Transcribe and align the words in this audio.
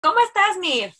¿Cómo 0.00 0.18
estás, 0.20 0.58
Nir? 0.58 0.94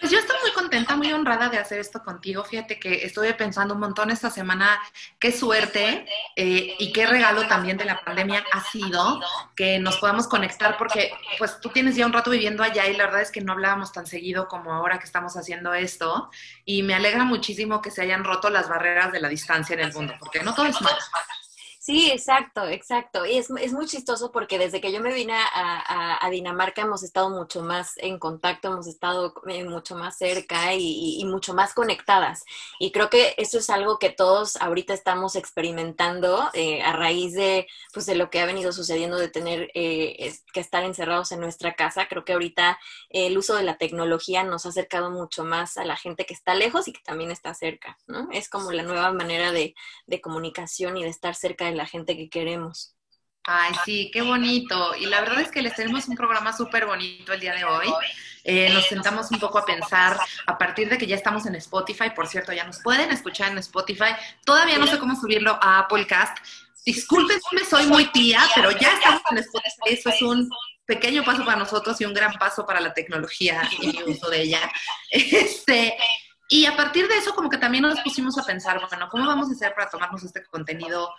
Pues 0.00 0.12
yo 0.12 0.18
estoy 0.18 0.36
muy 0.42 0.52
contenta, 0.52 0.94
muy 0.94 1.12
honrada 1.12 1.48
de 1.48 1.58
hacer 1.58 1.80
esto 1.80 2.04
contigo. 2.04 2.44
Fíjate 2.44 2.78
que 2.78 3.04
estuve 3.04 3.34
pensando 3.34 3.74
un 3.74 3.80
montón 3.80 4.12
esta 4.12 4.30
semana 4.30 4.80
qué 5.18 5.32
suerte 5.32 6.06
eh, 6.36 6.76
y 6.78 6.92
qué 6.92 7.04
regalo 7.04 7.48
también 7.48 7.76
de 7.76 7.84
la 7.84 8.00
pandemia 8.04 8.44
ha 8.52 8.60
sido 8.60 9.20
que 9.56 9.80
nos 9.80 9.96
podamos 9.96 10.28
conectar 10.28 10.76
porque 10.78 11.10
pues 11.38 11.60
tú 11.60 11.70
tienes 11.70 11.96
ya 11.96 12.06
un 12.06 12.12
rato 12.12 12.30
viviendo 12.30 12.62
allá 12.62 12.86
y 12.86 12.96
la 12.96 13.06
verdad 13.06 13.22
es 13.22 13.32
que 13.32 13.40
no 13.40 13.52
hablábamos 13.52 13.90
tan 13.90 14.06
seguido 14.06 14.46
como 14.46 14.72
ahora 14.72 15.00
que 15.00 15.04
estamos 15.06 15.36
haciendo 15.36 15.74
esto 15.74 16.30
y 16.64 16.84
me 16.84 16.94
alegra 16.94 17.24
muchísimo 17.24 17.82
que 17.82 17.90
se 17.90 18.02
hayan 18.02 18.22
roto 18.22 18.50
las 18.50 18.68
barreras 18.68 19.10
de 19.10 19.18
la 19.18 19.28
distancia 19.28 19.74
en 19.74 19.80
el 19.80 19.92
mundo 19.92 20.14
porque 20.20 20.44
no 20.44 20.54
todo 20.54 20.66
es 20.66 20.80
malo. 20.80 20.96
Sí, 21.88 22.10
exacto, 22.10 22.68
exacto. 22.68 23.24
Y 23.24 23.38
es, 23.38 23.48
es, 23.48 23.72
muy 23.72 23.86
chistoso 23.86 24.30
porque 24.30 24.58
desde 24.58 24.78
que 24.78 24.92
yo 24.92 25.00
me 25.00 25.10
vine 25.10 25.32
a, 25.32 26.18
a, 26.22 26.28
Dinamarca 26.28 26.82
hemos 26.82 27.02
estado 27.02 27.30
mucho 27.30 27.62
más 27.62 27.94
en 27.96 28.18
contacto, 28.18 28.68
hemos 28.68 28.86
estado 28.86 29.32
eh, 29.48 29.64
mucho 29.64 29.96
más 29.96 30.18
cerca 30.18 30.74
y, 30.74 31.18
y, 31.18 31.24
mucho 31.24 31.54
más 31.54 31.72
conectadas. 31.72 32.44
Y 32.78 32.92
creo 32.92 33.08
que 33.08 33.34
eso 33.38 33.56
es 33.56 33.70
algo 33.70 33.98
que 33.98 34.10
todos 34.10 34.56
ahorita 34.56 34.92
estamos 34.92 35.34
experimentando 35.34 36.50
eh, 36.52 36.82
a 36.82 36.92
raíz 36.92 37.32
de, 37.32 37.66
pues, 37.94 38.04
de 38.04 38.16
lo 38.16 38.28
que 38.28 38.40
ha 38.40 38.44
venido 38.44 38.70
sucediendo 38.70 39.16
de 39.16 39.28
tener 39.28 39.70
eh, 39.72 40.34
que 40.52 40.60
estar 40.60 40.84
encerrados 40.84 41.32
en 41.32 41.40
nuestra 41.40 41.72
casa. 41.72 42.06
Creo 42.06 42.22
que 42.22 42.34
ahorita 42.34 42.78
el 43.08 43.38
uso 43.38 43.56
de 43.56 43.62
la 43.62 43.78
tecnología 43.78 44.44
nos 44.44 44.66
ha 44.66 44.68
acercado 44.68 45.10
mucho 45.10 45.42
más 45.42 45.78
a 45.78 45.86
la 45.86 45.96
gente 45.96 46.26
que 46.26 46.34
está 46.34 46.52
lejos 46.52 46.86
y 46.86 46.92
que 46.92 47.00
también 47.02 47.30
está 47.30 47.54
cerca, 47.54 47.96
¿no? 48.06 48.28
Es 48.30 48.50
como 48.50 48.72
la 48.72 48.82
nueva 48.82 49.10
manera 49.14 49.52
de, 49.52 49.74
de 50.06 50.20
comunicación 50.20 50.98
y 50.98 51.02
de 51.02 51.08
estar 51.08 51.34
cerca 51.34 51.64
de 51.64 51.77
la 51.78 51.86
gente 51.86 52.16
que 52.16 52.28
queremos. 52.28 52.94
Ay, 53.44 53.72
sí, 53.86 54.10
qué 54.12 54.20
bonito. 54.20 54.94
Y 54.96 55.06
la 55.06 55.20
verdad 55.20 55.40
es 55.40 55.50
que 55.50 55.62
les 55.62 55.74
tenemos 55.74 56.06
un 56.06 56.16
programa 56.16 56.52
súper 56.54 56.84
bonito 56.84 57.32
el 57.32 57.40
día 57.40 57.54
de 57.54 57.64
hoy. 57.64 57.86
Eh, 58.44 58.70
nos 58.74 58.86
sentamos 58.86 59.30
un 59.30 59.38
poco 59.38 59.58
a 59.58 59.64
pensar 59.64 60.18
a 60.46 60.58
partir 60.58 60.90
de 60.90 60.98
que 60.98 61.06
ya 61.06 61.16
estamos 61.16 61.46
en 61.46 61.54
Spotify. 61.54 62.10
Por 62.14 62.28
cierto, 62.28 62.52
ya 62.52 62.64
nos 62.64 62.80
pueden 62.80 63.10
escuchar 63.10 63.50
en 63.50 63.58
Spotify. 63.58 64.14
Todavía 64.44 64.78
no 64.78 64.86
sé 64.86 64.98
cómo 64.98 65.18
subirlo 65.18 65.58
a 65.62 65.78
Applecast. 65.78 66.36
Discúlpenme, 66.84 67.64
soy 67.68 67.86
muy 67.86 68.12
tía, 68.12 68.42
pero 68.54 68.70
ya 68.70 68.92
estamos 68.92 69.22
en 69.30 69.38
Spotify. 69.38 69.80
Eso 69.86 70.10
es 70.10 70.20
un 70.22 70.50
pequeño 70.84 71.24
paso 71.24 71.44
para 71.44 71.58
nosotros 71.58 71.98
y 72.00 72.04
un 72.04 72.14
gran 72.14 72.32
paso 72.34 72.66
para 72.66 72.80
la 72.80 72.92
tecnología 72.92 73.62
y 73.80 73.88
mi 73.88 74.02
uso 74.04 74.28
de 74.28 74.42
ella. 74.42 74.60
Este, 75.10 75.96
y 76.48 76.64
a 76.66 76.76
partir 76.76 77.08
de 77.08 77.16
eso, 77.18 77.34
como 77.34 77.50
que 77.50 77.58
también 77.58 77.82
nos 77.82 78.00
pusimos 78.00 78.38
a 78.38 78.44
pensar, 78.44 78.80
bueno, 78.88 79.08
¿cómo 79.10 79.26
vamos 79.26 79.48
a 79.48 79.52
hacer 79.52 79.74
para 79.74 79.90
tomarnos 79.90 80.24
este 80.24 80.42
contenido 80.44 81.10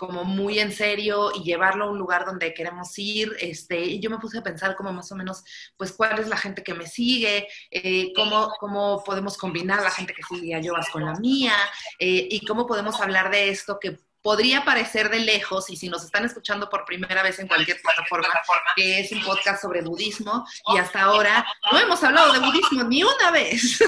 como 0.00 0.24
muy 0.24 0.58
en 0.58 0.72
serio 0.72 1.30
y 1.34 1.42
llevarlo 1.42 1.84
a 1.84 1.90
un 1.90 1.98
lugar 1.98 2.24
donde 2.24 2.54
queremos 2.54 2.98
ir. 2.98 3.36
Este, 3.38 3.78
y 3.78 4.00
yo 4.00 4.08
me 4.08 4.16
puse 4.16 4.38
a 4.38 4.42
pensar 4.42 4.74
como 4.74 4.94
más 4.94 5.12
o 5.12 5.14
menos, 5.14 5.44
pues, 5.76 5.92
cuál 5.92 6.18
es 6.18 6.26
la 6.26 6.38
gente 6.38 6.62
que 6.62 6.72
me 6.72 6.86
sigue, 6.86 7.46
eh, 7.70 8.10
cómo, 8.16 8.50
cómo 8.58 9.04
podemos 9.04 9.36
combinar 9.36 9.82
la 9.82 9.90
gente 9.90 10.14
que 10.14 10.22
sigue 10.22 10.54
a 10.54 10.58
Yovas 10.58 10.88
con 10.88 11.04
la 11.04 11.12
mía, 11.16 11.52
eh, 11.98 12.26
y 12.30 12.46
cómo 12.46 12.66
podemos 12.66 12.98
hablar 12.98 13.30
de 13.30 13.50
esto 13.50 13.78
que 13.78 13.98
podría 14.22 14.64
parecer 14.64 15.10
de 15.10 15.20
lejos, 15.20 15.68
y 15.68 15.76
si 15.76 15.90
nos 15.90 16.02
están 16.02 16.24
escuchando 16.24 16.70
por 16.70 16.86
primera 16.86 17.22
vez 17.22 17.38
en 17.38 17.46
cualquier 17.46 17.78
plataforma, 17.82 18.28
que 18.76 19.00
es 19.00 19.12
un 19.12 19.22
podcast 19.22 19.60
sobre 19.60 19.82
budismo, 19.82 20.46
y 20.72 20.78
hasta 20.78 21.02
ahora 21.02 21.44
no 21.70 21.78
hemos 21.78 22.02
hablado 22.02 22.32
de 22.32 22.38
budismo 22.38 22.84
ni 22.84 23.02
una 23.02 23.30
vez. 23.32 23.80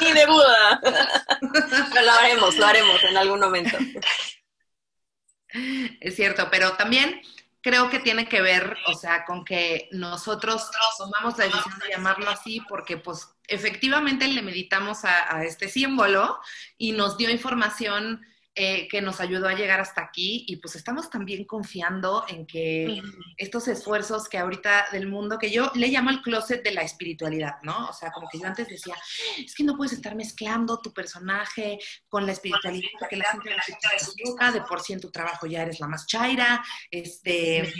Ni 0.00 0.12
de 0.12 0.26
Buda. 0.26 0.80
Pero 1.92 2.06
lo 2.06 2.12
haremos, 2.12 2.56
lo 2.56 2.66
haremos 2.66 3.04
en 3.04 3.16
algún 3.16 3.40
momento. 3.40 3.78
Es 6.00 6.16
cierto, 6.16 6.48
pero 6.50 6.72
también 6.72 7.20
creo 7.60 7.90
que 7.90 7.98
tiene 7.98 8.28
que 8.28 8.40
ver, 8.40 8.76
o 8.86 8.94
sea, 8.94 9.24
con 9.24 9.44
que 9.44 9.88
nosotros 9.92 10.70
tomamos 10.96 11.36
la 11.38 11.44
decisión 11.44 11.78
de 11.80 11.90
llamarlo 11.90 12.30
así 12.30 12.60
porque 12.68 12.96
pues 12.96 13.28
efectivamente 13.46 14.28
le 14.28 14.42
meditamos 14.42 15.04
a, 15.04 15.36
a 15.36 15.44
este 15.44 15.68
símbolo 15.68 16.38
y 16.76 16.92
nos 16.92 17.16
dio 17.18 17.30
información 17.30 18.24
eh, 18.60 18.88
que 18.88 19.00
nos 19.00 19.20
ayudó 19.20 19.46
a 19.46 19.54
llegar 19.54 19.78
hasta 19.78 20.00
aquí 20.00 20.44
y 20.48 20.56
pues 20.56 20.74
estamos 20.74 21.08
también 21.08 21.44
confiando 21.44 22.24
en 22.26 22.44
que 22.44 23.00
estos 23.36 23.68
esfuerzos 23.68 24.28
que 24.28 24.36
ahorita 24.36 24.86
del 24.90 25.06
mundo, 25.06 25.38
que 25.38 25.52
yo 25.52 25.70
le 25.76 25.86
llamo 25.86 26.10
el 26.10 26.22
closet 26.22 26.64
de 26.64 26.72
la 26.72 26.82
espiritualidad, 26.82 27.62
¿no? 27.62 27.86
O 27.86 27.92
sea, 27.92 28.10
como 28.10 28.28
que 28.28 28.40
yo 28.40 28.48
antes 28.48 28.66
decía, 28.66 28.96
es 29.38 29.54
que 29.54 29.62
no 29.62 29.76
puedes 29.76 29.92
estar 29.92 30.16
mezclando 30.16 30.80
tu 30.80 30.92
personaje 30.92 31.78
con 32.08 32.26
la 32.26 32.32
espiritualidad, 32.32 32.88
porque 32.98 33.16
la 33.18 33.30
gente 33.30 33.50
la 34.40 34.50
de 34.50 34.62
por 34.62 34.80
sí 34.80 34.92
en 34.92 35.00
tu 35.02 35.12
trabajo 35.12 35.46
ya 35.46 35.62
eres 35.62 35.78
la 35.78 35.86
más 35.86 36.08
chaira, 36.08 36.64
este... 36.90 37.72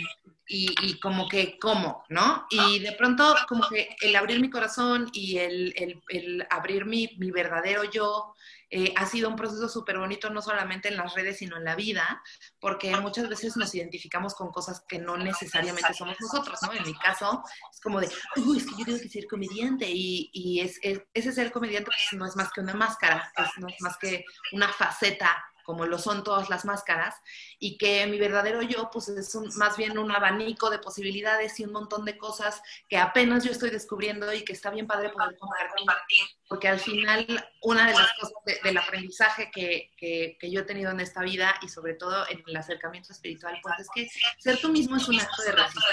Y, 0.51 0.99
como 0.99 1.29
que, 1.29 1.59
¿cómo? 1.59 2.05
¿No? 2.09 2.47
Y 2.49 2.79
de 2.79 2.93
pronto, 2.93 3.35
como 3.47 3.69
que 3.69 3.95
el 4.01 4.15
abrir 4.15 4.41
mi 4.41 4.49
corazón 4.49 5.07
y 5.13 5.37
el, 5.37 5.71
el, 5.75 6.01
el 6.09 6.47
abrir 6.49 6.85
mi, 6.85 7.15
mi 7.19 7.29
verdadero 7.29 7.83
yo, 7.83 8.33
eh, 8.69 8.93
ha 8.95 9.05
sido 9.05 9.29
un 9.29 9.35
proceso 9.35 9.67
súper 9.67 9.97
bonito, 9.97 10.29
no 10.29 10.41
solamente 10.41 10.89
en 10.89 10.97
las 10.97 11.13
redes, 11.15 11.37
sino 11.37 11.57
en 11.57 11.65
la 11.65 11.75
vida, 11.75 12.21
porque 12.59 12.95
muchas 12.97 13.27
veces 13.27 13.57
nos 13.57 13.73
identificamos 13.73 14.35
con 14.35 14.51
cosas 14.51 14.83
que 14.87 14.99
no 14.99 15.17
necesariamente 15.17 15.93
somos 15.93 16.17
nosotros, 16.19 16.59
¿no? 16.61 16.73
En 16.73 16.83
mi 16.83 16.93
caso, 16.93 17.43
es 17.71 17.79
como 17.81 17.99
de, 17.99 18.09
uy, 18.37 18.57
es 18.57 18.65
que 18.65 18.75
yo 18.77 18.85
tengo 18.85 18.99
que 18.99 19.09
ser 19.09 19.25
comediante, 19.27 19.89
y, 19.89 20.29
y 20.33 20.59
es, 20.61 20.79
ese 21.13 21.31
ser 21.31 21.51
comediante 21.51 21.91
pues, 21.91 22.19
no 22.19 22.25
es 22.25 22.35
más 22.35 22.51
que 22.51 22.61
una 22.61 22.73
máscara, 22.73 23.31
es, 23.37 23.49
no 23.57 23.67
es 23.67 23.81
más 23.81 23.97
que 23.97 24.23
una 24.51 24.71
faceta 24.71 25.43
como 25.69 25.85
lo 25.85 25.99
son 25.99 26.23
todas 26.23 26.49
las 26.49 26.65
máscaras, 26.65 27.13
y 27.59 27.77
que 27.77 28.07
mi 28.07 28.17
verdadero 28.17 28.63
yo, 28.63 28.89
pues 28.91 29.07
es 29.07 29.35
más 29.55 29.77
bien 29.77 29.99
un 29.99 30.11
abanico 30.11 30.71
de 30.71 30.79
posibilidades 30.79 31.59
y 31.59 31.65
un 31.65 31.73
montón 31.73 32.05
de 32.05 32.17
cosas 32.17 32.59
que 32.87 32.97
apenas 32.97 33.43
yo 33.43 33.51
estoy 33.51 33.69
descubriendo 33.69 34.33
y 34.33 34.43
que 34.43 34.53
está 34.53 34.71
bien 34.71 34.87
padre 34.87 35.11
poder 35.11 35.37
compartir, 35.37 36.25
porque 36.47 36.69
al 36.69 36.79
final 36.79 37.47
una 37.61 37.85
de 37.85 37.93
las 37.93 38.11
cosas 38.19 38.33
del 38.63 38.77
aprendizaje 38.79 39.51
que, 39.53 39.91
que, 39.95 40.51
yo 40.51 40.61
he 40.61 40.63
tenido 40.63 40.89
en 40.89 41.01
esta 41.01 41.21
vida 41.21 41.53
y 41.61 41.69
sobre 41.69 41.93
todo 41.93 42.27
en 42.29 42.41
el 42.47 42.57
acercamiento 42.57 43.13
espiritual, 43.13 43.59
pues 43.61 43.75
es 43.81 43.87
que 43.93 44.09
ser 44.39 44.59
tú 44.59 44.69
mismo 44.69 44.97
es 44.97 45.07
un 45.07 45.19
acto 45.19 45.43
de 45.43 45.51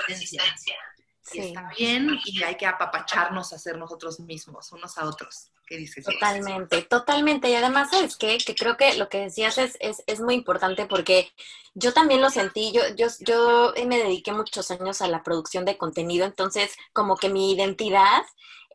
resistencia. 0.08 0.74
Sí. 1.20 1.40
Está 1.40 1.68
bien 1.76 2.18
y 2.24 2.42
hay 2.42 2.54
que 2.54 2.64
apapacharnos 2.64 3.52
a 3.52 3.58
ser 3.58 3.76
nosotros 3.76 4.20
mismos, 4.20 4.72
unos 4.72 4.96
a 4.96 5.04
otros. 5.04 5.50
¿Qué 5.66 5.76
dices? 5.76 6.04
Totalmente, 6.04 6.82
totalmente. 6.82 7.50
Y 7.50 7.54
además, 7.54 7.90
¿sabes 7.90 8.16
qué? 8.16 8.38
Que 8.38 8.54
creo 8.54 8.76
que 8.76 8.94
lo 8.94 9.08
que 9.08 9.18
decías 9.20 9.58
es, 9.58 9.76
es, 9.80 10.02
es, 10.06 10.20
muy 10.20 10.34
importante 10.34 10.86
porque 10.86 11.30
yo 11.74 11.92
también 11.92 12.20
lo 12.20 12.30
sentí. 12.30 12.72
Yo, 12.72 12.82
yo, 12.94 13.08
yo 13.20 13.74
me 13.86 13.98
dediqué 13.98 14.32
muchos 14.32 14.70
años 14.70 15.02
a 15.02 15.08
la 15.08 15.24
producción 15.24 15.64
de 15.64 15.76
contenido, 15.76 16.24
entonces 16.24 16.76
como 16.92 17.16
que 17.16 17.28
mi 17.28 17.52
identidad 17.52 18.22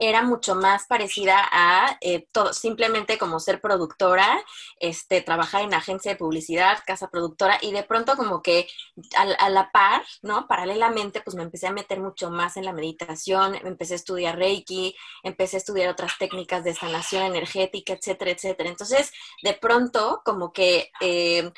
era 0.01 0.23
mucho 0.23 0.55
más 0.55 0.87
parecida 0.87 1.47
a 1.51 1.97
eh, 2.01 2.25
todo, 2.31 2.53
simplemente 2.53 3.19
como 3.19 3.39
ser 3.39 3.61
productora, 3.61 4.43
este, 4.79 5.21
trabajar 5.21 5.61
en 5.61 5.75
agencia 5.75 6.11
de 6.11 6.17
publicidad, 6.17 6.79
casa 6.87 7.11
productora, 7.11 7.59
y 7.61 7.71
de 7.71 7.83
pronto 7.83 8.17
como 8.17 8.41
que 8.41 8.67
a, 9.15 9.49
la 9.49 9.71
par, 9.71 10.01
¿no? 10.23 10.47
Paralelamente, 10.47 11.21
pues 11.21 11.35
me 11.35 11.43
empecé 11.43 11.67
a 11.67 11.71
meter 11.71 11.99
mucho 11.99 12.31
más 12.31 12.57
en 12.57 12.65
la 12.65 12.73
meditación, 12.73 13.55
empecé 13.63 13.93
a 13.93 13.97
estudiar 13.97 14.37
Reiki, 14.37 14.95
empecé 15.21 15.57
a 15.57 15.59
estudiar 15.59 15.89
otras 15.89 16.17
técnicas 16.17 16.63
de 16.63 16.73
sanación 16.73 17.23
energética, 17.23 17.93
etcétera, 17.93 18.31
etcétera. 18.31 18.69
Entonces, 18.69 19.11
de 19.43 19.53
pronto, 19.53 20.23
como 20.25 20.51
que... 20.51 20.89
Eh, 20.99 21.51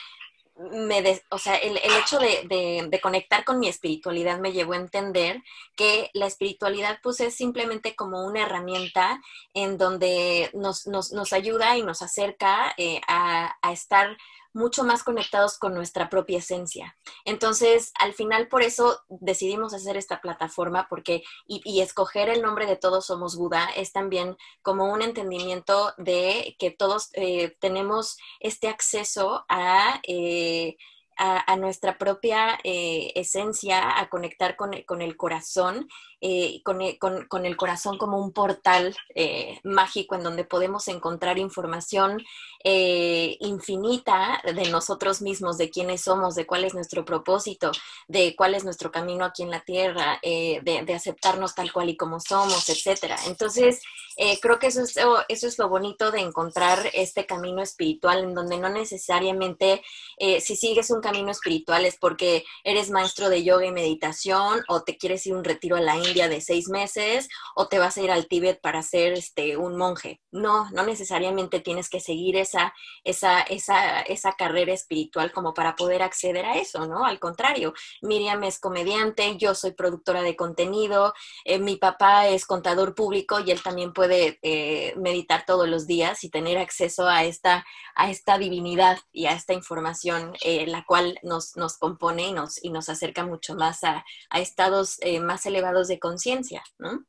me 0.55 1.21
o 1.29 1.39
sea, 1.39 1.55
el, 1.55 1.77
el 1.77 1.95
hecho 1.95 2.19
de, 2.19 2.45
de, 2.47 2.87
de, 2.89 3.01
conectar 3.01 3.43
con 3.43 3.59
mi 3.59 3.67
espiritualidad 3.67 4.39
me 4.39 4.51
llevó 4.51 4.73
a 4.73 4.77
entender 4.77 5.41
que 5.75 6.11
la 6.13 6.27
espiritualidad 6.27 6.99
pues 7.01 7.19
es 7.21 7.35
simplemente 7.35 7.95
como 7.95 8.25
una 8.25 8.43
herramienta 8.43 9.19
en 9.53 9.77
donde 9.77 10.51
nos, 10.53 10.85
nos, 10.85 11.11
nos 11.11 11.33
ayuda 11.33 11.75
y 11.77 11.83
nos 11.83 12.01
acerca 12.01 12.73
eh, 12.77 13.01
a, 13.07 13.55
a 13.61 13.71
estar 13.71 14.15
mucho 14.53 14.83
más 14.83 15.03
conectados 15.03 15.57
con 15.57 15.73
nuestra 15.73 16.09
propia 16.09 16.37
esencia. 16.39 16.95
Entonces, 17.25 17.91
al 17.99 18.13
final, 18.13 18.47
por 18.47 18.61
eso 18.61 19.01
decidimos 19.09 19.73
hacer 19.73 19.97
esta 19.97 20.21
plataforma, 20.21 20.87
porque 20.89 21.23
y, 21.47 21.81
escoger 21.81 22.29
el 22.29 22.41
nombre 22.41 22.65
de 22.65 22.77
Todos 22.77 23.07
Somos 23.07 23.35
Buda 23.35 23.67
es 23.75 23.91
también 23.91 24.37
como 24.61 24.91
un 24.91 25.01
entendimiento 25.01 25.93
de 25.97 26.55
que 26.59 26.71
todos 26.71 27.09
eh, 27.13 27.55
tenemos 27.59 28.17
este 28.39 28.67
acceso 28.67 29.45
a... 29.49 29.99
Eh, 30.07 30.77
a, 31.17 31.55
nuestra 31.57 31.97
propia 31.97 32.59
eh, 32.63 33.11
esencia, 33.15 33.99
a 33.99 34.09
conectar 34.09 34.55
con, 34.55 34.71
con 34.83 35.01
el 35.01 35.15
corazón, 35.17 35.87
eh, 36.21 36.61
con, 36.63 36.79
con, 36.99 37.25
con, 37.27 37.45
el 37.45 37.57
corazón 37.57 37.97
como 37.97 38.17
un 38.17 38.31
portal 38.31 38.95
eh, 39.13 39.59
mágico 39.63 40.15
en 40.15 40.23
donde 40.23 40.45
podemos 40.45 40.87
encontrar 40.87 41.37
información 41.37 42.21
infinita 42.65 44.41
de 44.45 44.69
nosotros 44.69 45.21
mismos, 45.21 45.57
de 45.57 45.69
quiénes 45.69 45.99
somos, 45.99 46.33
de 46.33 46.45
cuál 46.45 46.63
es 46.63 46.73
nuestro 46.73 47.03
propósito, 47.03 47.71
de 48.07 48.37
cuál 48.37 48.55
es 48.55 48.63
nuestro 48.63 48.89
camino 48.89 49.25
aquí 49.25 49.43
en 49.43 49.51
la 49.51 49.65
tierra, 49.65 50.17
de, 50.23 50.61
de, 50.63 50.93
aceptarnos 50.93 51.55
tal 51.55 51.73
cual 51.73 51.89
y 51.89 51.97
como 51.97 52.21
somos, 52.21 52.69
etc. 52.69 53.17
Entonces, 53.27 53.81
eh, 54.17 54.39
creo 54.41 54.59
que 54.59 54.67
eso 54.67 54.83
es, 54.83 54.95
eso 55.27 55.47
es 55.47 55.57
lo 55.57 55.69
bonito 55.69 56.11
de 56.11 56.19
encontrar 56.19 56.89
este 56.93 57.25
camino 57.25 57.61
espiritual 57.61 58.23
en 58.23 58.33
donde 58.33 58.57
no 58.57 58.69
necesariamente 58.69 59.81
eh, 60.17 60.41
si 60.41 60.55
sigues 60.55 60.89
un 60.91 61.01
camino 61.01 61.31
espiritual 61.31 61.85
es 61.85 61.97
porque 61.97 62.45
eres 62.63 62.89
maestro 62.89 63.29
de 63.29 63.43
yoga 63.43 63.65
y 63.65 63.71
meditación 63.71 64.63
o 64.67 64.83
te 64.83 64.97
quieres 64.97 65.25
ir 65.25 65.35
un 65.35 65.43
retiro 65.43 65.75
a 65.75 65.81
la 65.81 65.97
India 65.97 66.27
de 66.27 66.41
seis 66.41 66.69
meses 66.69 67.27
o 67.55 67.67
te 67.67 67.79
vas 67.79 67.97
a 67.97 68.01
ir 68.01 68.11
al 68.11 68.27
Tíbet 68.27 68.61
para 68.61 68.81
ser 68.83 69.13
este, 69.13 69.57
un 69.57 69.77
monje. 69.77 70.21
No, 70.31 70.69
no 70.71 70.83
necesariamente 70.85 71.59
tienes 71.59 71.89
que 71.89 71.99
seguir 71.99 72.37
esa, 72.37 72.73
esa, 73.03 73.41
esa, 73.41 74.01
esa 74.01 74.33
carrera 74.33 74.73
espiritual 74.73 75.31
como 75.31 75.53
para 75.53 75.75
poder 75.75 76.01
acceder 76.01 76.45
a 76.45 76.57
eso, 76.57 76.87
¿no? 76.87 77.05
Al 77.05 77.19
contrario, 77.19 77.73
Miriam 78.01 78.43
es 78.43 78.59
comediante, 78.59 79.37
yo 79.37 79.55
soy 79.55 79.71
productora 79.71 80.21
de 80.21 80.35
contenido, 80.35 81.13
eh, 81.45 81.59
mi 81.59 81.77
papá 81.77 82.27
es 82.27 82.45
contador 82.45 82.95
público 82.95 83.39
y 83.39 83.51
él 83.51 83.61
también 83.61 83.93
puede 83.93 84.02
eh, 84.11 84.93
meditar 84.97 85.45
todos 85.45 85.67
los 85.67 85.87
días 85.87 86.23
y 86.23 86.29
tener 86.29 86.57
acceso 86.57 87.07
a 87.07 87.23
esta, 87.23 87.65
a 87.95 88.09
esta 88.09 88.37
divinidad 88.37 88.99
y 89.11 89.25
a 89.25 89.33
esta 89.33 89.53
información, 89.53 90.33
eh, 90.43 90.65
la 90.67 90.83
cual 90.85 91.19
nos, 91.23 91.55
nos 91.55 91.77
compone 91.77 92.27
y 92.27 92.33
nos, 92.33 92.63
y 92.63 92.69
nos 92.69 92.89
acerca 92.89 93.25
mucho 93.25 93.55
más 93.55 93.83
a, 93.83 94.05
a 94.29 94.39
estados 94.39 94.99
más 95.21 95.45
elevados 95.45 95.87
de 95.87 95.99
conciencia, 95.99 96.63
¿no? 96.77 97.05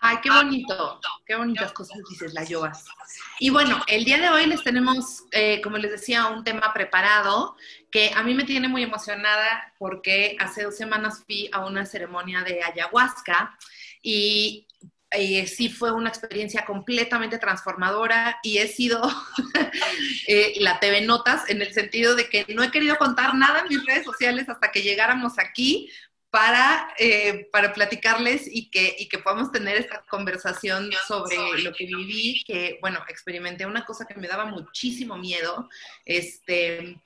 Ay, 0.00 0.18
qué 0.22 0.30
bonito, 0.30 1.00
qué 1.26 1.34
bonitas 1.34 1.72
cosas 1.72 1.98
dices 2.08 2.32
la 2.32 2.44
yoga. 2.44 2.72
Y 3.40 3.50
bueno, 3.50 3.82
el 3.88 4.04
día 4.04 4.18
de 4.18 4.28
hoy 4.28 4.46
les 4.46 4.62
tenemos, 4.62 5.24
eh, 5.32 5.60
como 5.60 5.76
les 5.76 5.90
decía, 5.90 6.28
un 6.28 6.44
tema 6.44 6.72
preparado 6.72 7.56
que 7.90 8.12
a 8.14 8.22
mí 8.22 8.32
me 8.34 8.44
tiene 8.44 8.68
muy 8.68 8.84
emocionada 8.84 9.72
porque 9.76 10.36
hace 10.38 10.62
dos 10.62 10.76
semanas 10.76 11.24
fui 11.26 11.50
a 11.52 11.66
una 11.66 11.84
ceremonia 11.84 12.42
de 12.42 12.62
ayahuasca 12.62 13.58
y 14.00 14.67
sí 15.46 15.68
fue 15.70 15.92
una 15.92 16.10
experiencia 16.10 16.64
completamente 16.64 17.38
transformadora 17.38 18.38
y 18.42 18.58
he 18.58 18.68
sido 18.68 19.02
eh, 20.26 20.54
la 20.60 20.78
TV 20.80 21.00
Notas 21.02 21.48
en 21.48 21.62
el 21.62 21.72
sentido 21.72 22.14
de 22.14 22.28
que 22.28 22.44
no 22.54 22.62
he 22.62 22.70
querido 22.70 22.96
contar 22.96 23.34
nada 23.34 23.60
en 23.60 23.68
mis 23.68 23.84
redes 23.86 24.04
sociales 24.04 24.48
hasta 24.48 24.70
que 24.70 24.82
llegáramos 24.82 25.38
aquí 25.38 25.90
para, 26.30 26.94
eh, 26.98 27.48
para 27.50 27.72
platicarles 27.72 28.46
y 28.46 28.70
que, 28.70 28.94
y 28.98 29.08
que 29.08 29.18
podamos 29.18 29.50
tener 29.50 29.76
esta 29.76 30.04
conversación 30.10 30.90
sobre 31.06 31.62
lo 31.62 31.72
que 31.72 31.86
viví, 31.86 32.44
que, 32.44 32.78
bueno, 32.80 33.02
experimenté 33.08 33.64
una 33.64 33.84
cosa 33.86 34.06
que 34.06 34.14
me 34.14 34.28
daba 34.28 34.44
muchísimo 34.44 35.16
miedo, 35.16 35.70
este, 36.04 37.00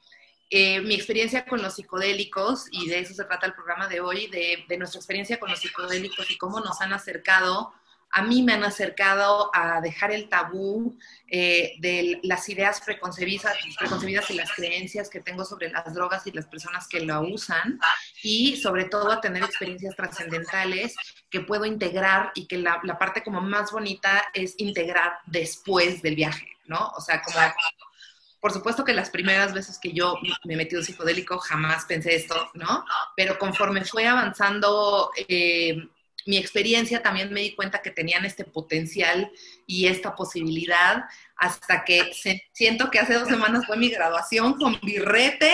eh, 0.50 0.80
mi 0.80 0.94
experiencia 0.94 1.46
con 1.46 1.62
los 1.62 1.76
psicodélicos, 1.76 2.66
y 2.72 2.88
de 2.88 2.98
eso 2.98 3.14
se 3.14 3.24
trata 3.24 3.46
el 3.46 3.54
programa 3.54 3.86
de 3.86 4.00
hoy, 4.00 4.26
de, 4.26 4.64
de 4.68 4.76
nuestra 4.76 4.98
experiencia 4.98 5.38
con 5.38 5.50
los 5.50 5.60
psicodélicos 5.60 6.28
y 6.30 6.36
cómo 6.36 6.58
nos 6.58 6.80
han 6.80 6.92
acercado 6.92 7.72
a 8.12 8.22
mí 8.22 8.42
me 8.42 8.52
han 8.52 8.62
acercado 8.62 9.50
a 9.54 9.80
dejar 9.80 10.12
el 10.12 10.28
tabú 10.28 10.98
eh, 11.26 11.72
de 11.78 12.20
las 12.22 12.46
ideas 12.50 12.82
preconcebidas, 12.82 13.56
preconcebidas 13.78 14.30
y 14.30 14.34
las 14.34 14.52
creencias 14.52 15.08
que 15.08 15.20
tengo 15.20 15.46
sobre 15.46 15.70
las 15.70 15.92
drogas 15.94 16.26
y 16.26 16.32
las 16.32 16.46
personas 16.46 16.86
que 16.86 17.00
lo 17.00 17.22
usan 17.22 17.80
y 18.22 18.56
sobre 18.56 18.84
todo 18.84 19.10
a 19.10 19.20
tener 19.22 19.42
experiencias 19.42 19.96
trascendentales 19.96 20.94
que 21.30 21.40
puedo 21.40 21.64
integrar 21.64 22.32
y 22.34 22.46
que 22.46 22.58
la, 22.58 22.80
la 22.84 22.98
parte 22.98 23.22
como 23.22 23.40
más 23.40 23.72
bonita 23.72 24.24
es 24.34 24.54
integrar 24.58 25.14
después 25.26 26.02
del 26.02 26.14
viaje, 26.14 26.48
¿no? 26.66 26.92
O 26.94 27.00
sea, 27.00 27.22
como 27.22 27.38
por 28.42 28.52
supuesto 28.52 28.84
que 28.84 28.92
las 28.92 29.08
primeras 29.08 29.54
veces 29.54 29.78
que 29.78 29.92
yo 29.92 30.16
me 30.44 30.56
metí 30.56 30.74
un 30.74 30.82
psicodélico 30.82 31.38
jamás 31.38 31.84
pensé 31.84 32.16
esto, 32.16 32.50
¿no? 32.54 32.84
Pero 33.16 33.38
conforme 33.38 33.84
fue 33.84 34.06
avanzando 34.06 35.12
eh, 35.28 35.76
mi 36.26 36.36
experiencia 36.36 37.02
también 37.02 37.32
me 37.32 37.40
di 37.40 37.54
cuenta 37.54 37.82
que 37.82 37.90
tenían 37.90 38.24
este 38.24 38.44
potencial 38.44 39.30
y 39.66 39.86
esta 39.86 40.14
posibilidad 40.14 41.04
hasta 41.36 41.84
que 41.84 42.12
siento 42.52 42.90
que 42.90 43.00
hace 43.00 43.14
dos 43.14 43.28
semanas 43.28 43.66
fue 43.66 43.76
mi 43.76 43.88
graduación 43.88 44.54
con 44.54 44.78
birrete, 44.80 45.52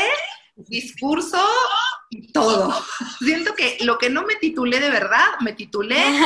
discurso 0.56 1.42
y 2.10 2.32
todo. 2.32 2.74
Siento 3.20 3.54
que 3.54 3.78
lo 3.80 3.98
que 3.98 4.10
no 4.10 4.24
me 4.24 4.36
titulé 4.36 4.80
de 4.80 4.90
verdad, 4.90 5.26
me 5.40 5.52
titulé. 5.52 6.04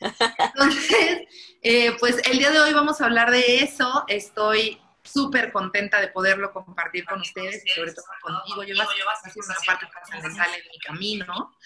Entonces, 0.00 1.20
eh, 1.62 1.96
pues 1.98 2.20
el 2.30 2.38
día 2.38 2.50
de 2.50 2.60
hoy 2.60 2.72
vamos 2.72 3.00
a 3.00 3.06
hablar 3.06 3.30
de 3.30 3.58
eso. 3.58 4.04
Estoy 4.08 4.78
súper 5.04 5.52
contenta 5.52 6.00
de 6.00 6.08
poderlo 6.08 6.52
compartir 6.52 7.04
con 7.04 7.20
ustedes 7.20 7.62
y 7.64 7.68
sobre 7.68 7.92
todo 7.92 8.06
contigo. 8.22 8.64
Yo 8.64 8.74
a 8.80 9.30
sido 9.30 9.44
una 9.44 9.54
parte 9.66 9.86
trascendental 9.86 10.50
en 10.54 10.62
mi 10.70 10.78
camino. 10.78 11.56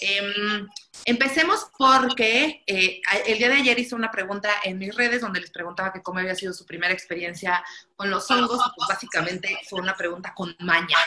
Eh, 0.00 0.66
empecemos 1.06 1.68
porque 1.76 2.62
eh, 2.66 3.00
el 3.26 3.38
día 3.38 3.48
de 3.48 3.54
ayer 3.54 3.78
hice 3.78 3.94
una 3.94 4.10
pregunta 4.10 4.50
en 4.62 4.78
mis 4.78 4.94
redes 4.94 5.22
donde 5.22 5.40
les 5.40 5.50
preguntaba 5.50 5.92
que 5.92 6.02
cómo 6.02 6.20
había 6.20 6.34
sido 6.34 6.52
su 6.52 6.66
primera 6.66 6.92
experiencia 6.92 7.64
con 7.96 8.10
los 8.10 8.30
hongos. 8.30 8.60
Pues 8.76 8.88
básicamente 8.88 9.58
fue 9.68 9.80
una 9.80 9.96
pregunta 9.96 10.34
con 10.34 10.54
maña. 10.60 10.98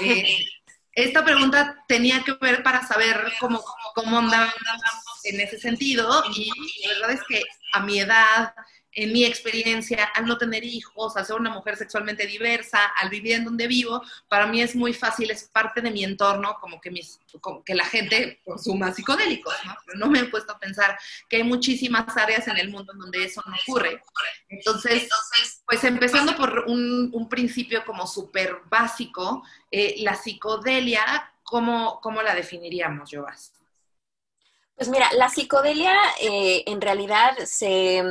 Eh, 0.00 0.46
esta 0.94 1.24
pregunta 1.24 1.84
tenía 1.88 2.22
que 2.22 2.34
ver 2.34 2.62
para 2.62 2.86
saber 2.86 3.32
cómo, 3.40 3.64
cómo 3.94 4.18
andaba 4.18 4.52
en 5.24 5.40
ese 5.40 5.58
sentido 5.58 6.22
y 6.34 6.50
la 6.86 6.94
verdad 6.94 7.10
es 7.12 7.22
que 7.28 7.42
a 7.72 7.80
mi 7.80 8.00
edad 8.00 8.54
en 8.94 9.12
mi 9.12 9.24
experiencia, 9.24 10.04
al 10.14 10.26
no 10.26 10.36
tener 10.36 10.64
hijos, 10.64 11.16
al 11.16 11.24
ser 11.24 11.36
una 11.36 11.50
mujer 11.50 11.76
sexualmente 11.76 12.26
diversa, 12.26 12.78
al 12.96 13.08
vivir 13.08 13.34
en 13.34 13.44
donde 13.44 13.66
vivo, 13.66 14.02
para 14.28 14.46
mí 14.46 14.60
es 14.60 14.76
muy 14.76 14.92
fácil, 14.92 15.30
es 15.30 15.44
parte 15.44 15.80
de 15.80 15.90
mi 15.90 16.04
entorno, 16.04 16.56
como 16.60 16.80
que, 16.80 16.90
mis, 16.90 17.18
que 17.64 17.74
la 17.74 17.84
gente 17.84 18.40
consuma 18.44 18.92
psicodélicos, 18.92 19.54
¿no? 19.64 19.74
Pero 19.86 19.98
no 19.98 20.08
me 20.08 20.20
he 20.20 20.24
puesto 20.24 20.52
a 20.52 20.58
pensar 20.58 20.98
que 21.28 21.36
hay 21.36 21.44
muchísimas 21.44 22.16
áreas 22.16 22.46
en 22.48 22.58
el 22.58 22.70
mundo 22.70 22.92
en 22.92 22.98
donde 22.98 23.24
eso 23.24 23.42
no 23.46 23.56
ocurre. 23.66 24.02
Entonces, 24.48 25.08
pues 25.66 25.82
empezando 25.84 26.36
por 26.36 26.64
un, 26.66 27.28
principio 27.30 27.82
como 27.86 28.06
súper 28.06 28.58
básico, 28.68 29.42
eh, 29.70 29.94
la 29.98 30.14
psicodelia, 30.14 31.32
¿cómo, 31.42 31.98
¿cómo 32.02 32.20
la 32.20 32.34
definiríamos, 32.34 33.10
Jovas? 33.10 33.52
Pues 34.74 34.88
mira, 34.88 35.08
la 35.12 35.28
psicodelia 35.28 35.94
eh, 36.20 36.64
en 36.66 36.80
realidad 36.80 37.36
se, 37.46 38.02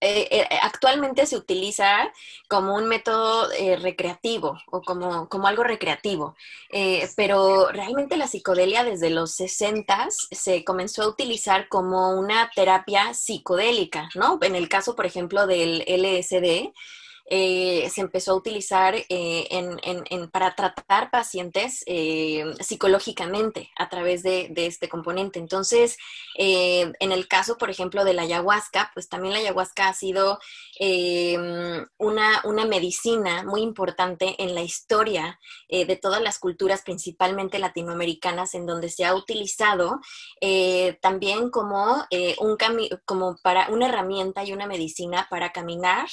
eh, 0.00 0.28
eh, 0.30 0.58
actualmente 0.62 1.26
se 1.26 1.36
utiliza 1.36 2.12
como 2.48 2.76
un 2.76 2.86
método 2.86 3.50
eh, 3.52 3.76
recreativo 3.76 4.56
o 4.70 4.80
como, 4.80 5.28
como, 5.28 5.48
algo 5.48 5.64
recreativo, 5.64 6.36
pero 7.16 7.68
realmente 7.72 8.16
la 8.16 8.28
psicodelia 8.28 8.84
desde 8.84 9.10
los 9.10 9.32
60 9.32 10.06
se 10.10 10.64
comenzó 10.64 11.02
a 11.02 11.08
utilizar 11.08 11.68
como 11.68 12.10
una 12.18 12.48
terapia 12.54 13.12
psicodélica, 13.12 14.08
¿no? 14.14 14.38
En 14.42 14.54
el 14.54 14.68
caso, 14.68 14.94
por 14.94 15.04
ejemplo, 15.04 15.48
del 15.48 15.82
LSD, 15.88 16.72
eh, 17.30 17.90
se 17.90 18.00
empezó 18.00 18.32
a 18.32 18.36
utilizar 18.36 18.94
eh, 18.96 19.48
para 20.32 20.54
tratar 20.54 21.10
pacientes 21.10 21.84
eh, 21.86 22.54
psicológicamente 22.60 23.70
a 23.76 23.90
través 23.90 24.22
de, 24.22 24.50
este 24.56 24.88
componente. 24.88 25.38
Entonces, 25.38 25.98
en 26.36 27.12
el 27.12 27.28
caso, 27.28 27.58
por 27.58 27.70
ejemplo, 27.70 28.04
de 28.04 28.14
la 28.14 28.22
ayahuasca, 28.22 28.90
pues 28.94 29.08
también 29.08 29.34
la 29.34 29.40
ayahuasca 29.40 29.88
ha 29.88 29.94
sido 29.94 30.38
una, 31.98 32.40
una, 32.44 32.64
medicina 32.66 33.44
muy 33.44 33.62
importante 33.62 34.34
en 34.42 34.54
la 34.54 34.62
historia 34.62 35.38
de 35.68 35.96
todas 35.96 36.20
las 36.22 36.38
culturas, 36.38 36.82
principalmente 36.82 37.58
latinoamericanas, 37.58 38.54
en 38.54 38.66
donde 38.66 38.88
se 38.88 39.04
ha 39.04 39.14
utilizado 39.14 40.00
también 41.00 41.50
como, 41.50 42.04
un 42.40 42.56
como 43.04 43.36
para 43.42 43.68
una 43.68 43.88
herramienta 43.88 44.44
y 44.44 44.52
una 44.52 44.66
medicina 44.66 45.26
para 45.30 45.52
caminar 45.52 46.08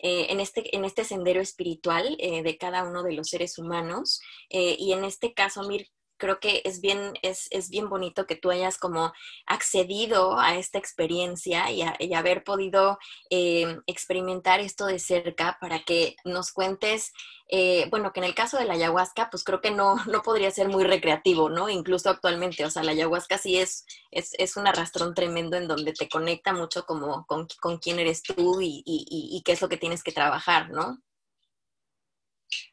en 0.00 0.40
este 0.40 0.57
este, 0.58 0.76
en 0.76 0.84
este 0.84 1.04
sendero 1.04 1.40
espiritual 1.40 2.16
eh, 2.18 2.42
de 2.42 2.58
cada 2.58 2.84
uno 2.84 3.02
de 3.02 3.12
los 3.12 3.28
seres 3.28 3.58
humanos. 3.58 4.20
Eh, 4.50 4.76
y 4.78 4.92
en 4.92 5.04
este 5.04 5.32
caso, 5.34 5.62
Mir, 5.68 5.86
creo 6.18 6.40
que 6.40 6.62
es 6.64 6.80
bien, 6.80 7.14
es, 7.22 7.48
es, 7.50 7.70
bien 7.70 7.88
bonito 7.88 8.26
que 8.26 8.36
tú 8.36 8.50
hayas 8.50 8.76
como 8.76 9.12
accedido 9.46 10.38
a 10.38 10.56
esta 10.56 10.78
experiencia 10.78 11.70
y, 11.70 11.82
haber 12.12 12.42
podido 12.42 12.98
eh, 13.30 13.78
experimentar 13.86 14.60
esto 14.60 14.86
de 14.86 14.98
cerca 14.98 15.56
para 15.60 15.84
que 15.84 16.16
nos 16.24 16.52
cuentes, 16.52 17.12
eh, 17.48 17.86
bueno, 17.90 18.12
que 18.12 18.20
en 18.20 18.24
el 18.24 18.34
caso 18.34 18.58
de 18.58 18.64
la 18.64 18.74
ayahuasca, 18.74 19.30
pues 19.30 19.44
creo 19.44 19.60
que 19.60 19.70
no, 19.70 19.96
no 20.06 20.22
podría 20.22 20.50
ser 20.50 20.68
muy 20.68 20.84
recreativo, 20.84 21.48
¿no? 21.48 21.68
Incluso 21.68 22.10
actualmente, 22.10 22.64
o 22.64 22.70
sea, 22.70 22.82
la 22.82 22.92
ayahuasca 22.92 23.38
sí 23.38 23.58
es, 23.58 23.86
es, 24.10 24.34
es 24.38 24.56
un 24.56 24.66
arrastrón 24.66 25.14
tremendo 25.14 25.56
en 25.56 25.68
donde 25.68 25.92
te 25.92 26.08
conecta 26.08 26.52
mucho 26.52 26.84
como 26.84 27.24
con, 27.26 27.46
con 27.60 27.78
quién 27.78 27.98
eres 28.00 28.22
tú 28.22 28.60
y, 28.60 28.82
y, 28.84 29.06
y, 29.08 29.42
qué 29.42 29.52
es 29.52 29.62
lo 29.62 29.68
que 29.68 29.76
tienes 29.76 30.02
que 30.02 30.12
trabajar, 30.12 30.70
¿no? 30.70 31.00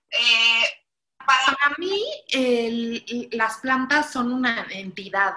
Eh 0.10 0.85
para 1.26 1.76
mí, 1.78 2.04
las 3.32 3.58
plantas 3.58 4.12
son 4.12 4.32
una 4.32 4.68
entidad 4.70 5.36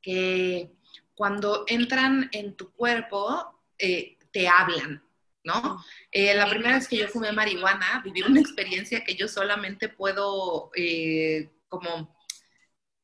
que 0.00 0.72
cuando 1.14 1.64
entran 1.66 2.28
en 2.32 2.54
tu 2.54 2.72
cuerpo 2.72 3.60
eh, 3.76 4.16
te 4.30 4.48
hablan, 4.48 5.02
¿no? 5.42 5.84
Eh, 6.12 6.32
la 6.34 6.48
primera 6.48 6.76
vez 6.76 6.86
que 6.86 6.96
yo 6.96 7.08
fumé 7.08 7.32
marihuana, 7.32 8.00
viví 8.04 8.22
una 8.22 8.40
experiencia 8.40 9.02
que 9.02 9.16
yo 9.16 9.26
solamente 9.26 9.88
puedo 9.88 10.70
eh, 10.76 11.50
como 11.68 12.16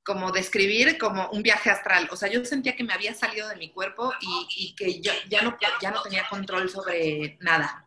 como 0.05 0.33
describir 0.33 0.99
como 0.99 1.31
un 1.31 1.43
viaje 1.43 1.71
astral. 1.71 2.09
O 2.13 2.17
sea, 2.17 2.31
yo 2.31 2.45
sentía 2.45 2.77
que 2.77 2.85
me 2.85 2.93
había 2.93 3.15
salido 3.15 3.49
de 3.49 3.57
mi 3.57 3.71
cuerpo 3.71 4.13
y, 4.21 4.75
que 4.77 5.01
ya, 5.01 5.15
no, 5.43 5.57
ya 5.81 5.91
no 5.91 6.03
tenía 6.03 6.29
control 6.29 6.69
sobre 6.69 7.39
nada. 7.41 7.84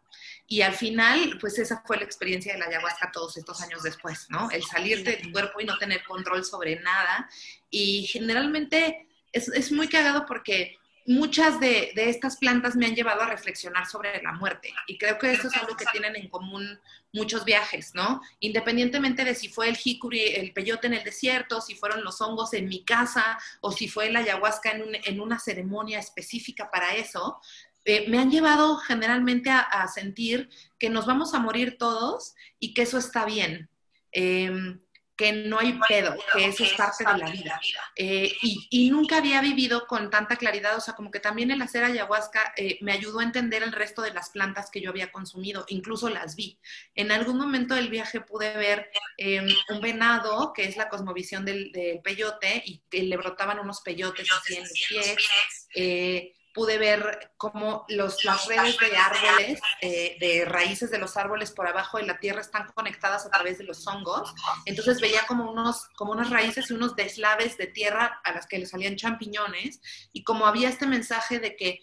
Y 0.47 0.61
al 0.61 0.73
final, 0.73 1.37
pues 1.41 1.59
esa 1.59 1.83
fue 1.85 1.97
la 1.97 2.05
experiencia 2.05 2.53
de 2.53 2.59
la 2.59 2.65
ayahuasca 2.65 3.11
todos 3.11 3.35
estos 3.35 3.61
años 3.61 3.83
después, 3.83 4.27
¿no? 4.29 4.49
El 4.49 4.63
salir 4.63 5.03
de 5.03 5.17
tu 5.17 5.31
cuerpo 5.31 5.59
y 5.59 5.65
no 5.65 5.77
tener 5.77 6.03
control 6.05 6.45
sobre 6.45 6.79
nada. 6.79 7.29
Y 7.69 8.07
generalmente 8.07 9.07
es, 9.33 9.49
es 9.49 9.71
muy 9.71 9.89
cagado 9.89 10.25
porque 10.25 10.77
muchas 11.07 11.59
de, 11.61 11.93
estas 11.95 12.35
plantas 12.35 12.75
me 12.75 12.85
han 12.85 12.93
llevado 12.93 13.21
a 13.21 13.27
reflexionar 13.27 13.87
sobre 13.87 14.21
la 14.21 14.33
muerte 14.33 14.73
y 14.87 14.97
creo 14.97 15.17
que 15.17 15.31
eso 15.31 15.47
es 15.47 15.55
algo 15.55 15.75
que 15.77 15.85
tienen 15.91 16.17
en 16.17 16.29
común 16.29 16.79
muchos 17.13 17.45
viajes, 17.45 17.95
¿no? 17.95 18.21
Independientemente 18.41 19.23
de 19.23 19.33
si 19.33 19.47
fue 19.47 19.69
el 19.69 19.77
jicuri, 19.77 20.21
el 20.35 20.51
peyote 20.51 20.87
en 20.87 20.93
el 20.93 21.03
desierto, 21.05 21.61
si 21.61 21.75
fueron 21.75 22.03
los 22.03 22.19
hongos 22.19 22.53
en 22.53 22.67
mi 22.67 22.83
casa 22.83 23.39
o 23.61 23.71
si 23.71 23.87
fue 23.87 24.11
la 24.11 24.19
ayahuasca 24.19 24.71
en, 24.71 25.19
una 25.21 25.39
ceremonia 25.39 25.99
específica 25.99 26.69
para 26.69 26.95
eso, 26.95 27.39
eh, 27.87 28.05
me 28.09 28.19
han 28.19 28.29
llevado 28.29 28.75
generalmente 28.77 29.49
a, 29.49 29.87
sentir 29.87 30.49
que 30.77 30.89
nos 30.89 31.05
vamos 31.05 31.33
a 31.33 31.39
morir 31.39 31.77
todos 31.77 32.35
y 32.59 32.73
que 32.73 32.81
eso 32.81 32.97
está 32.97 33.25
bien. 33.25 33.69
Em, 34.11 34.81
que 35.15 35.31
no 35.31 35.57
hay 35.57 35.79
pedo, 35.87 36.15
que 36.31 36.45
eso 36.45 36.63
es 36.63 36.73
parte 36.73 37.03
de 37.03 37.17
la 37.17 37.31
vida. 37.31 37.59
Eh, 37.95 38.31
y, 38.41 38.91
nunca 38.91 39.17
había 39.17 39.41
vivido 39.41 39.87
con 39.87 40.11
tanta 40.11 40.35
claridad, 40.35 40.77
o 40.77 40.79
sea, 40.79 40.93
como 40.93 41.09
que 41.09 41.19
también 41.19 41.49
el 41.49 41.61
hacer 41.61 41.83
ayahuasca 41.83 42.53
eh, 42.55 42.77
me 42.81 42.91
ayudó 42.91 43.19
a 43.19 43.23
entender 43.23 43.63
el 43.63 43.71
resto 43.71 44.03
de 44.03 44.13
las 44.13 44.29
plantas 44.29 44.69
que 44.69 44.79
yo 44.79 44.91
había 44.91 45.11
consumido, 45.11 45.65
incluso 45.69 46.09
las 46.09 46.35
vi. 46.35 46.59
En 46.93 47.11
algún 47.11 47.37
momento 47.37 47.73
del 47.73 47.89
viaje 47.89 48.21
pude 48.21 48.55
ver 48.57 48.91
em, 49.17 49.47
un 49.69 49.81
venado, 49.81 50.53
que 50.53 50.65
es 50.65 50.77
la 50.77 50.87
cosmovisión 50.87 51.45
del, 51.45 51.71
del, 51.71 51.99
peyote, 52.01 52.61
y 52.63 52.83
que 52.89 53.01
le 53.01 53.17
brotaban 53.17 53.59
unos 53.59 53.81
peyotes 53.81 54.27
así 54.31 54.55
en 54.55 54.61
los 54.61 54.71
pies. 54.87 56.36
Pude 56.57 56.79
ver 56.79 57.33
cómo 57.37 57.85
los, 57.87 58.25
las 58.25 58.47
redes 58.47 58.77
de 58.79 58.97
árboles, 58.97 59.59
eh, 59.79 60.17
de 60.19 60.43
raíces 60.45 60.89
de 60.89 60.97
los 60.97 61.15
árboles 61.15 61.51
por 61.51 61.67
abajo 61.67 61.99
de 61.99 62.07
la 62.07 62.19
tierra 62.19 62.41
están 62.41 62.67
conectadas 62.73 63.27
a 63.27 63.29
través 63.29 63.59
de 63.59 63.63
los 63.63 63.85
hongos. 63.85 64.33
Entonces 64.65 64.99
veía 64.99 65.21
como, 65.27 65.51
unos, 65.51 65.85
como 65.95 66.13
unas 66.13 66.31
raíces 66.31 66.71
y 66.71 66.73
unos 66.73 66.95
deslaves 66.95 67.57
de 67.57 67.67
tierra 67.67 68.21
a 68.23 68.31
las 68.31 68.47
que 68.47 68.57
le 68.57 68.65
salían 68.65 68.95
champiñones 68.95 69.81
y 70.11 70.23
como 70.23 70.47
había 70.47 70.67
este 70.67 70.87
mensaje 70.87 71.39
de 71.39 71.55
que 71.55 71.81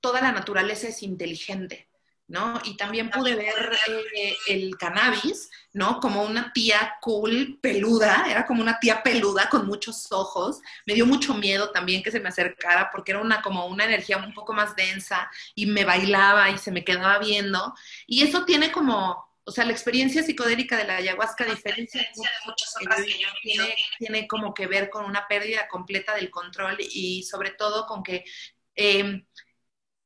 toda 0.00 0.22
la 0.22 0.32
naturaleza 0.32 0.88
es 0.88 1.02
inteligente. 1.02 1.90
¿No? 2.28 2.60
Y 2.64 2.76
también 2.76 3.10
pude 3.10 3.36
ver 3.36 3.72
eh, 4.16 4.36
el 4.48 4.76
cannabis, 4.76 5.48
¿no? 5.72 6.00
Como 6.00 6.24
una 6.24 6.52
tía 6.52 6.96
cool, 7.00 7.58
peluda, 7.62 8.26
era 8.28 8.44
como 8.46 8.62
una 8.62 8.80
tía 8.80 9.02
peluda 9.02 9.48
con 9.48 9.66
muchos 9.66 10.10
ojos. 10.10 10.60
Me 10.86 10.94
dio 10.94 11.06
mucho 11.06 11.34
miedo 11.34 11.70
también 11.70 12.02
que 12.02 12.10
se 12.10 12.20
me 12.20 12.28
acercara 12.28 12.90
porque 12.90 13.12
era 13.12 13.20
una 13.20 13.42
como 13.42 13.66
una 13.66 13.84
energía 13.84 14.16
un 14.18 14.34
poco 14.34 14.52
más 14.52 14.74
densa 14.74 15.30
y 15.54 15.66
me 15.66 15.84
bailaba 15.84 16.50
y 16.50 16.58
se 16.58 16.72
me 16.72 16.84
quedaba 16.84 17.18
viendo. 17.18 17.74
Y 18.06 18.24
eso 18.24 18.44
tiene 18.44 18.72
como, 18.72 19.30
o 19.44 19.52
sea, 19.52 19.64
la 19.64 19.72
experiencia 19.72 20.24
psicodélica 20.24 20.76
de 20.76 20.84
la 20.84 20.96
ayahuasca, 20.96 21.44
a 21.44 21.54
diferencia 21.54 22.00
de 22.00 22.08
muchas 22.44 22.74
otras 22.80 23.02
que 23.02 23.20
yo 23.20 23.28
tiene, 23.40 23.76
tiene 23.98 24.26
como 24.26 24.52
que 24.52 24.66
ver 24.66 24.90
con 24.90 25.04
una 25.04 25.28
pérdida 25.28 25.68
completa 25.68 26.16
del 26.16 26.30
control 26.30 26.76
y 26.80 27.22
sobre 27.22 27.50
todo 27.50 27.86
con 27.86 28.02
que... 28.02 28.24
Eh, 28.74 29.24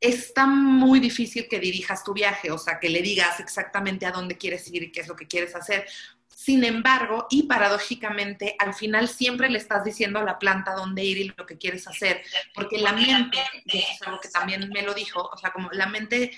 está 0.01 0.47
muy 0.47 0.99
difícil 0.99 1.47
que 1.49 1.61
dirijas 1.61 2.03
tu 2.03 2.15
viaje, 2.15 2.51
o 2.51 2.59
sea, 2.59 2.79
que 2.81 2.89
le 2.89 3.03
digas 3.03 3.39
exactamente 3.41 4.07
a 4.07 4.13
dónde 4.13 4.39
quieres 4.39 4.67
ir 4.73 4.83
y 4.83 4.93
qué 4.93 5.01
es 5.01 5.09
lo 5.09 5.17
que 5.17 5.27
quieres 5.27 5.55
hacer. 5.55 5.87
Sin 6.29 6.65
embargo, 6.65 7.27
y 7.29 7.43
paradójicamente, 7.43 8.57
al 8.59 8.73
final 8.73 9.09
siempre 9.09 9.51
le 9.51 9.59
estás 9.59 9.85
diciendo 9.85 10.19
a 10.19 10.25
la 10.25 10.39
planta 10.39 10.75
dónde 10.75 11.05
ir 11.05 11.19
y 11.19 11.33
lo 11.37 11.45
que 11.45 11.59
quieres 11.59 11.87
hacer, 11.87 12.23
porque 12.55 12.79
la 12.79 12.93
mente, 12.93 13.39
y 13.67 13.79
eso 13.79 13.89
es 13.93 14.03
algo 14.03 14.21
que 14.21 14.31
también 14.31 14.71
me 14.71 14.83
lo 14.83 14.95
dijo, 14.95 15.21
o 15.21 15.37
sea, 15.37 15.53
como 15.53 15.69
la 15.73 15.87
mente 15.87 16.31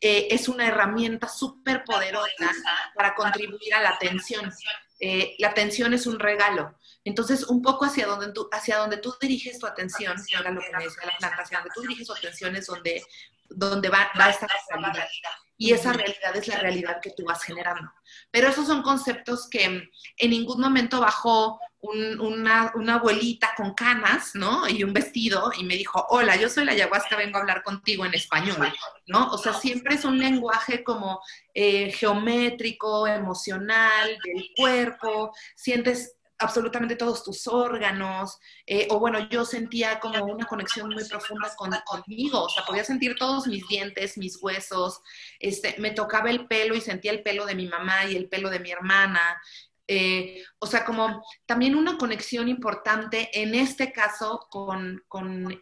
eh, 0.00 0.28
es 0.30 0.48
una 0.48 0.66
herramienta 0.66 1.28
súper 1.28 1.84
poderosa 1.84 2.52
para 2.94 3.14
contribuir 3.14 3.74
a 3.74 3.82
la 3.82 3.90
atención. 3.90 4.52
Eh, 4.98 5.36
la 5.38 5.48
atención 5.48 5.94
es 5.94 6.06
un 6.06 6.18
regalo. 6.18 6.74
Entonces, 7.06 7.44
un 7.44 7.62
poco 7.62 7.84
hacia 7.84 8.04
donde 8.04 8.32
tú, 8.32 8.48
hacia 8.50 8.78
donde 8.78 8.96
tú 8.96 9.14
diriges 9.20 9.60
tu 9.60 9.66
atención, 9.66 10.16
era 10.28 10.50
lo 10.50 10.60
que 10.60 10.76
me 10.76 10.84
decía 10.84 11.06
la 11.06 11.16
planta, 11.16 11.40
hacia 11.40 11.58
donde 11.58 11.72
tú 11.72 11.82
diriges 11.82 12.08
tu 12.08 12.12
atención 12.12 12.56
es 12.56 12.66
donde, 12.66 13.00
donde 13.48 13.88
va, 13.88 14.10
va 14.18 14.24
a 14.24 14.30
estar 14.30 14.50
la 14.70 14.92
realidad. 14.92 15.30
Y 15.56 15.72
esa 15.72 15.92
realidad 15.92 16.34
es 16.34 16.48
la 16.48 16.58
realidad 16.58 16.98
que 17.00 17.12
tú 17.12 17.24
vas 17.24 17.44
generando. 17.44 17.90
Pero 18.32 18.48
esos 18.48 18.66
son 18.66 18.82
conceptos 18.82 19.48
que 19.48 19.64
en 19.64 20.30
ningún 20.30 20.60
momento 20.60 21.00
bajó 21.00 21.60
una, 21.78 22.72
una, 22.74 22.94
abuelita 22.94 23.52
con 23.56 23.72
canas, 23.74 24.32
¿no? 24.34 24.68
Y 24.68 24.82
un 24.82 24.92
vestido 24.92 25.52
y 25.56 25.64
me 25.64 25.76
dijo, 25.76 26.04
hola, 26.08 26.34
yo 26.34 26.48
soy 26.48 26.64
la 26.64 26.72
ayahuasca, 26.72 27.16
vengo 27.16 27.38
a 27.38 27.42
hablar 27.42 27.62
contigo 27.62 28.04
en 28.04 28.14
español, 28.14 28.72
¿no? 29.06 29.30
O 29.30 29.38
sea, 29.38 29.54
siempre 29.54 29.94
es 29.94 30.04
un 30.04 30.18
lenguaje 30.18 30.82
como 30.82 31.20
eh, 31.54 31.92
geométrico, 31.92 33.06
emocional, 33.06 34.18
del 34.24 34.50
cuerpo, 34.56 35.32
sientes 35.54 36.15
absolutamente 36.38 36.96
todos 36.96 37.24
tus 37.24 37.46
órganos, 37.46 38.38
eh, 38.66 38.86
o 38.90 38.98
bueno, 38.98 39.28
yo 39.28 39.44
sentía 39.44 39.98
como 40.00 40.24
una 40.24 40.46
conexión 40.46 40.90
muy 40.90 41.04
profunda 41.04 41.52
con, 41.56 41.70
conmigo, 41.84 42.44
o 42.44 42.48
sea, 42.48 42.64
podía 42.64 42.84
sentir 42.84 43.16
todos 43.16 43.46
mis 43.46 43.66
dientes, 43.68 44.18
mis 44.18 44.42
huesos, 44.42 45.00
este, 45.40 45.76
me 45.78 45.92
tocaba 45.92 46.30
el 46.30 46.46
pelo 46.46 46.74
y 46.74 46.80
sentía 46.80 47.12
el 47.12 47.22
pelo 47.22 47.46
de 47.46 47.54
mi 47.54 47.66
mamá 47.66 48.06
y 48.06 48.16
el 48.16 48.28
pelo 48.28 48.50
de 48.50 48.60
mi 48.60 48.70
hermana, 48.70 49.40
eh, 49.88 50.44
o 50.58 50.66
sea, 50.66 50.84
como 50.84 51.24
también 51.46 51.74
una 51.74 51.96
conexión 51.96 52.48
importante, 52.48 53.30
en 53.32 53.54
este 53.54 53.92
caso, 53.92 54.46
con, 54.50 55.02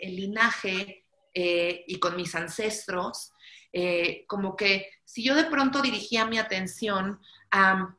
el 0.00 0.16
linaje 0.16 1.04
eh, 1.35 1.85
y 1.87 1.99
con 1.99 2.16
mis 2.16 2.35
ancestros, 2.35 3.33
como 4.28 4.54
que 4.54 4.88
si 5.04 5.25
yo 5.25 5.35
de 5.35 5.47
pronto 5.47 5.83
dirigía 5.83 6.26
mi 6.26 6.38
atención 6.38 7.21
a 7.50 7.97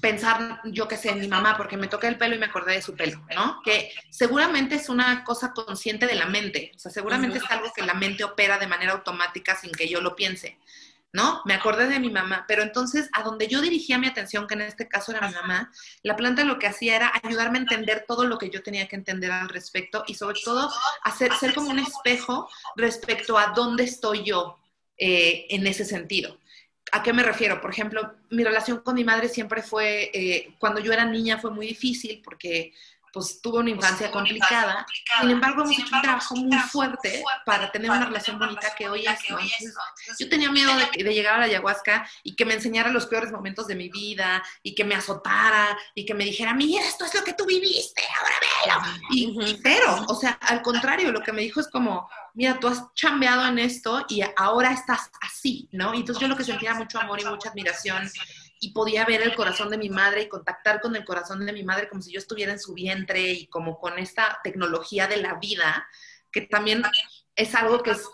pensar, 0.00 0.60
yo 0.64 0.86
qué 0.86 0.96
sé, 0.96 1.10
en 1.10 1.20
mi 1.20 1.28
mamá, 1.28 1.56
porque 1.56 1.76
me 1.76 1.88
toqué 1.88 2.06
el 2.06 2.18
pelo 2.18 2.36
y 2.36 2.38
me 2.38 2.46
acordé 2.46 2.74
de 2.74 2.82
su 2.82 2.94
pelo, 2.94 3.20
¿no? 3.34 3.60
Que 3.64 3.92
seguramente 4.10 4.76
es 4.76 4.88
una 4.88 5.24
cosa 5.24 5.52
consciente 5.52 6.06
de 6.06 6.14
la 6.14 6.26
mente, 6.26 6.72
o 6.76 6.78
sea, 6.78 6.92
seguramente 6.92 7.38
es 7.38 7.50
algo 7.50 7.72
que 7.74 7.82
la 7.82 7.94
mente 7.94 8.22
opera 8.22 8.58
de 8.58 8.68
manera 8.68 8.92
automática 8.92 9.56
sin 9.56 9.72
que 9.72 9.88
yo 9.88 10.00
lo 10.00 10.14
piense, 10.14 10.58
¿no? 11.12 11.42
Me 11.44 11.54
acordé 11.54 11.88
de 11.88 11.98
mi 11.98 12.08
mamá, 12.08 12.44
pero 12.46 12.62
entonces 12.62 13.08
a 13.12 13.24
donde 13.24 13.48
yo 13.48 13.60
dirigía 13.60 13.98
mi 13.98 14.06
atención, 14.06 14.46
que 14.46 14.54
en 14.54 14.62
este 14.62 14.86
caso 14.86 15.10
era 15.10 15.26
mi 15.26 15.34
mamá, 15.34 15.72
la 16.02 16.14
planta 16.14 16.44
lo 16.44 16.60
que 16.60 16.68
hacía 16.68 16.94
era 16.94 17.12
ayudarme 17.24 17.58
a 17.58 17.62
entender 17.62 18.04
todo 18.06 18.24
lo 18.24 18.38
que 18.38 18.50
yo 18.50 18.62
tenía 18.62 18.86
que 18.86 18.96
entender 18.96 19.32
al 19.32 19.48
respecto 19.48 20.04
y 20.06 20.14
sobre 20.14 20.40
todo 20.44 20.70
hacer, 21.02 21.32
ser 21.34 21.52
como 21.52 21.70
un 21.70 21.80
espejo 21.80 22.48
respecto 22.76 23.38
a 23.38 23.48
dónde 23.48 23.84
estoy 23.84 24.22
yo 24.22 24.56
eh, 24.96 25.46
en 25.50 25.66
ese 25.66 25.84
sentido. 25.84 26.38
¿A 26.92 27.02
qué 27.02 27.12
me 27.12 27.22
refiero? 27.22 27.60
Por 27.60 27.70
ejemplo, 27.70 28.14
mi 28.30 28.42
relación 28.44 28.80
con 28.80 28.94
mi 28.94 29.04
madre 29.04 29.28
siempre 29.28 29.62
fue, 29.62 30.10
eh, 30.12 30.54
cuando 30.58 30.80
yo 30.80 30.92
era 30.92 31.04
niña 31.04 31.38
fue 31.38 31.50
muy 31.50 31.66
difícil 31.66 32.20
porque 32.24 32.72
pues 33.12 33.40
tuve 33.40 33.58
una 33.58 33.70
infancia 33.70 34.10
complicada. 34.10 34.86
Sin 35.20 35.30
embargo, 35.30 35.62
hemos 35.62 35.78
hecho 35.78 35.94
un 35.94 36.02
trabajo 36.02 36.36
muy 36.36 36.58
fuerte 36.58 37.22
para 37.44 37.70
tener 37.70 37.90
una 37.90 38.06
relación 38.06 38.38
bonita 38.38 38.74
que 38.76 38.88
hoy 38.88 39.06
es. 39.06 39.74
yo 40.18 40.28
tenía 40.28 40.50
miedo 40.50 40.72
de, 40.76 41.04
de, 41.04 41.14
llegar 41.14 41.34
a 41.34 41.38
la 41.38 41.44
ayahuasca 41.44 42.08
y 42.22 42.34
que 42.34 42.44
me 42.44 42.54
enseñara 42.54 42.90
los 42.90 43.06
peores 43.06 43.32
momentos 43.32 43.66
de 43.66 43.74
mi 43.74 43.88
vida 43.88 44.42
y 44.62 44.74
que 44.74 44.84
me 44.84 44.94
azotara 44.94 45.76
y 45.94 46.04
que 46.04 46.14
me 46.14 46.24
dijera, 46.24 46.54
mira, 46.54 46.84
esto 46.84 47.04
es 47.04 47.14
lo 47.14 47.24
que 47.24 47.34
tú 47.34 47.46
viviste, 47.46 48.02
ahora 48.18 48.34
velo. 48.40 49.00
Y, 49.10 49.60
pero, 49.62 50.04
o 50.06 50.14
sea, 50.14 50.32
al 50.42 50.62
contrario, 50.62 51.12
lo 51.12 51.22
que 51.22 51.32
me 51.32 51.42
dijo 51.42 51.60
es 51.60 51.68
como, 51.68 52.08
mira, 52.34 52.58
tú 52.60 52.68
has 52.68 52.92
chambeado 52.94 53.46
en 53.46 53.58
esto 53.58 54.04
y 54.08 54.22
ahora 54.36 54.72
estás 54.72 55.10
así, 55.20 55.68
¿no? 55.72 55.94
Y 55.94 55.98
entonces 55.98 56.20
yo 56.20 56.28
lo 56.28 56.36
que 56.36 56.44
sentía 56.44 56.74
mucho 56.74 57.00
amor 57.00 57.20
y 57.20 57.24
mucha 57.24 57.50
admiración 57.50 58.10
y 58.60 58.72
podía 58.72 59.06
ver 59.06 59.22
el 59.22 59.34
corazón 59.34 59.70
de 59.70 59.78
mi 59.78 59.88
madre 59.88 60.22
y 60.22 60.28
contactar 60.28 60.82
con 60.82 60.94
el 60.94 61.04
corazón 61.04 61.44
de 61.44 61.52
mi 61.52 61.64
madre 61.64 61.88
como 61.88 62.02
si 62.02 62.12
yo 62.12 62.18
estuviera 62.18 62.52
en 62.52 62.60
su 62.60 62.74
vientre 62.74 63.32
y 63.32 63.46
como 63.46 63.80
con 63.80 63.98
esta 63.98 64.38
tecnología 64.44 65.08
de 65.08 65.16
la 65.16 65.34
vida, 65.34 65.88
que 66.30 66.42
también 66.42 66.82
es 67.34 67.54
algo 67.54 67.82
que 67.82 67.92
es 67.92 68.10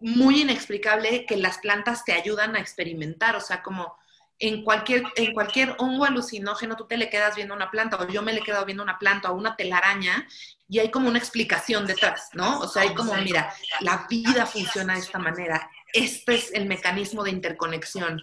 muy 0.00 0.40
inexplicable 0.40 1.26
que 1.26 1.36
las 1.36 1.58
plantas 1.58 2.04
te 2.04 2.14
ayudan 2.14 2.56
a 2.56 2.60
experimentar, 2.60 3.36
o 3.36 3.40
sea, 3.40 3.62
como 3.62 3.94
en 4.38 4.64
cualquier, 4.64 5.04
en 5.16 5.34
cualquier 5.34 5.76
hongo 5.78 6.06
alucinógeno 6.06 6.74
tú 6.74 6.86
te 6.86 6.96
le 6.96 7.10
quedas 7.10 7.36
viendo 7.36 7.54
una 7.54 7.70
planta 7.70 7.98
o 7.98 8.08
yo 8.08 8.22
me 8.22 8.32
le 8.32 8.40
quedo 8.40 8.64
viendo 8.64 8.82
una 8.82 8.98
planta 8.98 9.30
o 9.30 9.36
una 9.36 9.54
telaraña 9.54 10.26
y 10.66 10.78
hay 10.78 10.90
como 10.90 11.10
una 11.10 11.18
explicación 11.18 11.86
detrás, 11.86 12.30
¿no? 12.32 12.60
O 12.60 12.68
sea, 12.68 12.82
hay 12.82 12.94
como, 12.94 13.14
mira, 13.16 13.52
la 13.80 14.06
vida 14.08 14.46
funciona 14.46 14.94
de 14.94 15.00
esta 15.00 15.18
manera, 15.18 15.70
este 15.92 16.36
es 16.36 16.54
el 16.54 16.64
mecanismo 16.66 17.22
de 17.22 17.32
interconexión 17.32 18.22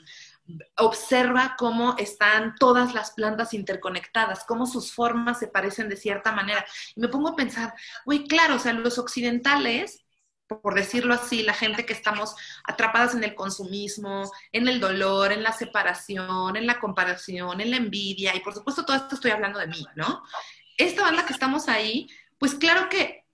observa 0.78 1.56
cómo 1.58 1.96
están 1.98 2.56
todas 2.56 2.94
las 2.94 3.12
plantas 3.12 3.54
interconectadas, 3.54 4.44
cómo 4.46 4.66
sus 4.66 4.94
formas 4.94 5.40
se 5.40 5.48
parecen 5.48 5.90
de 5.90 5.98
cierta 5.98 6.32
manera. 6.32 6.66
Y 6.96 7.02
me 7.02 7.08
pongo 7.08 7.30
a 7.30 7.36
pensar, 7.36 7.74
uy, 8.06 8.28
claro, 8.28 8.56
o 8.56 8.60
sea, 8.60 8.74
los 8.74 8.98
occidentales, 8.98 10.04
por 10.48 10.76
decirlo 10.76 11.14
así, 11.14 11.44
la 11.44 11.54
gente 11.54 11.86
que 11.86 11.94
estamos 11.94 12.36
atrapadas 12.64 13.14
en 13.16 13.24
el 13.24 13.36
consumismo, 13.36 14.32
en 14.52 14.68
el 14.68 14.80
dolor, 14.80 15.32
en 15.32 15.44
la 15.44 15.52
separación, 15.52 16.56
en 16.56 16.66
la 16.66 16.80
comparación, 16.80 17.60
en 17.60 17.72
la 17.72 17.78
envidia, 17.78 18.36
y 18.36 18.40
por 18.40 18.54
supuesto 18.54 18.86
todo 18.86 18.96
esto 18.96 19.16
estoy 19.16 19.32
hablando 19.32 19.60
de 19.60 19.68
mí, 19.68 19.86
¿no? 19.96 20.24
esta 20.78 21.02
banda 21.02 21.26
que 21.26 21.34
estamos 21.34 21.68
ahí, 21.68 22.08
pues 22.38 22.56
claro 22.56 22.88
que 22.88 23.26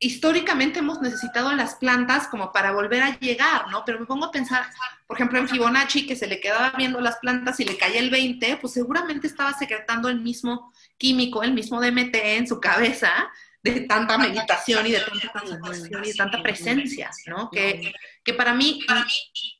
históricamente 0.00 0.78
hemos 0.78 1.00
necesitado 1.02 1.52
las 1.52 1.74
plantas 1.74 2.26
como 2.26 2.52
para 2.52 2.72
volver 2.72 3.02
a 3.02 3.18
llegar, 3.18 3.68
¿no? 3.68 3.84
Pero 3.84 4.00
me 4.00 4.06
pongo 4.06 4.24
a 4.24 4.30
pensar, 4.30 4.64
por 5.06 5.16
ejemplo, 5.16 5.38
en 5.38 5.46
Fibonacci, 5.46 6.06
que 6.06 6.16
se 6.16 6.26
le 6.26 6.40
quedaba 6.40 6.72
viendo 6.76 7.00
las 7.00 7.18
plantas 7.18 7.60
y 7.60 7.66
le 7.66 7.76
caía 7.76 8.00
el 8.00 8.08
20, 8.08 8.56
pues 8.56 8.72
seguramente 8.72 9.26
estaba 9.26 9.52
secretando 9.52 10.08
el 10.08 10.20
mismo 10.20 10.72
químico, 10.96 11.42
el 11.42 11.52
mismo 11.52 11.80
DMT 11.80 12.14
en 12.14 12.48
su 12.48 12.58
cabeza, 12.58 13.30
de 13.62 13.82
tanta 13.82 14.16
meditación 14.16 14.86
y 14.86 14.92
de 14.92 15.00
tanta 15.00 15.32
concentración 15.32 16.02
y 16.02 16.08
de 16.08 16.14
tanta 16.14 16.42
presencia, 16.42 17.10
¿no? 17.26 17.50
Que, 17.50 17.92
que 18.24 18.32
para 18.32 18.54
mí, 18.54 18.80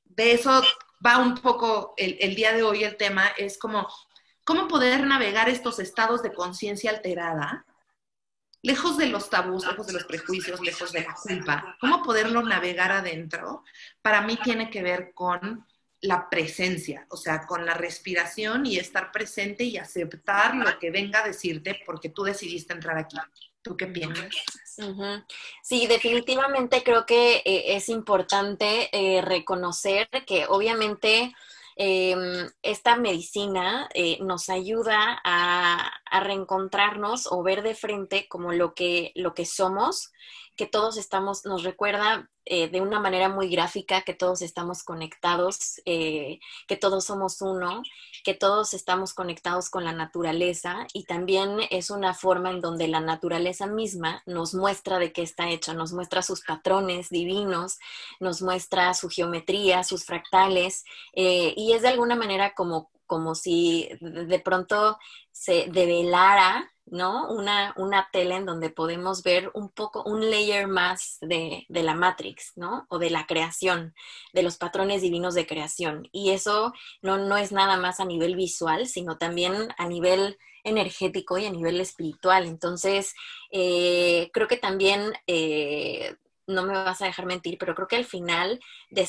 de 0.07 0.33
eso 0.33 0.63
va 1.05 1.19
un 1.19 1.35
poco 1.35 1.93
el, 1.99 2.17
el 2.19 2.35
día 2.35 2.55
de 2.55 2.63
hoy 2.63 2.83
el 2.83 2.97
tema, 2.97 3.27
es 3.37 3.59
como 3.59 3.87
cómo 4.45 4.69
poder 4.69 5.07
navegar 5.07 5.51
estos 5.51 5.79
estados 5.79 6.23
de 6.23 6.33
conciencia 6.33 6.91
alterada 6.91 7.67
lejos 8.63 8.97
de 8.99 9.07
los 9.07 9.31
tabús, 9.31 9.67
lejos 9.67 9.87
de 9.87 9.93
los 9.95 10.05
prejuicios, 10.05 10.61
lejos 10.61 10.93
de 10.93 11.03
la 11.03 11.15
culpa, 11.15 11.77
cómo 11.81 12.03
poderlo 12.03 12.43
navegar 12.43 12.93
adentro, 12.93 13.65
para 14.03 14.21
mí 14.23 14.37
tiene 14.43 14.71
que 14.71 14.83
ver 14.83 15.13
con 15.15 15.67
la 16.03 16.31
presencia, 16.31 17.07
o 17.11 17.17
sea, 17.17 17.47
con 17.47 17.67
la 17.67 17.75
respiración 17.75 18.65
y 18.65 18.79
estar 18.79 19.13
presente 19.13 19.65
y 19.65 19.77
aceptar 19.77 20.55
lo 20.55 20.79
que 20.79 20.91
venga 20.91 21.23
a 21.23 21.27
decirte 21.27 21.81
porque 21.85 22.09
tú 22.09 22.23
decidiste 22.23 22.73
entrar 22.73 22.97
aquí. 22.97 23.17
¿Tú 23.63 23.77
qué 23.77 23.87
piensas? 23.87 24.31
Sí, 25.63 25.87
definitivamente 25.87 26.83
creo 26.83 27.05
que 27.05 27.43
eh, 27.45 27.77
es 27.77 27.91
importante 27.91 28.89
eh, 28.93 29.21
reconocer 29.21 30.09
que 30.27 30.47
obviamente 30.49 31.35
Em, 31.83 32.47
esta 32.63 32.95
medicina 32.97 33.89
eh, 33.95 34.19
nos 34.21 34.51
ayuda 34.51 35.19
a, 35.25 35.91
reencontrarnos 36.21 37.27
o 37.33 37.43
ver 37.43 37.63
de 37.63 37.75
frente 37.75 38.29
como 38.29 38.53
lo 38.53 38.75
que, 38.75 39.13
lo 39.15 39.33
que 39.33 39.47
somos, 39.47 40.13
que 40.61 40.67
todos 40.67 40.99
estamos, 40.99 41.47
nos 41.47 41.63
recuerda 41.63 42.29
eh, 42.45 42.69
de 42.69 42.83
una 42.83 43.01
manera 43.01 43.31
muy 43.31 43.49
gráfica 43.49 44.03
que 44.03 44.13
todos 44.13 44.43
estamos 44.43 44.85
conectados, 44.85 45.81
eh, 45.87 46.39
que 46.69 46.77
todos 46.77 47.07
somos 47.07 47.41
uno, 47.41 47.83
que 48.25 48.35
todos 48.35 48.75
estamos 48.75 49.15
conectados 49.15 49.71
con 49.71 49.87
la 49.87 49.95
naturaleza 49.95 50.87
y 50.93 51.05
también 51.05 51.61
es 51.71 51.89
una 51.89 52.13
forma 52.13 52.51
en 52.51 52.61
donde 52.61 52.89
la 52.89 53.01
naturaleza 53.01 53.67
misma 53.69 54.23
nos 54.27 54.53
muestra 54.53 54.99
de 54.99 55.15
qué 55.15 55.23
está 55.23 55.49
hecha, 55.49 55.73
nos 55.73 55.95
muestra 55.95 56.21
sus 56.21 56.43
patrones 56.43 57.09
divinos, 57.09 57.79
nos 58.21 58.43
muestra 58.43 58.93
su 58.93 59.09
geometría, 59.09 59.83
sus 59.83 60.05
fractales 60.05 60.85
eh, 61.15 61.55
y 61.57 61.73
es 61.73 61.81
de 61.81 61.89
alguna 61.89 62.17
manera 62.17 62.53
como, 62.55 62.91
como 63.07 63.35
si 63.35 63.89
de 64.03 64.41
pronto 64.41 64.99
se 65.33 65.69
develara 65.71 66.71
¿no? 66.91 67.29
Una, 67.29 67.73
una 67.77 68.09
tela 68.13 68.37
en 68.37 68.47
donde 68.47 68.71
podemos 68.71 69.23
ver 69.23 69.51
un 69.55 69.71
poco, 69.71 70.03
un 70.05 70.31
layer 70.31 70.67
más 70.67 71.19
de, 71.21 71.65
de, 71.69 71.83
la 71.83 71.95
Matrix, 71.95 72.53
¿no? 72.57 72.87
O 72.89 72.99
de 72.99 73.11
la 73.11 73.27
creación, 73.27 73.95
de 74.33 74.43
los 74.43 74.57
patrones 74.57 75.03
divinos 75.03 75.35
de 75.35 75.47
creación. 75.47 76.09
Y 76.13 76.31
eso 76.31 76.73
no, 77.03 77.19
no 77.19 77.37
es 77.37 77.53
nada 77.53 77.77
más 77.77 78.01
a 78.01 78.05
nivel 78.05 78.37
visual, 78.37 78.87
sino 78.87 79.19
también 79.19 79.69
a 79.79 79.89
nivel 79.89 80.39
energético 80.65 81.39
y 81.39 81.47
a 81.47 81.51
nivel 81.51 81.81
espiritual. 81.81 82.47
Entonces, 82.47 83.15
eh, 83.51 84.31
creo 84.33 84.49
que 84.49 84.57
también 84.57 85.13
eh, 85.27 86.17
no 86.51 86.65
me 86.65 86.73
vas 86.73 87.01
a 87.03 87.07
dejar 87.07 87.27
mentir, 87.27 87.57
pero 87.59 87.75
creo 87.75 87.89
que 87.89 87.97
al 87.97 88.05
final, 88.05 88.61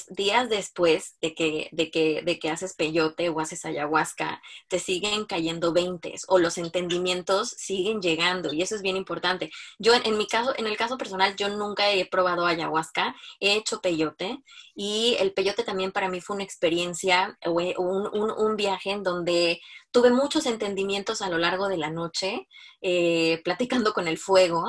días 0.10 0.50
después 0.50 1.18
de 1.22 1.34
que, 1.34 1.70
de, 1.72 1.92
que, 1.92 2.22
de 2.24 2.40
que 2.40 2.50
haces 2.50 2.76
peyote 2.76 3.30
o 3.30 3.40
haces 3.40 3.66
ayahuasca, 3.66 4.42
te 4.68 4.80
siguen 4.80 5.26
cayendo 5.26 5.74
veintes 5.74 6.26
o 6.28 6.40
los 6.40 6.58
entendimientos 6.58 7.50
siguen 7.50 8.02
llegando 8.02 8.54
y 8.54 8.62
eso 8.62 8.76
es 8.76 8.82
bien 8.82 8.98
importante. 8.98 9.52
Yo 9.80 9.94
en, 9.94 10.18
mi 10.18 10.28
caso, 10.28 10.54
en 10.58 10.68
el 10.68 10.78
caso 10.78 10.98
personal, 10.98 11.36
yo 11.36 11.50
nunca 11.50 11.92
he 11.92 12.06
probado 12.06 12.46
ayahuasca, 12.46 13.16
he 13.40 13.56
hecho 13.56 13.82
peyote 13.82 14.40
y 14.76 15.16
el 15.20 15.34
peyote 15.34 15.64
también 15.64 15.92
para 15.92 16.10
mí 16.10 16.22
fue 16.22 16.36
una 16.36 16.44
experiencia, 16.44 17.38
un, 17.46 18.08
un, 18.14 18.32
un 18.32 18.56
viaje 18.56 18.92
en 18.92 19.04
donde 19.04 19.62
tuve 19.92 20.10
muchos 20.10 20.46
entendimientos 20.46 21.22
a 21.22 21.30
lo 21.30 21.38
largo 21.38 21.68
de 21.68 21.78
la 21.78 21.90
noche, 21.90 22.48
eh, 22.82 23.42
platicando 23.44 23.94
con 23.94 24.08
el 24.08 24.18
fuego 24.18 24.64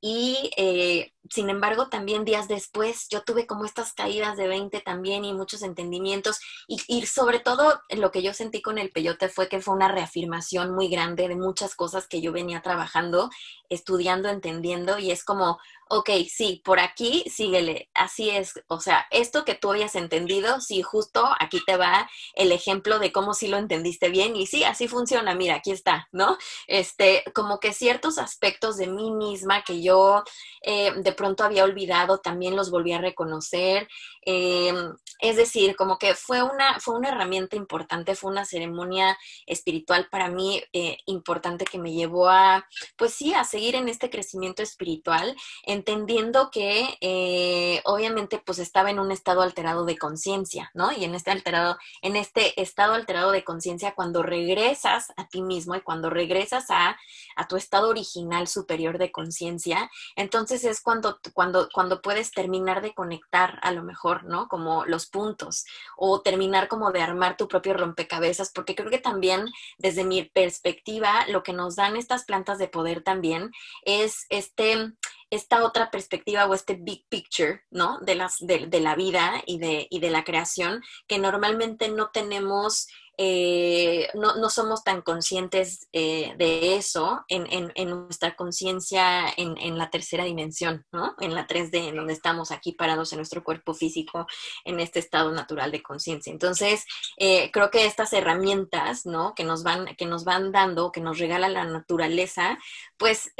y 0.00 0.50
eh, 0.56 1.12
sin 1.28 1.50
embargo 1.50 1.88
también 1.88 2.24
días 2.24 2.48
después 2.48 3.08
yo 3.10 3.22
tuve 3.22 3.46
como 3.46 3.64
estas 3.66 3.92
caídas 3.92 4.36
de 4.36 4.48
20 4.48 4.80
también 4.80 5.24
y 5.24 5.34
muchos 5.34 5.62
entendimientos 5.62 6.38
y, 6.66 6.80
y, 6.86 7.04
sobre 7.06 7.40
todo 7.40 7.80
lo 7.90 8.10
que 8.10 8.22
yo 8.22 8.32
sentí 8.32 8.62
con 8.62 8.78
el 8.78 8.90
peyote 8.90 9.28
fue 9.28 9.48
que 9.48 9.60
fue 9.60 9.74
una 9.74 9.88
reafirmación 9.88 10.74
muy 10.74 10.88
grande 10.88 11.28
de 11.28 11.36
muchas 11.36 11.74
cosas 11.74 12.06
que 12.06 12.22
yo 12.22 12.32
venía 12.32 12.62
trabajando, 12.62 13.28
estudiando, 13.68 14.28
entendiendo 14.30 14.98
y 14.98 15.10
es 15.10 15.24
como, 15.24 15.58
ok, 15.90 16.10
sí, 16.28 16.62
por 16.64 16.80
aquí 16.80 17.24
síguele, 17.30 17.88
así 17.94 18.30
es, 18.30 18.60
o 18.68 18.80
sea, 18.80 19.06
esto 19.10 19.44
que 19.44 19.54
tú 19.54 19.70
habías 19.70 19.94
entendido, 19.94 20.60
sí, 20.60 20.82
justo 20.82 21.24
aquí 21.40 21.60
te 21.66 21.76
va 21.76 22.08
el 22.34 22.52
ejemplo 22.52 22.98
de 22.98 23.12
cómo 23.12 23.34
sí 23.34 23.48
lo 23.48 23.56
entendiste 23.56 24.08
bien 24.08 24.36
y 24.36 24.46
sí, 24.46 24.64
así 24.64 24.88
funciona, 24.88 25.34
mira, 25.34 25.56
aquí 25.56 25.70
está, 25.70 26.08
¿no? 26.12 26.38
Este, 26.66 27.24
como 27.34 27.60
que 27.60 27.72
ciertos 27.72 28.18
aspectos 28.18 28.76
de 28.76 28.86
mí 28.86 29.10
misma 29.10 29.62
que 29.64 29.82
yo 29.82 30.24
eh, 30.62 30.92
de 30.96 31.12
pronto 31.12 31.44
había 31.44 31.64
olvidado, 31.64 32.18
también 32.18 32.56
los 32.56 32.70
volví 32.70 32.92
a 32.92 33.00
reconocer, 33.00 33.88
eh, 34.24 34.72
es 35.18 35.36
decir, 35.36 35.76
como 35.76 35.98
que 35.98 36.14
fue 36.14 36.42
una, 36.42 36.78
fue 36.80 36.96
una 36.96 37.08
herramienta 37.08 37.56
importante, 37.56 38.14
fue 38.14 38.30
una 38.30 38.44
ceremonia 38.44 39.18
espiritual 39.46 40.08
para 40.10 40.28
mí 40.28 40.62
eh, 40.72 40.98
importante 41.06 41.64
que 41.64 41.78
me 41.78 41.92
llevó 41.92 42.28
a, 42.28 42.66
pues 42.96 43.14
sí, 43.14 43.34
a 43.34 43.44
seguir 43.44 43.74
en 43.74 43.88
este 43.88 44.10
crecimiento 44.10 44.62
espiritual, 44.62 45.36
entendiendo 45.64 46.50
que 46.50 46.98
eh, 47.00 47.80
obviamente 47.84 48.38
pues 48.44 48.58
estaba 48.58 48.90
en 48.90 48.98
un 48.98 49.12
estado 49.12 49.42
alterado 49.42 49.84
de 49.84 49.98
conciencia, 49.98 50.70
¿no? 50.74 50.92
Y 50.92 51.04
en 51.04 51.14
este 51.14 51.30
alterado, 51.30 51.78
en 52.02 52.16
este 52.16 52.60
estado 52.60 52.94
alterado 52.94 53.32
de 53.32 53.44
conciencia, 53.44 53.94
cuando 53.94 54.22
regresas 54.22 55.12
a 55.16 55.28
ti 55.28 55.42
mismo 55.42 55.74
y 55.74 55.80
cuando 55.80 56.10
regresas 56.10 56.70
a, 56.70 56.96
a 57.36 57.48
tu 57.48 57.56
estado 57.56 57.88
original 57.88 58.46
superior 58.46 58.98
de 58.98 59.10
conciencia, 59.10 59.90
entonces 60.16 60.64
es 60.64 60.80
cuando, 60.80 61.18
cuando, 61.34 61.68
cuando 61.72 62.00
puedes 62.00 62.30
terminar 62.30 62.82
de 62.82 62.94
conectar 62.94 63.58
a 63.62 63.72
lo 63.72 63.82
mejor, 63.82 64.24
¿no? 64.24 64.48
Como 64.48 64.84
los 64.84 65.07
puntos 65.08 65.64
o 65.96 66.20
terminar 66.20 66.68
como 66.68 66.92
de 66.92 67.02
armar 67.02 67.36
tu 67.36 67.48
propio 67.48 67.74
rompecabezas, 67.74 68.50
porque 68.54 68.74
creo 68.74 68.90
que 68.90 68.98
también 68.98 69.46
desde 69.78 70.04
mi 70.04 70.24
perspectiva 70.24 71.26
lo 71.28 71.42
que 71.42 71.52
nos 71.52 71.76
dan 71.76 71.96
estas 71.96 72.24
plantas 72.24 72.58
de 72.58 72.68
poder 72.68 73.02
también 73.02 73.50
es 73.84 74.26
este 74.28 74.92
esta 75.30 75.64
otra 75.64 75.90
perspectiva 75.90 76.46
o 76.46 76.54
este 76.54 76.74
big 76.74 77.06
picture, 77.08 77.62
¿no? 77.70 77.98
De, 78.00 78.14
las, 78.14 78.38
de, 78.38 78.66
de 78.66 78.80
la 78.80 78.94
vida 78.94 79.42
y 79.46 79.58
de, 79.58 79.86
y 79.90 80.00
de 80.00 80.10
la 80.10 80.24
creación 80.24 80.82
que 81.06 81.18
normalmente 81.18 81.88
no 81.90 82.10
tenemos 82.10 82.88
eh, 83.20 84.08
no, 84.14 84.36
no, 84.36 84.48
somos 84.48 84.84
tan 84.84 85.02
conscientes 85.02 85.88
eh, 85.92 86.34
de 86.38 86.76
eso 86.76 87.24
en, 87.28 87.48
en, 87.50 87.90
nuestra 87.90 88.36
conciencia 88.36 89.28
en, 89.36 89.58
en, 89.58 89.76
la 89.76 89.90
tercera 89.90 90.22
dimensión, 90.22 90.86
¿no? 90.92 91.16
En 91.18 91.34
la 91.34 91.48
3D, 91.48 91.88
en 91.88 91.96
donde 91.96 92.12
estamos 92.12 92.52
aquí 92.52 92.74
parados 92.74 93.12
en 93.12 93.16
nuestro 93.16 93.42
cuerpo 93.42 93.74
físico, 93.74 94.28
en 94.64 94.78
este 94.78 95.00
estado 95.00 95.32
natural 95.32 95.72
de 95.72 95.82
conciencia. 95.82 96.32
Entonces, 96.32 96.84
eh, 97.16 97.50
creo 97.52 97.72
que 97.72 97.86
estas 97.86 98.12
herramientas, 98.12 99.04
¿no? 99.04 99.34
Que 99.34 99.42
nos 99.42 99.64
van, 99.64 99.96
que 99.96 100.06
nos 100.06 100.22
van 100.22 100.52
dando, 100.52 100.92
que 100.92 101.00
nos 101.00 101.18
regala 101.18 101.48
la 101.48 101.64
naturaleza, 101.64 102.56
pues 102.98 103.32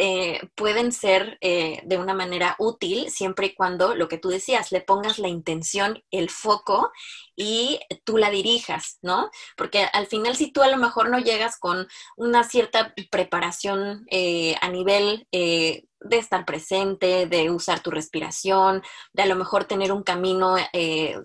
pueden 0.54 0.92
ser 0.92 1.38
de 1.40 1.98
una 1.98 2.14
manera 2.14 2.56
útil 2.58 3.10
siempre 3.10 3.46
y 3.46 3.54
cuando, 3.54 3.94
lo 3.94 4.08
que 4.08 4.18
tú 4.18 4.28
decías, 4.28 4.72
le 4.72 4.80
pongas 4.80 5.18
la 5.18 5.28
intención, 5.28 6.02
el 6.10 6.30
foco 6.30 6.92
y 7.36 7.80
tú 8.04 8.18
la 8.18 8.30
dirijas, 8.30 8.98
¿no? 9.02 9.30
Porque 9.56 9.86
al 9.92 10.06
final 10.06 10.36
si 10.36 10.50
tú 10.50 10.62
a 10.62 10.68
lo 10.68 10.76
mejor 10.76 11.08
no 11.08 11.18
llegas 11.18 11.58
con 11.58 11.86
una 12.16 12.44
cierta 12.44 12.94
preparación 13.10 14.06
eh, 14.10 14.56
a 14.60 14.68
nivel 14.70 15.26
eh, 15.32 15.84
de 16.00 16.18
estar 16.18 16.44
presente, 16.44 17.26
de 17.26 17.50
usar 17.50 17.80
tu 17.80 17.90
respiración, 17.90 18.82
de 19.12 19.22
a 19.22 19.26
lo 19.26 19.34
mejor 19.34 19.64
tener 19.64 19.92
un 19.92 20.02
camino, 20.02 20.56
eh, 20.72 21.16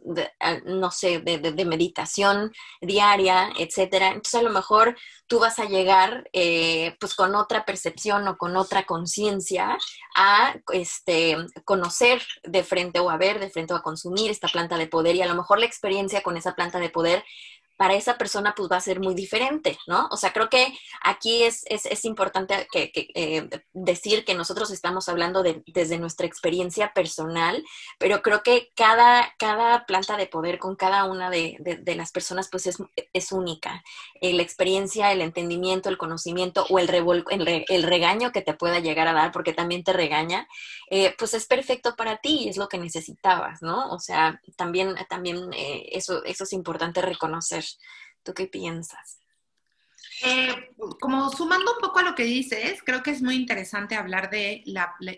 no 0.65 0.91
sé, 0.91 1.19
de, 1.19 1.65
meditación 1.65 2.51
diaria, 2.81 3.49
etcétera. 3.57 4.07
Entonces 4.07 4.35
a 4.35 4.43
lo 4.43 4.49
mejor 4.49 4.97
tú 5.27 5.39
vas 5.39 5.59
a 5.59 5.65
llegar 5.65 6.29
eh, 6.33 6.95
pues 6.99 7.15
con 7.15 7.35
otra 7.35 7.65
percepción 7.65 8.27
o 8.27 8.37
con 8.37 8.55
otra 8.57 8.83
conciencia 8.85 9.77
a 10.15 10.55
este, 10.71 11.37
conocer 11.65 12.21
de 12.43 12.63
frente 12.63 12.99
o 12.99 13.09
a 13.09 13.17
ver 13.17 13.39
de 13.39 13.49
frente 13.49 13.73
o 13.73 13.77
a 13.77 13.83
consumir 13.83 14.29
esta 14.31 14.47
planta 14.47 14.77
de 14.77 14.87
poder 14.87 15.15
y 15.15 15.21
a 15.21 15.27
lo 15.27 15.35
mejor 15.35 15.59
la 15.59 15.65
experiencia 15.65 16.21
con 16.21 16.37
esa 16.37 16.53
planta 16.55 16.79
de 16.79 16.89
poder 16.89 17.23
para 17.77 17.95
esa 17.95 18.17
persona 18.17 18.53
pues 18.55 18.69
va 18.71 18.77
a 18.77 18.81
ser 18.81 18.99
muy 18.99 19.15
diferente, 19.15 19.77
¿no? 19.87 20.07
O 20.11 20.17
sea, 20.17 20.31
creo 20.31 20.49
que 20.49 20.77
aquí 21.01 21.43
es, 21.43 21.63
es, 21.67 22.05
importante 22.05 22.67
que, 22.71 22.91
eh, 22.93 23.49
decir 23.73 24.25
que 24.25 24.35
nosotros 24.35 24.71
estamos 24.71 25.09
hablando 25.09 25.41
de, 25.41 25.63
desde 25.67 25.97
nuestra 25.97 26.27
experiencia 26.27 26.93
personal, 26.93 27.63
pero 27.97 28.21
creo 28.21 28.43
que 28.43 28.71
cada, 28.75 29.33
cada 29.39 29.85
planta 29.85 30.17
de 30.17 30.27
poder 30.27 30.59
con 30.59 30.75
cada 30.75 31.05
una 31.05 31.29
de, 31.29 31.57
las 31.95 32.11
personas 32.11 32.49
pues 32.49 32.67
es, 32.67 32.77
es 33.11 33.31
única. 33.31 33.83
Eh, 34.21 34.33
la 34.33 34.43
experiencia, 34.43 35.11
el 35.11 35.21
entendimiento, 35.21 35.89
el 35.89 35.97
conocimiento 35.97 36.65
o 36.69 36.79
el, 36.79 36.87
regaño 36.87 38.31
que 38.31 38.41
te 38.41 38.53
pueda 38.53 38.79
llegar 38.79 39.07
a 39.07 39.13
dar, 39.13 39.31
porque 39.31 39.53
también 39.53 39.83
te 39.83 39.93
regaña, 39.93 40.47
eh, 40.89 41.15
pues 41.17 41.33
es 41.33 41.47
perfecto 41.47 41.95
para 41.95 42.17
ti, 42.17 42.49
es 42.49 42.57
lo 42.57 42.67
que 42.67 42.77
necesitabas, 42.77 43.61
¿no? 43.61 43.89
O 43.91 43.99
sea, 43.99 44.39
también, 44.55 44.95
también 45.09 45.49
eso, 45.53 46.23
eso 46.23 46.43
es 46.43 46.53
importante 46.53 47.01
reconocer. 47.01 47.62
¿Tú 48.23 48.33
qué 48.33 48.47
piensas? 48.47 49.19
Eh, 50.25 50.73
como 50.99 51.29
sumando 51.29 51.73
un 51.73 51.79
poco 51.79 51.99
a 51.99 52.03
lo 52.03 52.15
que 52.15 52.23
dices, 52.23 52.81
creo 52.85 53.03
que 53.03 53.11
es 53.11 53.21
muy 53.21 53.35
interesante 53.35 53.95
hablar 53.95 54.29
de 54.29 54.63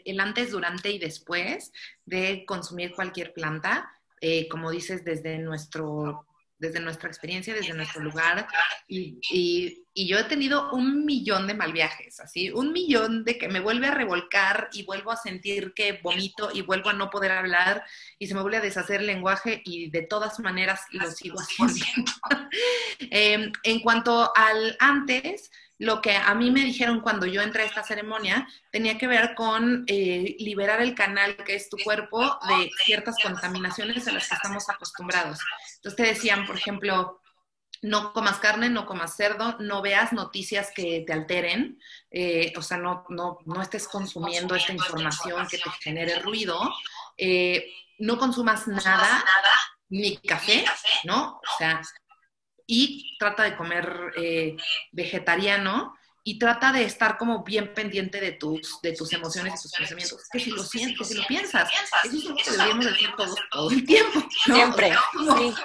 el 0.05 0.19
antes, 0.19 0.51
durante 0.51 0.89
y 0.89 0.99
después 0.99 1.71
de 2.05 2.43
consumir 2.45 2.93
cualquier 2.93 3.34
planta, 3.34 3.91
eh, 4.21 4.47
como 4.47 4.71
dices, 4.71 5.03
desde 5.03 5.38
nuestro 5.38 6.25
desde 6.57 6.79
nuestra 6.79 7.09
experiencia, 7.09 7.53
desde 7.53 7.73
nuestro 7.73 8.01
lugar. 8.01 8.47
Y, 8.87 9.19
y, 9.29 10.07
yo 10.07 10.17
he 10.19 10.23
tenido 10.25 10.71
un 10.73 11.05
millón 11.05 11.47
de 11.47 11.53
mal 11.53 11.71
viajes, 11.71 12.19
así, 12.19 12.51
un 12.51 12.73
millón 12.73 13.23
de 13.23 13.37
que 13.37 13.47
me 13.47 13.61
vuelve 13.61 13.87
a 13.87 13.91
revolcar 13.91 14.69
y 14.73 14.83
vuelvo 14.83 15.11
a 15.11 15.17
sentir 15.17 15.73
que 15.73 15.99
vomito 16.03 16.49
y 16.53 16.61
vuelvo 16.61 16.89
a 16.89 16.93
no 16.93 17.09
poder 17.09 17.31
hablar 17.31 17.83
y 18.19 18.27
se 18.27 18.35
me 18.35 18.41
vuelve 18.41 18.57
a 18.57 18.61
deshacer 18.61 18.99
el 18.99 19.07
lenguaje 19.07 19.61
y 19.63 19.89
de 19.89 20.01
todas 20.01 20.39
maneras 20.39 20.81
lo 20.91 21.09
sigo 21.11 21.37
haciendo. 21.59 22.11
Em, 22.99 23.51
en 23.63 23.79
cuanto 23.79 24.31
al 24.35 24.75
antes, 24.79 25.49
lo 25.77 26.01
que 26.01 26.15
a 26.15 26.33
mí 26.35 26.51
me 26.51 26.61
dijeron 26.61 27.01
cuando 27.01 27.25
yo 27.25 27.41
entré 27.41 27.63
a 27.63 27.65
esta 27.65 27.83
ceremonia 27.83 28.47
tenía 28.71 28.97
que 28.97 29.07
ver 29.07 29.35
con 29.35 29.83
eh, 29.88 30.35
liberar 30.39 30.81
el 30.81 30.95
canal 30.95 31.35
que 31.38 31.55
es 31.55 31.69
tu 31.69 31.77
cuerpo 31.77 32.21
de 32.47 32.71
ciertas 32.85 33.17
contaminaciones 33.21 34.07
a 34.07 34.13
las 34.13 34.29
que 34.29 34.35
estamos 34.35 34.69
acostumbrados. 34.69 35.39
Entonces 35.75 35.97
te 35.97 36.03
decían, 36.03 36.45
por 36.45 36.55
ejemplo, 36.55 37.21
no 37.81 38.13
comas 38.13 38.38
carne, 38.38 38.69
no 38.69 38.85
comas 38.85 39.15
cerdo, 39.15 39.57
no 39.59 39.81
veas 39.81 40.13
noticias 40.13 40.71
que 40.73 41.03
te 41.05 41.13
alteren, 41.13 41.79
eh, 42.09 42.53
o 42.57 42.61
sea, 42.61 42.77
no, 42.77 43.05
no, 43.09 43.39
no, 43.45 43.61
estés 43.61 43.88
consumiendo 43.88 44.55
esta 44.55 44.73
información 44.73 45.47
que 45.47 45.57
te 45.57 45.69
genere 45.81 46.19
ruido, 46.19 46.59
eh, 47.17 47.69
no 47.99 48.17
consumas 48.17 48.67
nada, 48.67 49.23
ni 49.89 50.17
café, 50.17 50.65
¿no? 51.03 51.38
O 51.38 51.57
sea, 51.57 51.81
y 52.67 53.17
trata 53.17 53.43
de 53.43 53.56
comer 53.56 54.13
eh, 54.17 54.56
vegetariano 54.91 55.95
y 56.28 56.39
trata 56.39 56.71
de 56.71 56.84
estar 56.84 57.19
como 57.19 57.43
bien 57.43 57.71
pendiente 57.75 58.19
de 58.19 58.32
tus, 58.32 58.82
de 58.82 58.93
tus 58.93 59.13
emociones 59.13 59.60
y 59.60 59.62
tus 59.62 59.71
pensamientos. 59.71 60.28
Que 60.32 60.39
si 60.39 60.49
lo 60.49 60.63
sientes, 60.63 60.97
que 60.97 61.06
si 61.06 61.13
lo 61.21 61.28
piensas, 61.28 61.69
eso 62.04 62.17
es 62.17 62.23
lo 62.23 62.36
que 62.36 62.49
deberíamos 62.49 62.86
decir 62.86 63.10
todos 63.15 63.36
todo 63.51 63.69
el 63.69 63.86
tiempo. 63.86 64.28
Siempre. 64.43 64.91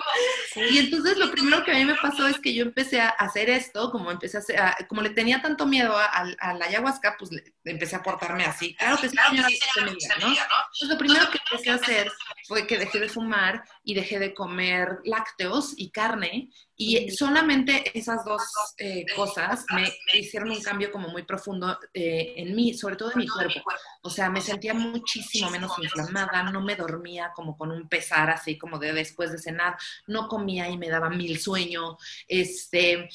Y 0.57 0.79
entonces 0.79 1.17
lo 1.17 1.31
primero 1.31 1.63
que 1.65 1.71
a 1.71 1.75
mí 1.75 1.85
me 1.85 1.95
pasó 1.95 2.27
es 2.27 2.39
que 2.41 2.53
yo 2.53 2.65
empecé 2.65 3.01
a 3.01 3.11
hacer 3.11 3.49
esto, 3.49 3.93
como 3.93 4.11
empecé 4.11 4.37
a, 4.37 4.41
hacer, 4.41 4.59
como 4.89 5.01
le 5.01 5.11
tenía 5.11 5.41
tanto 5.41 5.65
miedo 5.65 5.97
a, 5.97 6.25
la 6.25 6.67
ayahuasca, 6.67 7.15
pues 7.17 7.31
empecé 7.65 7.95
a 7.95 8.03
portarme 8.03 8.45
así. 8.45 8.75
Claro 8.75 8.97
que 9.01 9.09
sí, 9.09 9.17
señora, 9.17 10.17
¿no? 10.21 10.27
Entonces 10.27 10.89
lo 10.89 10.99
primero 10.99 11.31
que 11.31 11.39
empecé 11.39 11.71
a 11.71 11.75
hacer 11.77 12.11
fue 12.49 12.67
que 12.67 12.79
dejé 12.79 12.99
de 12.99 13.09
fumar 13.09 13.63
y 13.85 13.95
dejé 13.95 14.19
de 14.19 14.35
comer 14.35 14.99
lácteos 15.05 15.73
y 15.77 15.93
carne 15.93 16.51
y 16.83 17.11
solamente 17.11 17.93
esas 17.93 18.25
dos 18.25 18.41
eh, 18.79 19.05
cosas 19.15 19.67
me 19.75 19.93
hicieron 20.19 20.51
un 20.51 20.63
cambio 20.63 20.91
como 20.91 21.09
muy 21.09 21.25
profundo 21.25 21.79
eh, 21.93 22.33
en 22.37 22.57
mí, 22.57 22.73
sobre 22.73 22.97
todo 22.97 23.13
en 23.13 23.19
mi 23.19 23.29
cuerpo. 23.29 23.61
O 24.01 24.09
sea, 24.09 24.31
me 24.31 24.41
sentía 24.41 24.73
muchísimo 24.73 25.51
menos 25.51 25.73
inflamada, 25.79 26.43
no 26.45 26.63
me 26.63 26.77
dormía 26.77 27.33
como 27.37 27.55
con 27.55 27.71
un 27.71 27.87
pesar 27.87 28.31
así 28.31 28.57
como 28.57 28.79
de 28.79 28.95
después 28.95 29.31
de 29.31 29.37
cenar, 29.37 29.77
no 30.07 30.27
comía 30.27 30.71
y 30.71 30.79
me 30.79 30.89
daba 30.89 31.11
mil 31.11 31.39
sueño. 31.39 31.99
Este, 32.27 33.11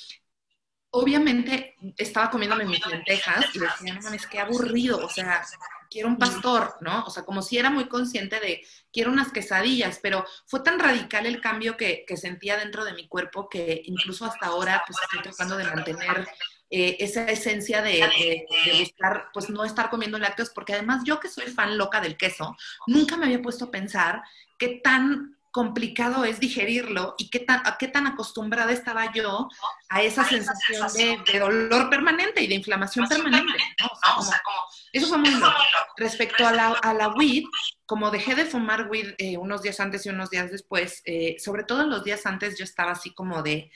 obviamente 0.92 1.74
estaba 1.98 2.30
comiéndome 2.30 2.66
mis 2.66 2.86
lentejas 2.86 3.48
y 3.56 3.58
decía, 3.58 3.96
no 3.96 4.02
mames, 4.04 4.28
qué 4.28 4.42
aburrido, 4.42 5.04
o 5.04 5.10
sea, 5.10 5.44
quiero 5.90 6.08
un 6.08 6.18
pastor, 6.18 6.76
¿no? 6.82 7.04
O 7.06 7.10
sea, 7.10 7.24
como 7.24 7.42
si 7.42 7.58
era 7.58 7.70
muy 7.70 7.88
consciente 7.88 8.40
de, 8.40 8.62
quiero 8.92 9.12
unas 9.12 9.32
quesadillas, 9.32 10.00
pero 10.02 10.26
fue 10.46 10.62
tan 10.62 10.80
radical 10.80 11.26
el 11.26 11.42
cambio 11.42 11.78
que, 11.78 12.06
sentía 12.16 12.58
dentro 12.58 12.86
de 12.86 12.94
mi 12.94 13.08
cuerpo 13.08 13.50
que 13.50 13.82
incluso 13.86 14.26
hasta 14.26 14.48
ahora, 14.48 14.84
pues 14.88 14.98
estoy 15.04 15.22
tratando 15.22 15.58
de 15.58 15.66
mantener 15.66 16.28
eh, 16.70 16.98
esa 17.00 17.26
esencia 17.30 17.82
de, 17.82 18.46
buscar, 18.80 19.30
pues 19.34 19.50
no 19.50 19.64
estar 19.66 19.90
comiendo 19.90 20.18
lácteos, 20.18 20.50
porque 20.50 20.74
además 20.74 21.04
yo 21.06 21.20
que 21.20 21.30
soy 21.30 21.46
fan 21.46 21.78
loca 21.78 22.02
del 22.02 22.18
queso, 22.18 22.56
nunca 22.88 23.18
me 23.18 23.26
había 23.26 23.42
puesto 23.42 23.66
a 23.66 23.72
pensar 23.72 24.24
qué 24.58 24.80
tan 24.84 25.35
complicado 25.56 26.26
es 26.26 26.42
digerirlo 26.42 27.16
y 27.18 27.30
qué 27.30 27.40
tan, 27.40 27.64
qué 27.80 27.88
tan 27.88 28.08
acostumbrada 28.08 28.74
estaba 28.74 29.14
yo 29.14 29.48
a 29.88 30.04
esa 30.04 30.26
sensación 30.26 31.24
de, 31.24 31.40
dolor 31.40 31.90
permanente 31.90 32.44
y 32.44 32.48
de 32.48 32.56
inflamación 32.56 33.08
permanente. 33.08 33.54
eso 34.92 35.08
fue 35.08 35.18
muy 35.18 35.30
loco. 35.30 35.56
Respecto 35.96 36.46
a 36.46 36.52
la, 36.52 36.74
a 36.74 36.94
la 36.94 37.08
weed, 37.08 37.46
como 37.86 38.12
dejé 38.12 38.36
de 38.36 38.44
fumar 38.44 38.90
weed 38.90 39.14
eh, 39.18 39.38
unos 39.38 39.62
días 39.62 39.80
antes 39.80 40.06
y 40.06 40.10
unos 40.10 40.30
días 40.30 40.52
después, 40.52 41.02
eh, 41.06 41.38
sobre 41.40 41.64
todo 41.64 41.84
en 41.84 41.90
los 41.90 42.04
días 42.04 42.26
antes 42.26 42.58
yo 42.58 42.66
estaba 42.66 42.92
así 42.92 43.14
como 43.14 43.42
de, 43.42 43.72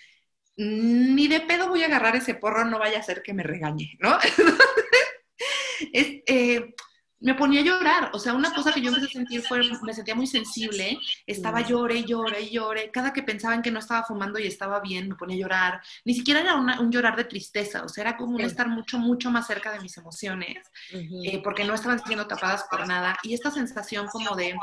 ni 0.58 1.30
de 1.30 1.40
pedo 1.40 1.70
voy 1.70 1.84
a 1.84 1.86
agarrar 1.86 2.18
ese 2.18 2.36
porro, 2.36 2.66
no 2.66 2.78
vaya 2.78 3.00
a 3.00 3.04
ser 3.04 3.22
que 3.24 3.34
me 3.34 3.44
regañe, 3.44 3.96
¿no? 4.00 4.20
es, 5.94 6.08
eh, 6.28 6.76
me 7.22 7.36
ponía 7.36 7.62
a 7.62 7.64
llorar. 7.64 8.12
O 8.14 8.20
sea, 8.20 8.34
una 8.34 8.54
cosa 8.54 8.72
que 8.72 8.82
yo 8.82 8.90
empecé 8.90 9.08
a 9.08 9.10
sentir 9.10 9.42
fue, 9.42 9.62
me 9.82 9.94
sentía 9.94 10.16
muy 10.16 10.28
sensible, 10.28 10.98
estaba 11.26 11.62
llore, 11.62 12.04
llore, 12.04 12.50
llore. 12.50 12.92
Cada 12.92 13.12
que 13.12 13.24
pensaba 13.24 13.56
en 13.56 13.62
que 13.62 13.72
no 13.72 13.80
estaba 13.80 14.04
fumando 14.04 14.40
y 14.40 14.48
estaba 14.48 14.80
bien, 14.80 15.10
me 15.10 15.16
ponía 15.16 15.36
a 15.36 15.40
llorar. 15.40 15.82
Ni 16.06 16.14
siquiera 16.14 16.42
era 16.42 16.56
un 16.56 16.92
llorar 16.92 17.16
de 17.16 17.26
tristeza, 17.26 17.84
o 17.84 17.90
sea, 17.90 18.04
era 18.04 18.18
como 18.18 18.36
un 18.36 18.42
estar 18.42 18.68
mucho, 18.68 18.98
mucho 18.98 19.32
más 19.32 19.48
cerca 19.48 19.72
de 19.72 19.80
mis 19.80 19.98
emociones, 19.98 20.58
eh, 20.92 21.42
porque 21.44 21.66
no 21.66 21.74
estaban 21.74 22.04
siendo 22.04 22.28
tapadas 22.28 22.66
por 22.70 22.88
nada. 22.88 23.18
Y 23.24 23.34
esta 23.34 23.52
sensación 23.52 24.08
como 24.08 24.36
de, 24.36 24.56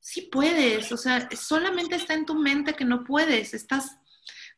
sí 0.00 0.28
puedes, 0.30 0.92
o 0.92 0.96
sea, 0.96 1.28
solamente 1.36 1.96
está 1.96 2.14
en 2.14 2.26
tu 2.26 2.34
mente 2.34 2.74
que 2.74 2.84
no 2.84 3.04
puedes, 3.04 3.54
estás 3.54 3.96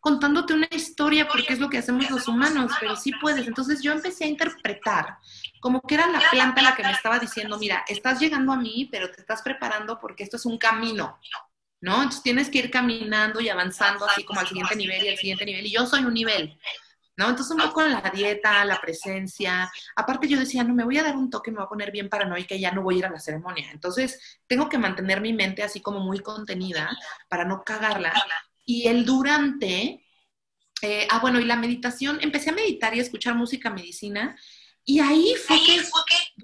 contándote 0.01 0.55
una 0.55 0.69
historia 0.71 1.27
porque 1.27 1.53
es 1.53 1.59
lo 1.59 1.69
que 1.69 1.79
hacemos 1.79 2.09
los 2.11 2.29
humanos, 2.29 2.71
pero 2.79 2.95
sí 2.95 3.11
puedes. 3.21 3.47
Entonces 3.47 3.83
yo 3.83 3.93
empecé 3.93 4.25
a 4.25 4.29
interpretar 4.29 5.19
como 5.67 5.81
que 5.81 5.97
era 5.97 6.07
la 6.07 6.21
planta 6.31 6.63
la 6.63 6.77
que 6.77 6.85
me 6.85 6.93
estaba 6.93 7.19
diciendo, 7.19 7.59
mira, 7.59 7.85
estás 7.89 8.21
llegando 8.21 8.53
a 8.53 8.57
mí, 8.57 8.89
pero 8.89 9.11
te 9.11 9.21
estás 9.21 9.43
preparando 9.43 9.99
porque 9.99 10.23
esto 10.23 10.37
es 10.37 10.47
un 10.47 10.59
camino, 10.59 11.19
¿no? 11.81 11.97
Entonces 11.97 12.23
tienes 12.23 12.51
que 12.51 12.59
ir 12.59 12.71
caminando 12.71 13.41
y 13.41 13.49
avanzando 13.49 14.05
así 14.05 14.23
como 14.23 14.39
al 14.39 14.47
siguiente 14.47 14.77
nivel 14.77 15.05
y 15.05 15.09
al 15.09 15.17
siguiente 15.17 15.45
nivel. 15.45 15.67
Y 15.67 15.73
yo 15.73 15.85
soy 15.85 16.05
un 16.05 16.15
nivel, 16.15 16.57
¿no? 17.17 17.31
Entonces 17.31 17.51
un 17.51 17.63
poco 17.63 17.83
la 17.83 18.01
dieta, 18.15 18.65
la 18.65 18.81
presencia. 18.81 19.69
Aparte 19.97 20.29
yo 20.29 20.39
decía, 20.39 20.63
no, 20.63 20.73
me 20.73 20.85
voy 20.85 20.99
a 20.99 21.03
dar 21.03 21.17
un 21.17 21.31
toque, 21.31 21.51
me 21.51 21.57
voy 21.57 21.67
a 21.67 21.69
poner 21.69 21.91
bien 21.91 22.09
paranoica 22.09 22.55
y 22.55 22.61
ya 22.61 22.71
no 22.71 22.83
voy 22.83 22.95
a 22.95 22.99
ir 22.99 23.07
a 23.07 23.11
la 23.11 23.19
ceremonia. 23.19 23.69
Entonces 23.73 24.39
tengo 24.47 24.69
que 24.69 24.79
mantener 24.79 25.21
mi 25.21 25.33
mente 25.33 25.65
así 25.65 25.81
como 25.81 25.99
muy 25.99 26.21
contenida 26.21 26.97
para 27.29 27.45
no 27.45 27.65
cagarla 27.65 28.13
y 28.65 28.87
el 28.87 29.05
durante, 29.05 30.07
eh, 30.81 31.09
ah, 31.11 31.19
bueno, 31.19 31.41
y 31.41 31.45
la 31.45 31.57
meditación, 31.57 32.21
empecé 32.23 32.51
a 32.51 32.55
meditar 32.55 32.95
y 32.95 33.01
a 33.01 33.03
escuchar 33.03 33.35
música 33.35 33.69
medicina. 33.69 34.37
Y 34.89 35.01
ahí 35.01 35.35
fue 35.35 35.59
que 35.67 35.81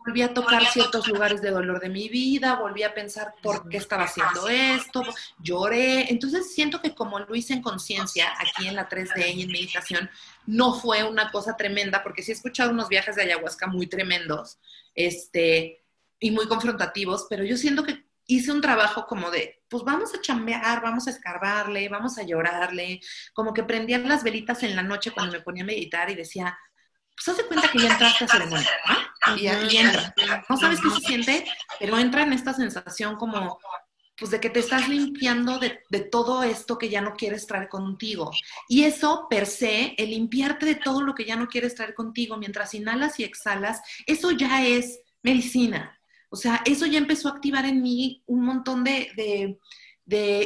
volví 0.05 0.21
a 0.21 0.35
tocar 0.35 0.67
ciertos 0.67 1.07
lugares 1.07 1.41
de 1.41 1.53
dolor 1.53 1.79
de 1.79 1.89
mi 1.89 2.09
vida, 2.09 2.57
volví 2.57 2.83
a 2.83 2.93
pensar 2.93 3.35
por 3.41 3.69
qué 3.69 3.77
estaba 3.77 4.03
haciendo 4.03 4.49
esto, 4.49 5.05
lloré. 5.39 6.11
Entonces 6.11 6.53
siento 6.53 6.83
que 6.83 6.93
como 6.93 7.21
lo 7.21 7.35
hice 7.37 7.53
en 7.53 7.63
conciencia, 7.63 8.35
aquí 8.41 8.67
en 8.67 8.75
la 8.75 8.89
3D 8.89 9.33
y 9.33 9.43
en 9.43 9.53
meditación, 9.53 10.11
no 10.45 10.75
fue 10.75 11.05
una 11.05 11.31
cosa 11.31 11.57
tremenda, 11.57 12.03
porque 12.03 12.25
sí 12.25 12.33
he 12.33 12.35
escuchado 12.35 12.73
unos 12.73 12.89
viajes 12.89 13.15
de 13.15 13.23
ayahuasca 13.23 13.69
muy 13.69 13.87
tremendos, 13.87 14.59
este, 14.97 15.85
y 16.19 16.33
muy 16.33 16.49
confrontativos, 16.49 17.27
pero 17.31 17.45
yo 17.45 17.57
siento 17.57 17.85
que 17.85 18.05
hice 18.27 18.51
un 18.51 18.61
trabajo 18.61 19.07
como 19.07 19.31
de, 19.31 19.63
pues 19.69 19.85
vamos 19.85 20.15
a 20.15 20.21
chambear, 20.21 20.83
vamos 20.83 21.07
a 21.07 21.11
escarbarle, 21.11 21.89
vamos 21.89 22.19
a 22.19 22.25
llorarle, 22.25 23.01
como 23.35 23.55
que 23.55 23.63
prendía 23.63 23.99
las 23.99 24.25
velitas 24.25 24.65
en 24.65 24.75
la 24.75 24.83
noche 24.83 25.13
cuando 25.13 25.33
me 25.33 25.43
ponía 25.43 25.63
a 25.63 25.67
meditar 25.67 26.11
y 26.11 26.17
decía, 26.17 26.59
pues 27.15 27.29
hace 27.29 27.47
cuenta 27.47 27.69
que 27.71 27.79
ya 27.79 27.93
entraste 27.93 28.25
a 28.25 28.29
ceremonia, 28.29 28.71
¿no? 28.89 29.37
Y, 29.37 29.47
y 29.47 29.77
entra. 29.77 30.15
No 30.49 30.57
sabes 30.57 30.81
qué 30.81 30.91
se 30.91 31.01
siente, 31.01 31.45
pero 31.79 31.99
entra 31.99 32.23
en 32.23 32.33
esta 32.33 32.53
sensación 32.53 33.17
como, 33.17 33.59
pues 34.17 34.31
de 34.31 34.41
que 34.41 34.51
te 34.51 34.61
estás 34.61 34.89
limpiando 34.89 35.59
de, 35.59 35.81
de, 35.91 36.01
todo 36.01 36.43
esto 36.43 36.79
que 36.79 36.89
ya 36.89 37.01
no 37.01 37.15
quieres 37.15 37.47
traer 37.47 37.69
contigo. 37.69 38.31
Y 38.69 38.85
eso, 38.85 39.27
per 39.29 39.47
se, 39.47 39.95
el 39.99 40.11
limpiarte 40.11 40.67
de 40.67 40.75
todo 40.75 41.03
lo 41.03 41.15
que 41.15 41.25
ya 41.25 41.37
no 41.37 41.49
quieres 41.49 41.75
traer 41.75 41.95
contigo 41.95 42.37
mientras 42.37 42.75
inhalas 42.75 43.21
y 43.21 43.25
exhalas, 43.25 43.81
eso 44.07 44.31
ya 44.33 44.67
es 44.67 45.01
medicina. 45.23 45.99
O 46.31 46.37
sea, 46.37 46.63
eso 46.65 46.87
ya 46.87 46.99
empezó 46.99 47.29
a 47.29 47.33
activar 47.33 47.67
en 47.67 47.83
mí 47.83 48.23
un 48.27 48.45
montón 48.45 48.85
de, 48.85 49.13
de 49.17 49.59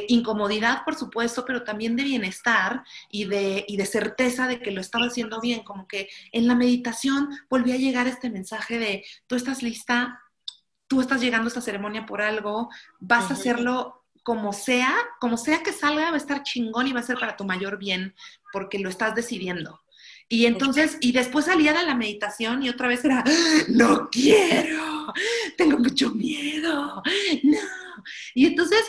incomodidad, 0.07 0.83
por 0.85 0.95
supuesto, 0.95 1.45
pero 1.45 1.63
también 1.63 1.95
de 1.95 2.03
bienestar 2.03 2.83
y 3.09 3.25
de, 3.25 3.65
y 3.67 3.77
de 3.77 3.85
certeza 3.85 4.47
de 4.47 4.59
que 4.59 4.71
lo 4.71 4.81
estaba 4.81 5.05
haciendo 5.05 5.41
bien. 5.41 5.63
Como 5.63 5.87
que 5.87 6.09
en 6.31 6.47
la 6.47 6.55
meditación 6.55 7.29
volví 7.49 7.71
a 7.71 7.77
llegar 7.77 8.07
este 8.07 8.29
mensaje 8.29 8.79
de, 8.79 9.05
tú 9.27 9.35
estás 9.35 9.63
lista, 9.63 10.21
tú 10.87 11.01
estás 11.01 11.21
llegando 11.21 11.45
a 11.45 11.49
esta 11.49 11.61
ceremonia 11.61 12.05
por 12.05 12.21
algo, 12.21 12.69
vas 12.99 13.29
a 13.29 13.33
hacerlo 13.33 14.05
como 14.23 14.51
sea, 14.51 14.93
como 15.19 15.37
sea 15.37 15.63
que 15.63 15.71
salga, 15.71 16.09
va 16.09 16.15
a 16.15 16.17
estar 16.17 16.43
chingón 16.43 16.87
y 16.87 16.93
va 16.93 16.99
a 16.99 17.03
ser 17.03 17.17
para 17.17 17.37
tu 17.37 17.45
mayor 17.45 17.77
bien, 17.77 18.13
porque 18.51 18.79
lo 18.79 18.89
estás 18.89 19.15
decidiendo. 19.15 19.81
Y 20.29 20.45
entonces, 20.45 20.97
y 20.99 21.13
después 21.13 21.45
salía 21.45 21.71
de 21.71 21.85
la 21.85 21.95
meditación 21.95 22.61
y 22.61 22.69
otra 22.69 22.89
vez 22.89 23.05
era, 23.05 23.23
no 23.69 24.09
quiero, 24.09 25.13
tengo 25.57 25.77
mucho 25.79 26.11
miedo, 26.11 27.01
no. 27.43 27.59
Y 28.33 28.45
entonces 28.45 28.81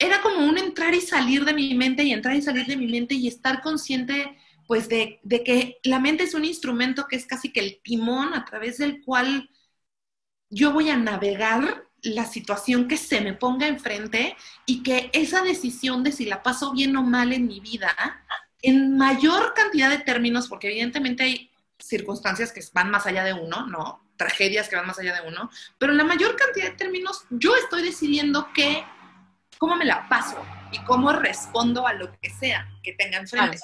era 0.00 0.22
como 0.22 0.44
un 0.46 0.58
entrar 0.58 0.94
y 0.94 1.00
salir 1.02 1.44
de 1.44 1.52
mi 1.52 1.74
mente 1.74 2.02
y 2.02 2.12
entrar 2.12 2.34
y 2.34 2.42
salir 2.42 2.66
de 2.66 2.76
mi 2.76 2.86
mente 2.86 3.14
y 3.14 3.28
estar 3.28 3.60
consciente 3.60 4.36
pues 4.66 4.88
de, 4.88 5.20
que 5.44 5.78
la 5.82 5.98
mente 5.98 6.24
es 6.24 6.32
un 6.32 6.44
instrumento 6.44 7.06
que 7.06 7.16
es 7.16 7.26
casi 7.26 7.52
que 7.52 7.60
el 7.60 7.80
timón 7.82 8.34
a 8.34 8.44
través 8.44 8.78
del 8.78 9.02
cual 9.04 9.50
yo 10.48 10.72
voy 10.72 10.88
a 10.88 10.96
navegar 10.96 11.84
la 12.02 12.24
situación 12.24 12.88
que 12.88 12.96
se 12.96 13.20
me 13.20 13.34
ponga 13.34 13.66
enfrente 13.66 14.36
y 14.64 14.82
que 14.82 15.10
esa 15.12 15.42
decisión 15.42 16.02
de 16.02 16.12
si 16.12 16.24
la 16.24 16.42
paso 16.42 16.72
bien 16.72 16.96
o 16.96 17.02
mal 17.02 17.32
en 17.32 17.46
mi 17.46 17.60
vida, 17.60 17.94
en 18.62 18.96
mayor 18.96 19.52
cantidad 19.54 19.90
de 19.90 19.98
términos, 19.98 20.48
porque 20.48 20.68
evidentemente 20.68 21.24
hay 21.24 21.50
circunstancias 21.78 22.52
que 22.52 22.62
van 22.72 22.90
más 22.90 23.06
allá 23.06 23.24
de 23.24 23.34
uno, 23.34 23.66
¿no? 23.66 24.08
Tragedias 24.16 24.68
que 24.68 24.76
van 24.76 24.86
más 24.86 24.98
allá 24.98 25.20
de 25.20 25.28
uno, 25.28 25.50
pero 25.78 25.92
en 25.92 25.98
la 25.98 26.04
mayor 26.04 26.36
cantidad 26.36 26.70
de 26.70 26.76
términos 26.76 27.24
yo 27.28 27.54
estoy 27.56 27.82
decidiendo 27.82 28.48
qué 28.54 28.84
cómo 29.60 29.76
me 29.76 29.84
la 29.84 30.08
paso 30.08 30.42
y 30.72 30.78
cómo 30.84 31.12
respondo 31.12 31.86
a 31.86 31.92
lo 31.92 32.10
que 32.18 32.30
sea 32.30 32.66
que 32.82 32.94
tenga 32.94 33.18
enfrente. 33.18 33.58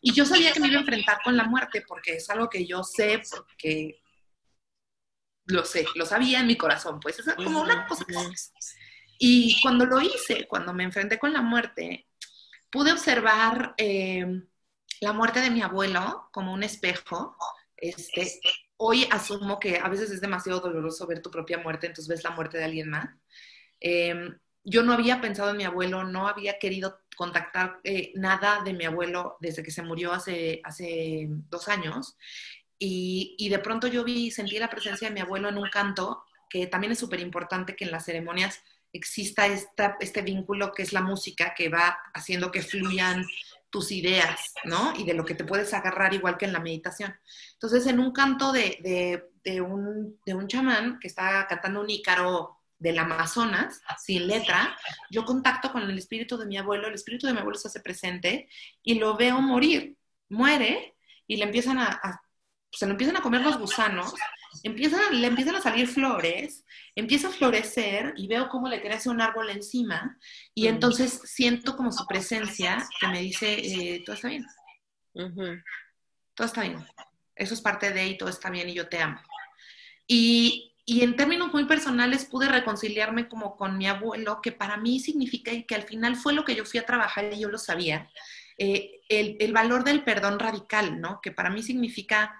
Y 0.00 0.12
yo 0.12 0.24
sabía 0.24 0.52
que 0.52 0.60
me 0.60 0.68
iba 0.68 0.76
a 0.76 0.80
enfrentar 0.80 1.18
con 1.24 1.36
la 1.36 1.42
muerte 1.42 1.82
porque 1.86 2.14
es 2.14 2.30
algo 2.30 2.48
que 2.48 2.64
yo 2.64 2.84
sé, 2.84 3.20
porque 3.36 4.00
lo 5.46 5.64
sé, 5.64 5.84
lo 5.96 6.06
sabía 6.06 6.38
en 6.38 6.46
mi 6.46 6.56
corazón, 6.56 7.00
pues 7.00 7.18
es 7.18 7.34
como 7.34 7.62
una 7.62 7.84
cosa 7.88 8.04
que 8.04 8.14
Y 9.18 9.60
cuando 9.60 9.86
lo 9.86 10.00
hice, 10.00 10.46
cuando 10.46 10.72
me 10.72 10.84
enfrenté 10.84 11.18
con 11.18 11.32
la 11.32 11.42
muerte, 11.42 12.06
pude 12.70 12.92
observar 12.92 13.74
eh, 13.76 14.24
la 15.00 15.12
muerte 15.12 15.40
de 15.40 15.50
mi 15.50 15.62
abuelo 15.62 16.28
como 16.30 16.52
un 16.52 16.62
espejo. 16.62 17.36
Este, 17.76 18.40
hoy 18.76 19.08
asumo 19.10 19.58
que 19.58 19.78
a 19.78 19.88
veces 19.88 20.12
es 20.12 20.20
demasiado 20.20 20.60
doloroso 20.60 21.08
ver 21.08 21.20
tu 21.20 21.30
propia 21.32 21.58
muerte, 21.58 21.88
entonces 21.88 22.08
ves 22.08 22.22
la 22.22 22.30
muerte 22.30 22.56
de 22.56 22.64
alguien 22.64 22.88
más. 22.88 23.08
Eh, 23.80 24.14
yo 24.70 24.84
no 24.84 24.92
había 24.92 25.20
pensado 25.20 25.50
en 25.50 25.56
mi 25.56 25.64
abuelo, 25.64 26.04
no 26.04 26.28
había 26.28 26.58
querido 26.58 27.00
contactar 27.16 27.80
eh, 27.82 28.12
nada 28.14 28.62
de 28.62 28.72
mi 28.72 28.84
abuelo 28.84 29.36
desde 29.40 29.62
que 29.62 29.72
se 29.72 29.82
murió 29.82 30.12
hace, 30.12 30.60
hace 30.64 31.26
dos 31.50 31.68
años. 31.68 32.16
Y, 32.78 33.48
de 33.50 33.58
pronto 33.58 33.88
yo 33.88 34.04
vi, 34.04 34.30
sentí 34.30 34.58
la 34.58 34.70
presencia 34.70 35.08
de 35.08 35.14
mi 35.14 35.20
abuelo 35.20 35.50
en 35.50 35.58
un 35.58 35.68
canto, 35.68 36.24
que 36.48 36.66
también 36.66 36.92
es 36.92 36.98
súper 36.98 37.20
importante 37.20 37.76
que 37.76 37.84
en 37.84 37.90
las 37.90 38.06
ceremonias 38.06 38.62
exista 38.92 39.46
esta, 39.46 39.96
este 40.00 40.22
vínculo 40.22 40.72
que 40.72 40.82
es 40.82 40.92
la 40.94 41.02
música, 41.02 41.52
que 41.54 41.68
va 41.68 41.98
haciendo 42.14 42.50
que 42.50 42.62
fluyan 42.62 43.26
tus 43.68 43.92
ideas, 43.92 44.54
¿no? 44.64 44.94
Y 44.96 45.04
de 45.04 45.14
lo 45.14 45.24
que 45.24 45.34
te 45.34 45.44
puedes 45.44 45.74
agarrar 45.74 46.14
igual 46.14 46.38
que 46.38 46.46
en 46.46 46.54
la 46.54 46.60
meditación. 46.60 47.14
Entonces, 47.52 47.86
en 47.86 48.00
un 48.00 48.12
canto 48.12 48.50
de, 48.50 49.28
de, 49.44 49.60
un, 49.60 50.18
de 50.24 50.34
un 50.34 50.48
chamán 50.48 50.98
que 51.00 51.08
está 51.08 51.46
cantando 51.48 51.80
un 51.80 51.90
ícaro 51.90 52.59
del 52.80 52.98
Amazonas, 52.98 53.82
sin 53.98 54.26
letra, 54.26 54.76
yo 55.10 55.24
contacto 55.24 55.70
con 55.70 55.82
el 55.82 55.96
espíritu 55.96 56.36
de 56.38 56.46
mi 56.46 56.56
abuelo, 56.56 56.88
el 56.88 56.94
espíritu 56.94 57.26
de 57.26 57.34
mi 57.34 57.38
abuelo 57.38 57.58
se 57.58 57.68
hace 57.68 57.80
presente 57.80 58.48
y 58.82 58.94
lo 58.94 59.16
veo 59.16 59.40
morir, 59.40 59.96
muere 60.30 60.96
y 61.26 61.36
le 61.36 61.44
empiezan 61.44 61.78
a, 61.78 62.22
se 62.72 62.86
lo 62.86 62.92
empiezan 62.92 63.18
a 63.18 63.22
comer 63.22 63.42
los 63.42 63.58
gusanos, 63.58 64.14
empiezan, 64.62 65.20
le 65.20 65.26
empiezan 65.26 65.56
a 65.56 65.60
salir 65.60 65.88
flores, 65.88 66.64
empieza 66.94 67.28
a 67.28 67.32
florecer 67.32 68.14
y 68.16 68.26
veo 68.26 68.48
cómo 68.48 68.66
le 68.66 68.80
crece 68.80 69.10
un 69.10 69.20
árbol 69.20 69.50
encima 69.50 70.18
y 70.54 70.66
entonces 70.66 71.20
siento 71.24 71.76
como 71.76 71.92
su 71.92 72.06
presencia 72.06 72.82
que 72.98 73.08
me 73.08 73.20
dice, 73.20 73.52
eh, 73.52 74.02
todo 74.06 74.16
está 74.16 74.28
bien, 74.28 74.46
todo 76.34 76.46
está 76.46 76.62
bien, 76.62 76.82
eso 77.36 77.52
es 77.52 77.60
parte 77.60 77.92
de 77.92 78.06
y 78.06 78.16
todo 78.16 78.30
está 78.30 78.48
bien 78.48 78.70
y 78.70 78.74
yo 78.74 78.88
te 78.88 79.02
amo. 79.02 79.20
Y 80.06 80.69
y 80.84 81.02
en 81.02 81.16
términos 81.16 81.52
muy 81.52 81.66
personales 81.66 82.24
pude 82.24 82.48
reconciliarme 82.48 83.28
como 83.28 83.56
con 83.56 83.78
mi 83.78 83.86
abuelo, 83.86 84.40
que 84.42 84.52
para 84.52 84.76
mí 84.76 85.00
significa 85.00 85.52
y 85.52 85.64
que 85.64 85.74
al 85.74 85.82
final 85.82 86.16
fue 86.16 86.32
lo 86.32 86.44
que 86.44 86.54
yo 86.54 86.64
fui 86.64 86.80
a 86.80 86.86
trabajar 86.86 87.32
y 87.32 87.40
yo 87.40 87.48
lo 87.48 87.58
sabía, 87.58 88.10
eh, 88.58 89.00
el, 89.08 89.52
valor 89.52 89.84
del 89.84 90.04
perdón 90.04 90.38
radical, 90.38 91.00
¿no? 91.00 91.20
Que 91.20 91.32
para 91.32 91.50
mí 91.50 91.62
significa 91.62 92.34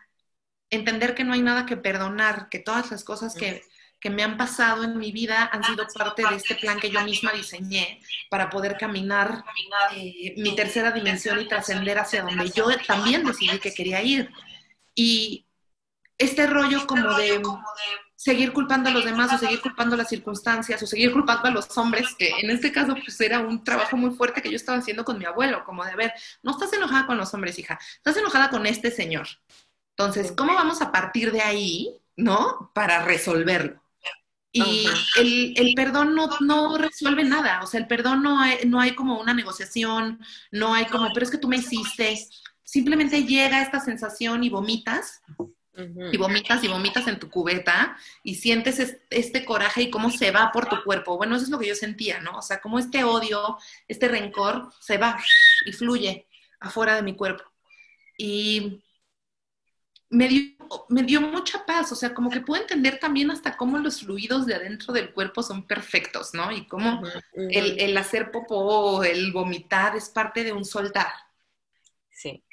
entender 0.68 1.14
que 1.14 1.24
no 1.24 1.32
hay 1.32 1.42
nada 1.42 1.66
que 1.66 1.76
perdonar, 1.76 2.48
que 2.48 2.58
todas 2.58 2.90
las 2.90 3.04
cosas 3.04 3.34
que, 3.34 3.62
me 4.10 4.22
han 4.22 4.38
pasado 4.38 4.84
en 4.84 4.96
mi 4.96 5.12
vida 5.12 5.50
han 5.52 5.62
sido 5.62 5.86
parte 5.94 6.26
de 6.26 6.36
este 6.36 6.54
plan 6.54 6.80
que 6.80 6.90
yo 6.90 7.02
misma 7.02 7.32
diseñé 7.32 8.00
para 8.30 8.48
poder 8.48 8.78
caminar 8.78 9.44
eh, 9.94 10.34
mi 10.38 10.56
tercera 10.56 10.90
dimensión 10.90 11.38
y 11.38 11.46
trascender 11.46 11.98
hacia 11.98 12.22
donde 12.22 12.50
yo 12.50 12.66
también 12.86 13.24
decidí 13.24 13.58
que 13.58 13.74
quería 13.74 14.02
ir. 14.02 14.30
Y 14.94 15.46
este 16.16 16.46
rollo 16.46 16.86
como 16.86 17.14
de 17.14 17.42
seguir 18.20 18.52
culpando 18.52 18.90
a 18.90 18.92
los 18.92 19.06
demás 19.06 19.32
o 19.32 19.38
seguir 19.38 19.62
culpando 19.62 19.94
a 19.94 19.98
las 19.98 20.10
circunstancias 20.10 20.82
o 20.82 20.86
seguir 20.86 21.10
culpando 21.10 21.48
a 21.48 21.50
los 21.50 21.78
hombres, 21.78 22.14
que 22.18 22.28
en 22.28 22.50
este 22.50 22.70
caso 22.70 22.94
pues 22.94 23.18
era 23.22 23.40
un 23.40 23.64
trabajo 23.64 23.96
muy 23.96 24.10
fuerte 24.10 24.42
que 24.42 24.50
yo 24.50 24.56
estaba 24.56 24.76
haciendo 24.76 25.06
con 25.06 25.18
mi 25.18 25.24
abuelo, 25.24 25.64
como 25.64 25.82
de, 25.86 25.92
a 25.92 25.96
ver, 25.96 26.12
no 26.42 26.50
estás 26.50 26.70
enojada 26.74 27.06
con 27.06 27.16
los 27.16 27.32
hombres, 27.32 27.58
hija, 27.58 27.78
estás 27.96 28.18
enojada 28.18 28.50
con 28.50 28.66
este 28.66 28.90
señor. 28.90 29.26
Entonces, 29.96 30.32
¿cómo 30.36 30.52
vamos 30.52 30.82
a 30.82 30.92
partir 30.92 31.32
de 31.32 31.40
ahí, 31.40 31.98
no? 32.14 32.70
Para 32.74 33.06
resolverlo. 33.06 33.82
Y 34.52 34.86
el, 35.56 35.72
perdón 35.74 36.14
no, 36.14 36.28
no, 36.40 36.76
resuelve 36.76 37.24
nada, 37.24 37.62
o 37.62 37.66
sea, 37.66 37.80
el 37.80 37.86
perdón 37.86 38.22
no 38.22 38.38
hay, 38.38 38.58
no 38.66 38.82
hay 38.82 38.94
como 38.94 39.18
una 39.18 39.32
negociación, 39.32 40.20
no 40.50 40.74
hay 40.74 40.84
como, 40.84 41.08
pero 41.14 41.24
es 41.24 41.30
que 41.30 41.38
tú 41.38 41.48
me 41.48 41.56
hiciste, 41.56 42.18
simplemente 42.62 43.24
llega 43.24 43.62
esta 43.62 43.80
sensación 43.80 44.44
y 44.44 44.50
vomitas 44.50 45.22
y 46.12 46.16
vomitas 46.16 46.62
y 46.64 46.68
vomitas 46.68 47.06
en 47.06 47.18
tu 47.18 47.30
cubeta 47.30 47.96
y 48.22 48.36
sientes 48.36 48.98
este 49.10 49.44
coraje 49.44 49.82
y 49.82 49.90
cómo 49.90 50.10
se 50.10 50.30
va 50.30 50.50
por 50.52 50.68
tu 50.68 50.82
cuerpo. 50.82 51.16
Bueno, 51.16 51.36
eso 51.36 51.44
es 51.44 51.50
lo 51.50 51.58
que 51.58 51.68
yo 51.68 51.74
sentía, 51.74 52.20
¿no? 52.20 52.38
O 52.38 52.42
sea, 52.42 52.60
como 52.60 52.78
este 52.78 53.04
odio, 53.04 53.58
este 53.88 54.08
rencor 54.08 54.72
se 54.80 54.98
va 54.98 55.18
y 55.66 55.72
fluye 55.72 56.26
afuera 56.60 56.94
de 56.96 57.02
mi 57.02 57.16
cuerpo. 57.16 57.44
Y 58.18 58.82
me 60.10 60.28
dio, 60.28 60.42
me 60.88 61.02
dio 61.04 61.20
mucha 61.20 61.64
paz, 61.64 61.92
o 61.92 61.94
sea, 61.94 62.12
como 62.12 62.30
que 62.30 62.40
puedo 62.40 62.60
entender 62.60 62.98
también 62.98 63.30
hasta 63.30 63.56
cómo 63.56 63.78
los 63.78 64.00
fluidos 64.00 64.44
de 64.44 64.54
adentro 64.54 64.92
del 64.92 65.12
cuerpo 65.12 65.42
son 65.42 65.66
perfectos, 65.66 66.34
¿no? 66.34 66.50
Y 66.50 66.66
cómo 66.66 67.02
el, 67.32 67.80
el 67.80 67.96
hacer 67.96 68.30
popó, 68.30 69.04
el 69.04 69.32
vomitar 69.32 69.96
es 69.96 70.08
parte 70.08 70.42
de 70.44 70.52
un 70.52 70.64
soltar. 70.64 71.12
Sí. 72.10 72.44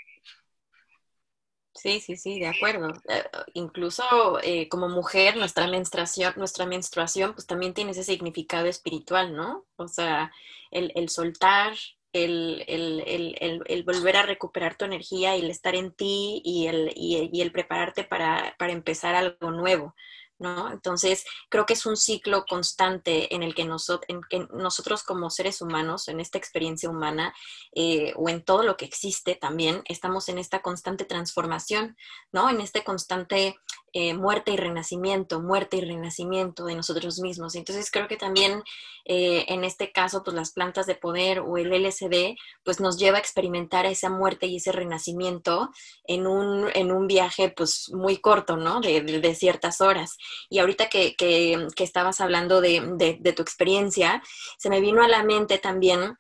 Sí, 1.78 2.00
sí, 2.00 2.18
sí, 2.18 2.40
de 2.40 2.48
acuerdo. 2.48 2.90
Eh, 3.08 3.24
incluso 3.54 4.04
eh, 4.42 4.68
como 4.68 4.90
mujer, 4.90 5.38
nuestra 5.38 5.68
menstruación, 5.68 6.34
nuestra 6.36 6.66
menstruación, 6.66 7.34
pues 7.36 7.46
también 7.46 7.76
tiene 7.76 7.92
ese 7.92 8.04
significado 8.04 8.66
espiritual, 8.66 9.36
¿no? 9.36 9.66
O 9.76 9.88
sea, 9.88 10.32
el, 10.72 10.92
el 10.96 11.10
soltar, 11.10 11.76
el, 12.14 12.64
el, 12.68 13.64
el, 13.68 13.84
volver 13.84 14.18
a 14.18 14.24
recuperar 14.24 14.76
tu 14.76 14.86
energía 14.86 15.38
y 15.38 15.42
el 15.42 15.52
estar 15.52 15.76
en 15.76 15.92
ti 15.94 16.42
y 16.44 16.66
el, 16.66 16.92
y, 16.96 17.30
y 17.32 17.50
prepararte 17.52 18.04
para, 18.04 18.56
para 18.58 18.74
empezar 18.74 19.14
algo 19.14 19.52
nuevo. 19.52 19.94
¿No? 20.40 20.72
Entonces, 20.72 21.26
creo 21.50 21.66
que 21.66 21.74
es 21.74 21.86
un 21.86 21.98
ciclo 21.98 22.46
constante 22.46 23.34
en 23.34 23.44
el 23.44 23.56
que, 23.56 23.64
en 23.64 24.22
que 24.30 24.48
nosotros 24.54 25.04
como 25.04 25.30
seres 25.30 25.62
humanos, 25.62 26.08
en 26.08 26.20
esta 26.20 26.38
experiencia 26.38 26.90
humana, 26.90 27.34
eh, 27.74 28.14
o 28.16 28.30
en 28.30 28.44
todo 28.44 28.64
lo 28.64 28.78
que 28.78 28.86
existe 28.86 29.36
también, 29.36 29.82
estamos 29.86 30.30
en 30.30 30.38
esta 30.38 30.62
constante 30.62 31.06
transformación, 31.06 31.98
¿no? 32.32 32.50
En 32.50 32.62
este 32.62 32.84
constante 32.84 33.56
eh, 33.94 34.14
muerte 34.14 34.52
y 34.52 34.58
renacimiento, 34.58 35.42
muerte 35.42 35.78
y 35.78 35.82
renacimiento 35.82 36.66
de 36.66 36.76
nosotros 36.76 37.20
mismos. 37.20 37.56
Entonces, 37.56 37.90
creo 37.90 38.08
que 38.08 38.18
también 38.18 38.64
eh, 39.10 39.46
en 39.48 39.64
este 39.64 39.94
caso, 39.94 40.22
pues 40.22 40.36
las 40.36 40.52
plantas 40.52 40.86
de 40.86 40.96
poder 40.96 41.40
o 41.40 41.58
el 41.58 41.72
LSD, 41.72 42.36
pues 42.64 42.82
nos 42.82 42.98
lleva 42.98 43.18
a 43.18 43.22
experimentar 43.22 43.86
esa 43.86 44.10
muerte 44.10 44.48
y 44.48 44.58
ese 44.58 44.74
renacimiento 44.74 45.72
en 46.04 46.28
un, 46.28 46.70
en 46.74 46.92
un 46.92 47.08
viaje, 47.08 47.50
pues 47.50 47.90
muy 47.94 48.18
corto, 48.18 48.58
¿no? 48.58 48.82
De, 48.82 49.02
de 49.02 49.36
ciertas 49.36 49.80
horas. 49.80 50.18
Y 50.50 50.60
ahorita 50.60 50.90
que, 50.90 51.16
que, 51.16 51.68
estabas 51.78 52.20
hablando 52.20 52.60
de, 52.60 52.82
de, 52.98 53.34
tu 53.34 53.42
experiencia, 53.42 54.22
se 54.58 54.70
me 54.70 54.82
vino 54.82 55.02
a 55.02 55.08
la 55.08 55.24
mente 55.24 55.58
también 55.58 56.18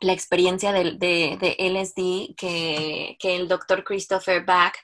la 0.00 0.12
experiencia 0.12 0.72
de, 0.72 1.56
LSD 1.58 2.34
que, 2.36 3.16
que, 3.18 3.36
el 3.36 3.48
doctor 3.48 3.84
Christopher 3.84 4.44
Bach, 4.44 4.74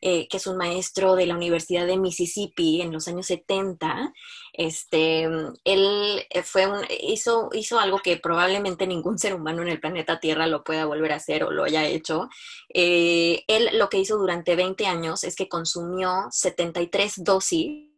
eh, 0.00 0.28
que 0.28 0.36
es 0.36 0.46
un 0.46 0.56
maestro 0.56 1.14
de 1.14 1.26
la 1.26 1.34
Universidad 1.34 1.86
de 1.86 1.96
Mississippi 1.96 2.82
en 2.82 2.92
los 2.92 3.08
años 3.08 3.26
70, 3.26 4.12
este, 4.52 5.22
él 5.22 6.26
eh, 6.28 6.42
fue 6.42 6.66
un, 6.66 6.84
hizo, 7.00 7.48
hizo 7.52 7.78
algo 7.80 8.00
que 8.00 8.16
probablemente 8.16 8.86
ningún 8.86 9.18
ser 9.18 9.34
humano 9.34 9.62
en 9.62 9.68
el 9.68 9.80
planeta 9.80 10.20
Tierra 10.20 10.46
lo 10.46 10.62
pueda 10.62 10.84
volver 10.84 11.12
a 11.12 11.16
hacer 11.16 11.44
o 11.44 11.50
lo 11.50 11.64
haya 11.64 11.86
hecho. 11.86 12.28
Eh, 12.72 13.44
él 13.46 13.70
lo 13.78 13.88
que 13.88 13.98
hizo 13.98 14.18
durante 14.18 14.56
20 14.56 14.86
años 14.86 15.24
es 15.24 15.36
que 15.36 15.48
consumió 15.48 16.26
73 16.30 17.24
dosis 17.24 17.93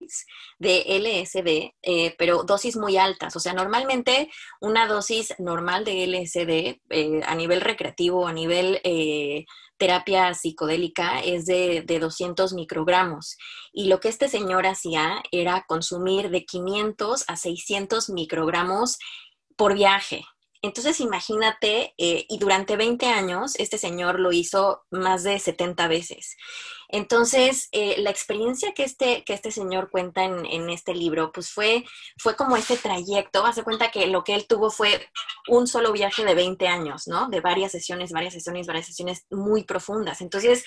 de 0.59 0.85
LSD, 0.99 1.75
eh, 1.83 2.15
pero 2.19 2.45
dosis 2.45 2.77
muy 2.77 2.97
altas. 2.97 3.37
O 3.37 3.41
sea, 3.41 3.53
normalmente 3.53 4.31
una 4.61 4.87
dosis 4.87 5.35
normal 5.39 5.85
de 5.85 6.05
LSD 6.07 6.81
eh, 6.91 7.21
a 7.27 7.35
nivel 7.35 7.61
recreativo, 7.61 8.27
a 8.27 8.33
nivel 8.33 8.81
eh, 8.85 9.45
terapia 9.77 10.33
psicodélica, 10.35 11.21
es 11.21 11.47
de, 11.47 11.83
de 11.83 11.99
200 11.99 12.55
microgramos. 12.55 13.37
Y 13.73 13.89
lo 13.89 14.01
que 14.01 14.09
este 14.09 14.29
señor 14.29 14.67
hacía 14.67 15.23
era 15.31 15.65
consumir 15.67 16.31
de 16.31 16.45
500 16.45 17.25
a 17.29 17.37
600 17.37 18.11
microgramos 18.11 18.99
por 19.57 19.75
viaje. 19.75 20.25
Entonces 20.63 21.01
imagínate, 21.01 21.95
y 21.97 22.39
durante 22.39 22.77
20 22.77 23.07
años 23.07 23.55
este 23.57 23.79
señor 23.79 24.19
lo 24.19 24.33
hizo 24.33 24.83
más 24.91 25.23
de 25.23 25.39
70 25.39 25.87
veces. 25.87 26.37
Entonces, 26.88 27.68
eh, 27.72 27.96
la 27.99 28.11
experiencia 28.11 28.72
que 28.72 28.85
este, 28.85 29.25
que 29.25 29.35
este 29.35 29.51
señor 29.51 29.90
cuenta 29.90 30.25
en, 30.25 30.46
en, 30.46 30.70
este 30.70 30.94
libro, 30.94 31.33
pues 31.33 31.51
fue, 31.51 31.85
fue 32.18 32.37
como 32.37 32.57
este 32.57 32.77
trayecto. 32.77 33.44
Hace 33.44 33.62
cuenta 33.62 33.90
que 33.90 34.07
lo 34.07 34.25
que 34.25 34.35
él 34.35 34.46
tuvo 34.46 34.70
fue 34.70 35.09
un 35.49 35.66
solo 35.66 35.92
viaje 35.92 36.25
de 36.25 36.35
20 36.35 36.68
años, 36.68 37.07
¿no? 37.07 37.29
De 37.29 37.40
varias 37.40 37.72
sesiones, 37.72 38.12
varias 38.12 38.35
sesiones, 38.35 38.66
varias 38.66 38.87
sesiones 38.87 39.27
muy 39.31 39.64
profundas. 39.64 40.20
Entonces, 40.20 40.64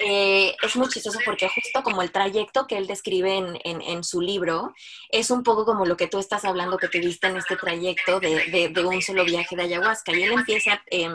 eh, 0.00 0.54
es 0.62 0.76
muy 0.76 0.88
chistoso 0.88 1.18
porque 1.24 1.48
justo 1.48 1.82
como 1.82 2.02
el 2.02 2.12
trayecto 2.12 2.66
que 2.66 2.76
él 2.76 2.86
describe 2.86 3.36
en, 3.36 3.58
en, 3.64 3.82
en, 3.82 4.04
su 4.04 4.20
libro, 4.20 4.72
es 5.10 5.30
un 5.30 5.42
poco 5.42 5.64
como 5.64 5.86
lo 5.86 5.96
que 5.96 6.06
tú 6.06 6.18
estás 6.18 6.44
hablando 6.44 6.76
que 6.78 6.88
tuviste 6.88 7.26
en 7.26 7.36
este 7.36 7.56
trayecto 7.56 8.20
de, 8.20 8.46
de, 8.50 8.68
de 8.68 8.84
un 8.84 9.02
solo 9.02 9.24
viaje 9.24 9.56
de 9.56 9.62
ayahuasca. 9.62 10.12
Y 10.12 10.22
él 10.22 10.32
empieza 10.32 10.82
eh, 10.90 11.08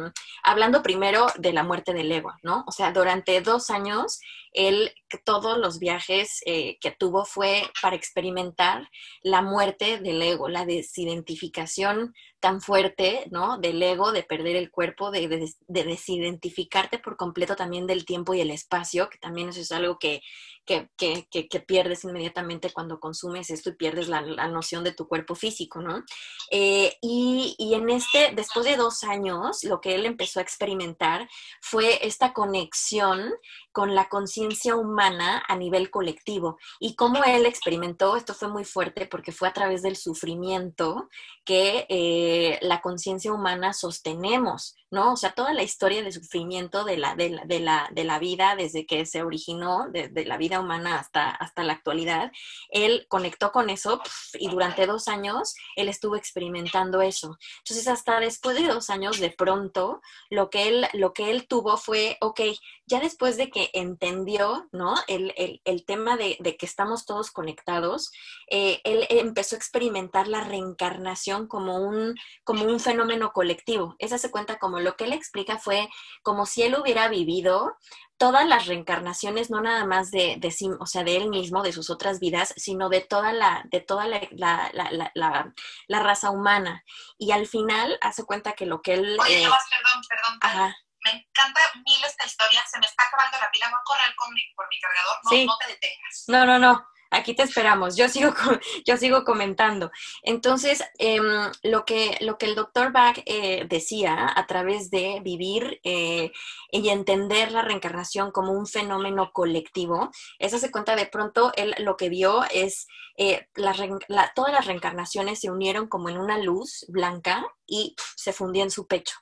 hablando 0.44 0.82
primero 0.84 1.28
de 1.38 1.54
la 1.54 1.64
muerte 1.64 1.94
del 1.94 2.12
ego, 2.12 2.34
¿no? 2.44 2.64
O 2.68 2.72
sea, 2.72 2.92
durante 2.92 3.42
dos 3.42 3.70
años 3.70 4.20
él 4.54 4.94
todos 5.26 5.58
los 5.58 5.80
viajes 5.80 6.42
eh, 6.46 6.78
que 6.80 6.92
tuvo 6.92 7.26
fue 7.26 7.64
para 7.82 7.96
experimentar 7.96 8.90
la 9.24 9.42
muerte 9.42 10.00
del 10.00 10.22
ego, 10.22 10.50
la 10.50 10.66
desidentificación 10.66 12.14
tan 12.40 12.62
fuerte, 12.62 13.28
¿no? 13.30 13.58
Del 13.58 13.82
ego, 13.82 14.12
de 14.12 14.24
perder 14.24 14.56
el 14.56 14.72
cuerpo, 14.72 15.12
de, 15.12 15.28
de, 15.28 15.84
desidentificarte 15.84 17.00
por 17.00 17.18
completo 17.18 17.56
también 17.56 17.88
del 17.88 18.06
tiempo 18.06 18.34
y 18.34 18.42
el 18.42 18.52
espacio, 18.52 19.10
que 19.10 19.20
también 19.20 19.50
eso 19.50 19.62
es 19.62 19.72
algo 19.72 20.00
que, 20.00 20.22
que, 20.66 21.60
pierdes 21.68 22.04
inmediatamente 22.04 22.72
cuando 22.72 23.00
consumes 23.00 23.50
esto 23.50 23.70
y 23.70 23.76
pierdes 23.76 24.08
la, 24.08 24.22
noción 24.48 24.84
de 24.84 24.94
tu 24.94 25.08
cuerpo 25.08 25.36
físico, 25.36 25.82
¿no? 25.82 26.04
Eh, 26.52 26.98
y, 27.02 27.74
en 27.74 27.90
este, 27.90 28.32
después 28.36 28.66
de 28.66 28.76
dos 28.76 29.04
años, 29.04 29.64
lo 29.64 29.82
que 29.82 29.96
él 29.96 30.06
empezó 30.06 30.40
a 30.40 30.44
experimentar 30.44 31.28
fue 31.62 32.06
esta 32.06 32.34
conexión 32.34 33.34
con 33.72 33.96
la 33.96 34.10
conciencia 34.10 34.76
humana 34.76 35.44
a 35.48 35.56
nivel 35.56 35.90
colectivo. 35.90 36.58
Y 36.80 36.96
cómo 36.96 37.24
él 37.24 37.46
experimentó, 37.46 38.16
esto 38.16 38.34
fue 38.34 38.50
muy 38.50 38.66
fuerte 38.66 39.06
porque 39.06 39.32
fue 39.32 39.48
a 39.48 39.54
través 39.54 39.82
del 39.82 39.96
sufrimiento 39.96 41.10
que 41.46 41.86
eh, 41.90 42.60
la 42.62 42.82
conciencia 42.82 43.32
humana 43.34 43.74
sostenemos, 43.74 44.76
¿no? 44.92 45.14
O 45.14 45.16
sea, 45.18 45.32
toda 45.32 45.54
la 45.54 45.64
historia 45.64 46.04
de 46.04 46.12
sufrimiento 46.12 46.84
de 46.84 46.98
la, 46.98 47.16
de 47.16 47.30
la, 47.30 47.46
de 47.46 47.60
la, 47.60 47.90
de 47.92 48.04
la 48.04 48.20
vida 48.20 48.56
desde 48.56 48.86
que 48.86 49.06
se 49.06 49.24
originó, 49.24 49.88
desde 49.92 50.26
la 50.26 50.38
vida 50.38 50.51
humana 50.60 51.00
hasta, 51.00 51.30
hasta 51.30 51.64
la 51.64 51.74
actualidad, 51.74 52.32
él 52.70 53.06
conectó 53.08 53.52
con 53.52 53.70
eso 53.70 54.02
y 54.34 54.50
durante 54.50 54.86
dos 54.86 55.08
años 55.08 55.56
él 55.76 55.90
estuvo 55.90 56.16
experimentando 56.16 57.02
eso. 57.02 57.38
Entonces, 57.60 57.88
hasta 57.88 58.20
después 58.20 58.58
de 58.58 58.68
dos 58.68 58.90
años, 58.90 59.20
de 59.20 59.32
pronto, 59.32 60.02
lo 60.30 60.50
que 60.50 60.68
él, 60.68 60.88
lo 60.94 61.14
que 61.14 61.32
él 61.32 61.48
tuvo 61.48 61.78
fue, 61.78 62.18
ok, 62.22 62.42
ya 62.86 63.00
después 63.00 63.38
de 63.38 63.50
que 63.50 63.70
entendió, 63.74 64.68
¿no? 64.72 64.96
El, 65.08 65.34
el, 65.38 65.62
el 65.64 65.86
tema 65.86 66.18
de, 66.18 66.38
de, 66.40 66.58
que 66.58 66.66
estamos 66.66 67.06
todos 67.06 67.32
conectados, 67.32 68.12
eh, 68.50 68.82
él 68.84 69.06
empezó 69.10 69.56
a 69.56 69.58
experimentar 69.58 70.28
la 70.28 70.44
reencarnación 70.44 71.48
como 71.48 71.78
un, 71.78 72.16
como 72.44 72.66
un 72.66 72.80
fenómeno 72.80 73.32
colectivo. 73.32 73.96
Esa 74.00 74.18
se 74.18 74.32
cuenta 74.32 74.60
como 74.60 74.80
lo 74.80 74.96
que 74.96 75.06
él 75.06 75.14
explica 75.14 75.58
fue 75.58 75.90
como 76.22 76.46
si 76.46 76.64
él 76.64 76.76
hubiera 76.76 77.08
vivido 77.08 77.76
todas 78.22 78.46
las 78.46 78.68
reencarnaciones, 78.68 79.50
no 79.50 79.62
nada 79.62 79.84
más 79.84 80.12
de, 80.12 80.36
de 80.38 80.52
sí, 80.52 80.70
o 80.80 80.86
sea, 80.86 81.04
de 81.04 81.18
él 81.18 81.28
mismo, 81.28 81.64
de 81.64 81.74
sus 81.74 81.90
otras 81.90 82.20
vidas, 82.20 82.54
sino 82.56 82.88
de 82.88 83.02
toda 83.02 83.34
la, 83.34 83.64
de 83.66 83.80
toda 83.80 84.06
la, 84.06 84.22
la, 84.30 84.70
la, 84.74 85.12
la, 85.16 85.54
la 85.88 86.00
raza 86.00 86.30
humana. 86.30 86.84
Y 87.18 87.32
al 87.32 87.48
final 87.48 87.98
hace 88.00 88.24
cuenta 88.24 88.54
que 88.54 88.68
lo 88.68 88.84
que 88.84 88.94
él... 88.94 89.18
Oye, 89.20 89.42
eh, 89.42 89.50
perdón, 89.50 90.02
perdón. 90.08 90.40
Ajá 90.40 90.76
me 91.04 91.12
encanta 91.12 91.62
mil 91.84 92.04
esta 92.06 92.26
historia, 92.28 92.64
se 92.70 92.78
me 92.78 92.86
está 92.86 93.04
acabando 93.04 93.36
la 93.40 93.50
pila, 93.50 93.70
voy 93.70 93.80
a 93.80 93.84
correr 93.84 94.16
con 94.16 94.32
mi, 94.36 94.42
por 94.56 94.68
mi 94.70 94.80
cargador, 94.80 95.18
no, 95.24 95.30
sí. 95.32 95.46
no 95.48 95.58
te 95.58 95.68
detengas. 95.68 96.24
No, 96.28 96.46
no, 96.46 96.60
no, 96.60 96.88
aquí 97.12 97.36
te 97.36 97.44
esperamos, 97.44 97.96
yo 97.96 98.10
sigo, 98.10 98.34
yo 98.86 98.98
sigo 98.98 99.24
comentando. 99.24 99.92
Entonces, 100.24 100.84
eh, 100.98 101.20
lo, 101.64 101.86
que, 101.86 102.18
lo 102.22 102.38
que 102.38 102.48
el 102.48 102.56
doctor 102.56 102.92
Bach 102.92 103.20
eh, 103.26 103.66
decía 103.70 104.32
a 104.36 104.48
través 104.48 104.90
de 104.90 105.20
vivir 105.24 105.80
eh, 105.84 106.32
y 106.72 106.90
entender 106.90 107.52
la 107.52 107.62
reencarnación 107.62 108.32
como 108.32 108.54
un 108.54 108.66
fenómeno 108.66 109.32
colectivo, 109.34 110.10
eso 110.40 110.58
se 110.58 110.72
cuenta 110.72 110.96
de 110.96 111.06
pronto, 111.06 111.52
él 111.56 111.76
lo 111.80 111.98
que 111.98 112.10
vio 112.10 112.44
es 112.52 112.88
eh, 113.18 113.48
la, 113.56 113.76
la, 114.08 114.32
todas 114.34 114.54
las 114.54 114.66
reencarnaciones 114.66 115.40
se 115.40 115.52
unieron 115.52 115.88
como 115.88 116.10
en 116.10 116.18
una 116.18 116.38
luz 116.38 116.86
blanca 116.88 117.46
y 117.68 117.96
se 118.16 118.34
fundió 118.34 118.64
en 118.64 118.72
su 118.72 118.88
pecho. 118.88 119.16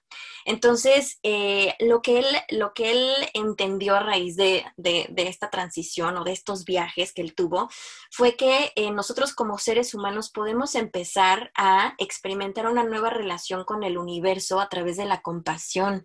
Entonces, 0.46 1.20
eh, 1.24 1.76
lo, 1.80 2.02
que 2.02 2.20
él, 2.20 2.26
lo 2.50 2.74
que 2.74 2.92
él 2.92 3.14
entendió 3.34 3.96
a 3.96 4.00
raíz 4.00 4.36
de, 4.36 4.66
de, 4.78 5.08
esta 5.18 5.50
transición 5.50 6.18
o 6.18 6.24
de 6.24 6.32
estos 6.32 6.66
viajes 6.66 7.14
que 7.14 7.22
él 7.22 7.36
tuvo 7.36 7.70
fue 8.10 8.36
que 8.36 8.72
eh, 8.76 8.92
nosotros 8.92 9.34
como 9.34 9.58
seres 9.58 9.94
humanos 9.94 10.32
podemos 10.32 10.76
empezar 10.76 11.52
a 11.56 11.94
experimentar 11.98 12.68
una 12.68 12.84
nueva 12.84 13.10
relación 13.10 13.64
con 13.64 13.84
el 13.84 13.98
universo 13.98 14.60
a 14.60 14.70
través 14.70 14.98
de 14.98 15.06
la 15.06 15.22
compasión, 15.22 16.04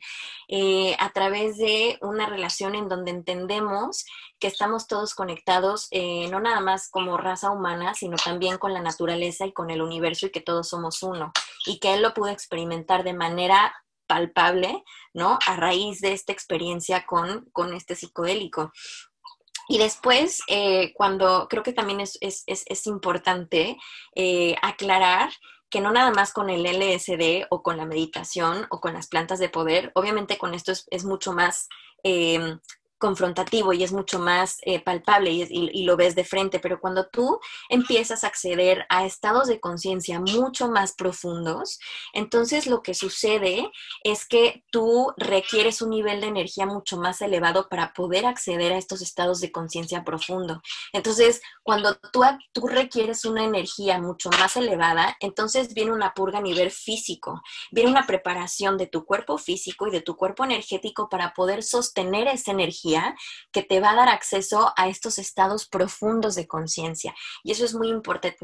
eh, 0.49 0.97
a 0.99 1.11
través 1.11 1.57
de 1.57 1.99
una 2.03 2.27
relación 2.27 2.75
en 2.75 2.89
donde 2.89 3.13
entendemos 3.13 4.05
que 4.39 4.49
estamos 4.49 4.87
todos 4.87 5.15
conectados, 5.15 5.89
no 6.31 6.39
nada 6.41 6.61
más 6.61 6.91
como 6.91 7.17
raza 7.17 7.51
humana, 7.51 7.95
sino 7.95 8.17
también 8.17 8.59
con 8.59 8.75
la 8.75 8.83
naturaleza 8.83 9.47
y 9.47 9.53
con 9.53 9.71
el 9.71 9.81
universo 9.81 10.27
y 10.27 10.31
que 10.31 10.43
todos 10.43 10.69
somos 10.69 11.03
uno. 11.03 11.33
Y 11.65 11.79
que 11.79 11.95
él 11.95 12.03
lo 12.03 12.13
pudo 12.13 12.29
experimentar 12.29 13.05
de 13.05 13.15
manera 13.15 13.75
palpable, 14.07 14.83
¿no? 15.13 15.39
A 15.47 15.57
raíz 15.57 16.01
de 16.01 16.13
esta 16.13 16.33
experiencia 16.33 17.07
con, 17.07 17.49
con 17.53 17.75
este 17.75 17.95
psicodélico. 17.95 18.73
Y 19.69 19.79
después, 19.79 20.43
eh, 20.47 20.93
cuando 20.95 21.49
creo 21.49 21.63
que 21.63 21.73
también 21.73 22.01
es, 22.01 22.19
es, 22.21 22.45
es, 22.47 22.87
importante 22.87 23.79
eh, 24.15 24.57
aclarar 24.61 25.31
que 25.71 25.81
no 25.81 25.91
nada 25.91 26.11
más 26.11 26.33
con 26.33 26.51
el 26.51 26.65
LSD 26.65 27.47
o 27.51 27.63
con 27.63 27.79
la 27.79 27.87
meditación 27.87 28.67
o 28.71 28.81
con 28.81 28.93
las 28.93 29.09
plantas 29.09 29.39
de 29.39 29.49
poder, 29.49 29.91
obviamente 29.95 30.37
con 30.37 30.55
esto 30.55 30.71
es, 30.71 30.87
es 30.91 31.05
mucho 31.05 31.33
más 31.33 31.69
eh, 32.03 32.59
confrontativo 32.99 33.73
y 33.73 33.83
es 33.83 33.93
mucho 33.93 34.19
más 34.19 34.59
eh, 34.63 34.81
palpable 34.81 35.31
y, 35.31 35.43
y, 35.51 35.85
lo 35.85 35.97
ves 35.97 36.15
de 36.15 36.25
frente, 36.25 36.59
pero 36.59 36.81
cuando 36.81 37.07
tú 37.07 37.39
empiezas 37.69 38.25
a 38.25 38.29
acceder 38.29 38.87
a 38.89 39.05
estados 39.05 39.49
de 39.49 39.61
conciencia 39.61 40.21
mucho 40.21 40.69
más 40.69 40.95
profundos, 40.95 41.79
entonces 42.13 42.67
lo 42.67 42.83
que 42.83 42.95
sucede 42.95 43.71
es 44.05 44.27
que 44.27 44.65
tú 44.71 45.13
requieres 45.17 45.83
un 45.83 45.91
nivel 45.91 46.21
de 46.21 46.29
energía 46.29 46.67
mucho 46.67 46.97
más 46.97 47.21
elevado 47.21 47.69
para 47.69 47.93
poder 47.93 48.27
acceder 48.27 48.73
a 48.73 48.79
estos 48.79 49.03
estados 49.03 49.41
de 49.41 49.53
conciencia 49.53 50.05
profundo. 50.05 50.63
Entonces, 50.93 51.43
cuando 51.63 51.97
tú, 52.13 52.23
tú 52.53 52.67
requieres 52.69 53.25
una 53.25 53.45
energía 53.45 53.99
mucho 53.99 54.31
más 54.31 54.57
elevada, 54.57 55.17
entonces 55.21 55.75
viene 55.75 55.93
una 55.93 56.15
purga 56.15 56.39
a 56.39 56.43
nivel 56.43 56.71
físico, 56.71 57.43
viene 57.71 57.91
una 57.91 58.07
preparación 58.07 58.79
de 58.79 58.87
tu 58.87 59.05
cuerpo 59.05 59.37
físico 59.37 59.87
y 59.87 59.91
de 59.91 60.01
tu 60.01 60.17
cuerpo 60.17 60.45
energético 60.45 61.09
para 61.09 61.35
poder 61.35 61.63
sostener 61.63 62.29
esa 62.29 62.53
energía 62.53 62.94
que 63.53 63.63
te 63.63 63.81
va 63.81 63.91
a 63.91 63.97
dar 63.97 64.09
acceso 64.09 64.73
a 64.77 64.89
estos 64.89 65.19
estados 65.19 65.67
profundos 65.67 66.35
de 66.35 66.47
conciencia. 66.47 67.15
Y 67.43 67.53
eso 67.53 67.65
es 67.65 67.75
muy, 67.75 67.89
importante 67.89 68.37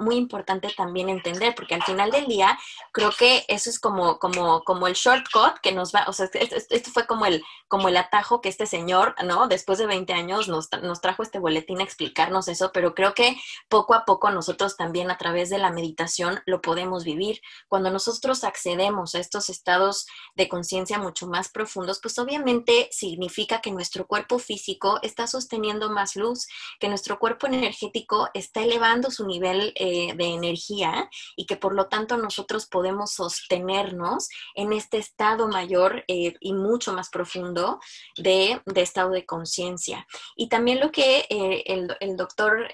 muy 0.00 0.16
importante 0.16 0.72
también 0.76 1.08
entender, 1.08 1.54
porque 1.54 1.74
al 1.74 1.82
final 1.82 2.10
del 2.10 2.26
día 2.26 2.58
creo 2.92 3.10
que 3.10 3.44
eso 3.48 3.70
es 3.70 3.78
como, 3.78 4.18
como, 4.18 4.62
como 4.62 4.86
el 4.86 4.94
shortcut 4.94 5.58
que 5.62 5.72
nos 5.72 5.92
va, 5.92 6.04
o 6.06 6.12
sea, 6.12 6.28
esto, 6.32 6.90
fue 6.92 7.06
como 7.06 7.26
el, 7.26 7.42
como 7.68 7.88
el 7.88 7.96
atajo 7.96 8.40
que 8.40 8.48
este 8.48 8.66
señor, 8.66 9.14
¿no? 9.24 9.48
Después 9.48 9.78
de 9.78 9.86
20 9.86 10.12
años 10.12 10.48
nos, 10.48 10.68
nos 10.82 11.00
trajo 11.00 11.22
este 11.22 11.38
boletín 11.38 11.80
a 11.80 11.84
explicarnos 11.84 12.48
eso, 12.48 12.70
pero 12.72 12.94
creo 12.94 13.14
que 13.14 13.36
poco 13.68 13.94
a 13.94 14.04
poco 14.04 14.30
nosotros 14.30 14.76
también 14.76 15.10
a 15.10 15.18
través 15.18 15.50
de 15.50 15.58
la 15.58 15.70
meditación 15.70 16.40
lo 16.46 16.60
podemos 16.60 17.04
vivir. 17.04 17.40
Cuando 17.68 17.90
nosotros 17.90 18.44
accedemos 18.44 19.14
a 19.14 19.18
estos 19.18 19.48
estados 19.48 20.06
de 20.34 20.48
conciencia 20.48 20.98
mucho 20.98 21.26
más 21.26 21.48
profundos, 21.48 22.00
pues 22.00 22.18
obviamente 22.18 22.88
significa 22.92 23.60
que 23.60 23.72
nuestro 23.82 24.06
cuerpo 24.06 24.38
físico 24.38 25.00
está 25.02 25.26
sosteniendo 25.26 25.90
más 25.90 26.14
luz, 26.14 26.46
que 26.78 26.88
nuestro 26.88 27.18
cuerpo 27.18 27.48
energético 27.48 28.28
está 28.32 28.62
elevando 28.62 29.10
su 29.10 29.26
nivel 29.26 29.72
eh, 29.74 30.14
de 30.14 30.26
energía 30.26 31.10
y 31.34 31.46
que 31.46 31.56
por 31.56 31.74
lo 31.74 31.88
tanto 31.88 32.16
nosotros 32.16 32.66
podemos 32.66 33.14
sostenernos 33.14 34.28
en 34.54 34.72
este 34.72 34.98
estado 34.98 35.48
mayor 35.48 36.04
eh, 36.06 36.34
y 36.38 36.52
mucho 36.52 36.92
más 36.92 37.10
profundo 37.10 37.80
de, 38.16 38.62
estado 38.76 39.10
de 39.10 39.26
conciencia. 39.26 40.06
Y 40.36 40.48
también 40.48 40.78
lo 40.78 40.92
que 40.92 41.26
eh, 41.28 41.64
el, 41.66 42.16
doctor 42.16 42.68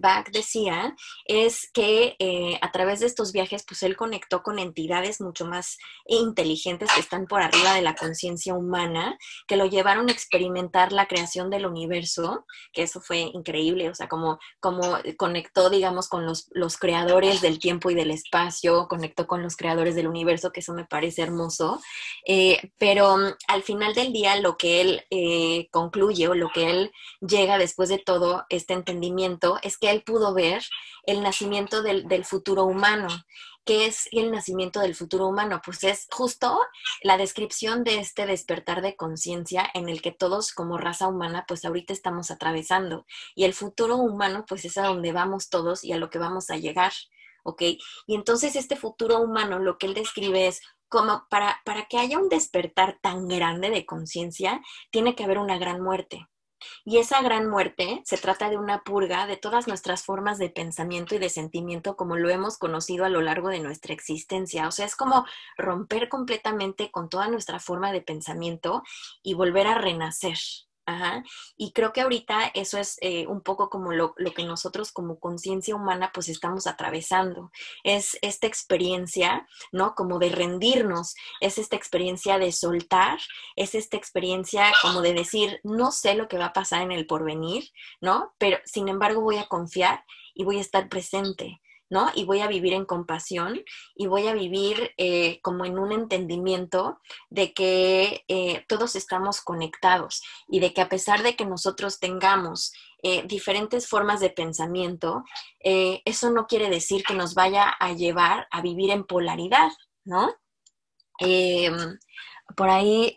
Bach 0.00 0.28
decía 0.32 0.94
es 1.24 1.70
que 1.72 2.58
a 2.60 2.72
través 2.72 3.00
de 3.00 3.06
estos 3.06 3.32
viajes, 3.32 3.64
pues 3.66 3.82
él 3.84 3.96
conectó 3.96 4.42
con 4.42 4.58
entidades 4.58 5.20
mucho 5.20 5.46
más 5.46 5.78
inteligentes 6.06 6.92
que 6.92 7.00
están 7.00 7.26
por 7.26 7.40
arriba 7.40 7.74
de 7.74 7.82
la 7.82 7.94
conciencia 7.94 8.54
humana, 8.54 9.16
que 9.46 9.56
lo 9.56 9.66
llevaron 9.66 10.10
a 10.10 10.12
experimentar 10.42 10.92
la 10.92 11.06
creación 11.06 11.50
del 11.50 11.66
universo, 11.66 12.46
que 12.72 12.82
eso 12.82 13.00
fue 13.00 13.18
increíble, 13.18 13.88
o 13.88 13.94
sea, 13.94 14.08
como, 14.08 14.38
como 14.60 14.98
conectó, 15.16 15.70
digamos, 15.70 16.08
con 16.08 16.26
los, 16.26 16.48
los 16.50 16.76
creadores 16.76 17.40
del 17.40 17.58
tiempo 17.58 17.90
y 17.90 17.94
del 17.94 18.10
espacio, 18.10 18.88
conectó 18.88 19.26
con 19.26 19.42
los 19.42 19.56
creadores 19.56 19.94
del 19.94 20.08
universo, 20.08 20.50
que 20.50 20.60
eso 20.60 20.74
me 20.74 20.84
parece 20.84 21.22
hermoso, 21.22 21.80
eh, 22.26 22.72
pero 22.78 23.16
mm, 23.16 23.34
al 23.48 23.62
final 23.62 23.94
del 23.94 24.12
día 24.12 24.36
lo 24.36 24.56
que 24.56 24.80
él 24.80 25.04
eh, 25.10 25.68
concluye 25.70 26.28
o 26.28 26.34
lo 26.34 26.50
que 26.50 26.70
él 26.70 26.92
llega 27.20 27.58
después 27.58 27.88
de 27.88 27.98
todo 27.98 28.44
este 28.48 28.74
entendimiento 28.74 29.58
es 29.62 29.78
que 29.78 29.90
él 29.90 30.02
pudo 30.02 30.34
ver 30.34 30.62
el 31.04 31.22
nacimiento 31.22 31.82
del, 31.82 32.08
del 32.08 32.24
futuro 32.24 32.64
humano 32.64 33.08
¿Qué 33.64 33.86
es 33.86 34.08
el 34.10 34.32
nacimiento 34.32 34.80
del 34.80 34.96
futuro 34.96 35.28
humano? 35.28 35.60
Pues 35.64 35.84
es 35.84 36.08
justo 36.10 36.58
la 37.02 37.16
descripción 37.16 37.84
de 37.84 38.00
este 38.00 38.26
despertar 38.26 38.82
de 38.82 38.96
conciencia 38.96 39.70
en 39.74 39.88
el 39.88 40.02
que 40.02 40.10
todos 40.10 40.52
como 40.52 40.78
raza 40.78 41.06
humana 41.06 41.44
pues 41.46 41.64
ahorita 41.64 41.92
estamos 41.92 42.32
atravesando. 42.32 43.06
Y 43.36 43.44
el 43.44 43.54
futuro 43.54 43.96
humano 43.98 44.44
pues 44.48 44.64
es 44.64 44.78
a 44.78 44.86
donde 44.86 45.12
vamos 45.12 45.48
todos 45.48 45.84
y 45.84 45.92
a 45.92 45.98
lo 45.98 46.10
que 46.10 46.18
vamos 46.18 46.50
a 46.50 46.56
llegar. 46.56 46.92
¿Ok? 47.44 47.62
Y 48.06 48.14
entonces 48.16 48.56
este 48.56 48.74
futuro 48.74 49.20
humano 49.20 49.60
lo 49.60 49.78
que 49.78 49.86
él 49.86 49.94
describe 49.94 50.48
es 50.48 50.60
como 50.88 51.26
para, 51.30 51.62
para 51.64 51.86
que 51.86 51.98
haya 51.98 52.18
un 52.18 52.28
despertar 52.28 52.98
tan 53.00 53.28
grande 53.28 53.70
de 53.70 53.86
conciencia, 53.86 54.60
tiene 54.90 55.14
que 55.14 55.24
haber 55.24 55.38
una 55.38 55.56
gran 55.56 55.80
muerte. 55.80 56.26
Y 56.84 56.98
esa 56.98 57.22
gran 57.22 57.48
muerte 57.48 58.02
se 58.04 58.18
trata 58.18 58.50
de 58.50 58.58
una 58.58 58.82
purga 58.82 59.26
de 59.26 59.36
todas 59.36 59.68
nuestras 59.68 60.04
formas 60.04 60.38
de 60.38 60.50
pensamiento 60.50 61.14
y 61.14 61.18
de 61.18 61.28
sentimiento 61.28 61.96
como 61.96 62.16
lo 62.16 62.30
hemos 62.30 62.58
conocido 62.58 63.04
a 63.04 63.08
lo 63.08 63.20
largo 63.20 63.48
de 63.48 63.60
nuestra 63.60 63.94
existencia. 63.94 64.68
O 64.68 64.72
sea, 64.72 64.86
es 64.86 64.96
como 64.96 65.24
romper 65.56 66.08
completamente 66.08 66.90
con 66.90 67.08
toda 67.08 67.28
nuestra 67.28 67.58
forma 67.58 67.92
de 67.92 68.00
pensamiento 68.00 68.82
y 69.22 69.34
volver 69.34 69.66
a 69.66 69.74
renacer. 69.74 70.38
Ajá. 70.84 71.22
Y 71.56 71.72
creo 71.72 71.92
que 71.92 72.00
ahorita 72.00 72.50
eso 72.54 72.76
es 72.76 72.96
eh, 73.02 73.26
un 73.28 73.40
poco 73.40 73.70
como 73.70 73.92
lo, 73.92 74.14
lo, 74.16 74.34
que 74.34 74.42
nosotros 74.44 74.90
como 74.90 75.20
conciencia 75.20 75.76
humana 75.76 76.10
pues 76.12 76.28
estamos 76.28 76.66
atravesando. 76.66 77.52
Es 77.84 78.18
esta 78.20 78.48
experiencia, 78.48 79.46
¿no? 79.70 79.94
Como 79.94 80.18
de 80.18 80.30
rendirnos, 80.30 81.14
es 81.40 81.58
esta 81.58 81.76
experiencia 81.76 82.38
de 82.38 82.50
soltar, 82.50 83.20
es 83.54 83.76
esta 83.76 83.96
experiencia 83.96 84.72
como 84.82 85.02
de 85.02 85.14
decir, 85.14 85.60
no 85.62 85.92
sé 85.92 86.14
lo 86.14 86.26
que 86.26 86.38
va 86.38 86.46
a 86.46 86.52
pasar 86.52 86.82
en 86.82 86.90
el 86.90 87.06
porvenir, 87.06 87.70
¿no? 88.00 88.34
Pero 88.38 88.58
sin 88.64 88.88
embargo 88.88 89.20
voy 89.20 89.36
a 89.36 89.46
confiar 89.46 90.04
y 90.34 90.44
voy 90.44 90.58
a 90.58 90.62
estar 90.62 90.88
presente. 90.88 91.60
¿No? 91.92 92.10
Y 92.14 92.24
voy 92.24 92.40
a 92.40 92.48
vivir 92.48 92.72
en 92.72 92.86
compasión 92.86 93.62
y 93.94 94.06
voy 94.06 94.26
a 94.26 94.32
vivir 94.32 94.92
eh, 94.96 95.40
como 95.42 95.66
en 95.66 95.78
un 95.78 95.92
entendimiento 95.92 96.98
de 97.28 97.52
que 97.52 98.24
eh, 98.28 98.64
todos 98.66 98.96
estamos 98.96 99.42
conectados 99.42 100.22
y 100.48 100.60
de 100.60 100.72
que 100.72 100.80
a 100.80 100.88
pesar 100.88 101.22
de 101.22 101.36
que 101.36 101.44
nosotros 101.44 102.00
tengamos 102.00 102.72
eh, 103.02 103.24
diferentes 103.26 103.86
formas 103.88 104.20
de 104.20 104.30
pensamiento, 104.30 105.22
eso 105.60 106.30
no 106.30 106.46
quiere 106.46 106.70
decir 106.70 107.04
que 107.04 107.12
nos 107.12 107.34
vaya 107.34 107.68
a 107.68 107.92
llevar 107.92 108.48
a 108.50 108.62
vivir 108.62 108.90
en 108.90 109.04
polaridad, 109.04 109.70
¿no? 110.04 110.34
Em, 111.18 111.98
por 112.56 112.70
ahí, 112.70 113.14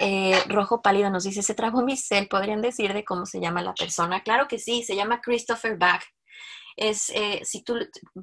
Rojo 0.47 0.81
Pálido 0.81 1.09
nos 1.09 1.23
dice, 1.23 1.41
se 1.41 1.55
trajo 1.55 1.81
mi 1.81 1.95
cel, 1.95 2.27
¿podrían 2.27 2.61
decir 2.61 2.93
de 2.93 3.05
cómo 3.05 3.25
se 3.25 3.39
llama 3.39 3.61
la 3.61 3.73
persona? 3.73 4.21
Claro 4.21 4.47
que 4.49 4.59
sí, 4.59 4.83
se 4.83 4.97
llama 4.97 5.21
Christopher 5.21 5.77
Bach 5.77 6.03
es, 6.75 7.09
eh, 7.09 7.41
si 7.43 7.63
tú 7.63 7.77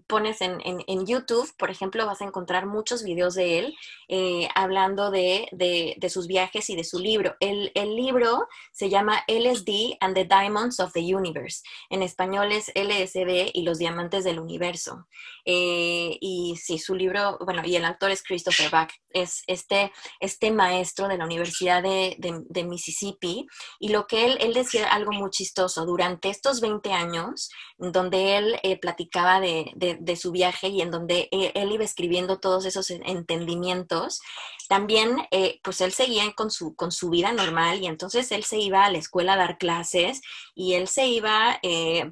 pones 0.07 0.41
en, 0.41 0.61
en, 0.65 1.07
YouTube, 1.07 1.51
por 1.57 1.71
ejemplo, 1.71 2.07
vas 2.07 2.21
a 2.21 2.25
encontrar 2.25 2.67
muchos 2.67 3.03
videos 3.03 3.35
de 3.35 3.59
él 3.59 3.75
eh, 4.09 4.49
hablando 4.55 5.11
de, 5.11 5.49
de, 5.53 6.11
sus 6.11 6.27
viajes 6.27 6.69
y 6.69 6.77
de 6.77 6.85
su 6.85 6.99
libro. 6.99 7.35
El, 7.41 7.73
el, 7.75 7.97
libro 7.97 8.47
se 8.73 8.91
llama 8.91 9.25
LSD 9.27 9.97
and 10.01 10.15
the 10.15 10.25
Diamonds 10.25 10.81
of 10.81 10.93
the 10.93 11.01
Universe. 11.01 11.63
En 11.89 12.03
español 12.03 12.53
es 12.53 12.71
LSD 12.75 13.51
y 13.53 13.63
los 13.63 13.79
diamantes 13.79 14.25
del 14.25 14.39
universo. 14.39 15.07
Eh, 15.45 16.19
y 16.21 16.57
sí, 16.57 16.79
su 16.79 16.95
libro, 16.95 17.39
bueno, 17.45 17.63
y 17.65 17.77
el 17.77 17.85
autor 17.85 18.11
es 18.11 18.23
Christopher 18.23 18.71
Bach, 18.71 18.93
es 19.11 19.43
este, 19.47 19.93
este 20.21 20.51
maestro 20.51 21.09
de 21.09 21.19
la 21.19 21.25
Universidad 21.25 21.83
de, 21.83 22.17
de, 22.19 22.65
Mississippi. 22.65 23.47
Y 23.81 23.89
lo 23.89 24.07
que 24.07 24.27
él, 24.27 24.39
él 24.41 24.55
decía 24.55 24.93
algo 24.93 25.13
muy 25.13 25.31
chistoso, 25.31 25.85
durante 25.85 26.29
estos 26.29 26.61
20 26.61 26.93
años, 26.93 27.51
donde 27.79 28.37
él 28.37 28.42
eh, 28.63 28.79
platicaba 28.79 29.41
de, 29.41 30.17
su 30.17 30.33
viaje 30.33 30.69
y 30.69 30.81
en 30.81 30.91
donde 30.91 31.29
eh, 31.33 31.53
él, 31.55 31.73
iba 31.73 31.85
escribiendo 31.85 32.39
todos 32.39 32.65
esos 32.67 32.91
entendimientos, 32.91 34.21
también 34.69 35.27
eh, 35.31 35.61
pues 35.63 35.81
él 35.81 35.93
seguía 35.93 36.33
con 36.33 36.51
su, 36.51 36.75
vida 37.11 37.33
normal 37.33 37.83
y 37.83 37.87
entonces 37.87 38.31
él 38.33 38.45
se 38.45 38.59
iba 38.59 38.85
a 38.85 38.91
la 38.91 38.99
escuela 38.99 39.35
a 39.35 39.37
dar 39.39 39.59
clases 39.59 40.21
y 40.55 40.75
él 40.75 40.89
se 40.89 41.07
iba, 41.07 41.61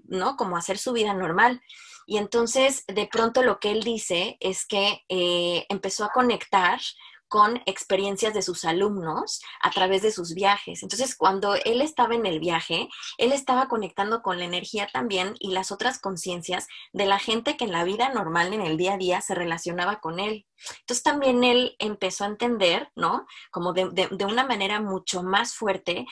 ¿no? 0.05 0.37
Como 0.37 0.57
a 0.57 0.59
hacer 0.59 0.79
su 0.79 0.93
vida 0.93 1.15
normal. 1.15 1.61
Y 2.07 2.19
entonces 2.19 2.85
de 2.87 3.07
pronto 3.07 3.43
lo 3.43 3.61
que 3.61 3.71
él 3.71 3.83
dice 3.83 4.37
es 4.41 4.67
que 4.67 5.05
empezó 5.69 6.05
a 6.05 6.13
conectar 6.13 6.81
con 7.31 7.63
experiencias 7.65 8.35
de 8.35 8.43
sus 8.43 8.65
alumnos 8.65 9.41
a 9.63 9.71
través 9.71 10.03
de 10.03 10.11
sus 10.11 10.35
viajes. 10.35 10.83
Entonces, 10.83 11.15
cuando 11.15 11.55
él 11.55 11.81
estaba 11.81 12.17
en 12.17 12.27
el 12.27 12.41
viaje, 12.41 12.89
él 13.19 13.33
estaba 13.33 13.69
conectando 13.69 14.21
con 14.21 14.41
la 14.41 14.45
energía 14.45 14.89
también 14.93 15.37
y 15.39 15.53
las 15.53 15.71
otras 15.71 16.01
conciencias 16.01 16.67
de 16.93 17.07
la 17.07 17.21
gente 17.21 17.57
que 17.57 17.65
en 17.65 17.73
la 17.73 17.85
vida 17.85 18.09
normal, 18.13 18.53
en 18.53 18.63
el 18.63 18.77
día 18.77 18.95
a 18.95 18.99
día, 18.99 19.21
se 19.21 19.37
relacionaba 19.37 20.01
con 20.01 20.19
él. 20.19 20.45
Entonces, 20.81 21.05
también 21.05 21.45
él 21.45 21.77
empezó 21.79 22.25
a 22.25 22.27
entender, 22.27 22.91
¿no? 22.97 23.27
Como 23.53 23.73
de, 23.73 24.09
de 24.11 24.25
una 24.25 24.45
manera 24.45 24.81
mucho 24.81 25.23
más 25.23 25.55
fuerte 25.55 26.07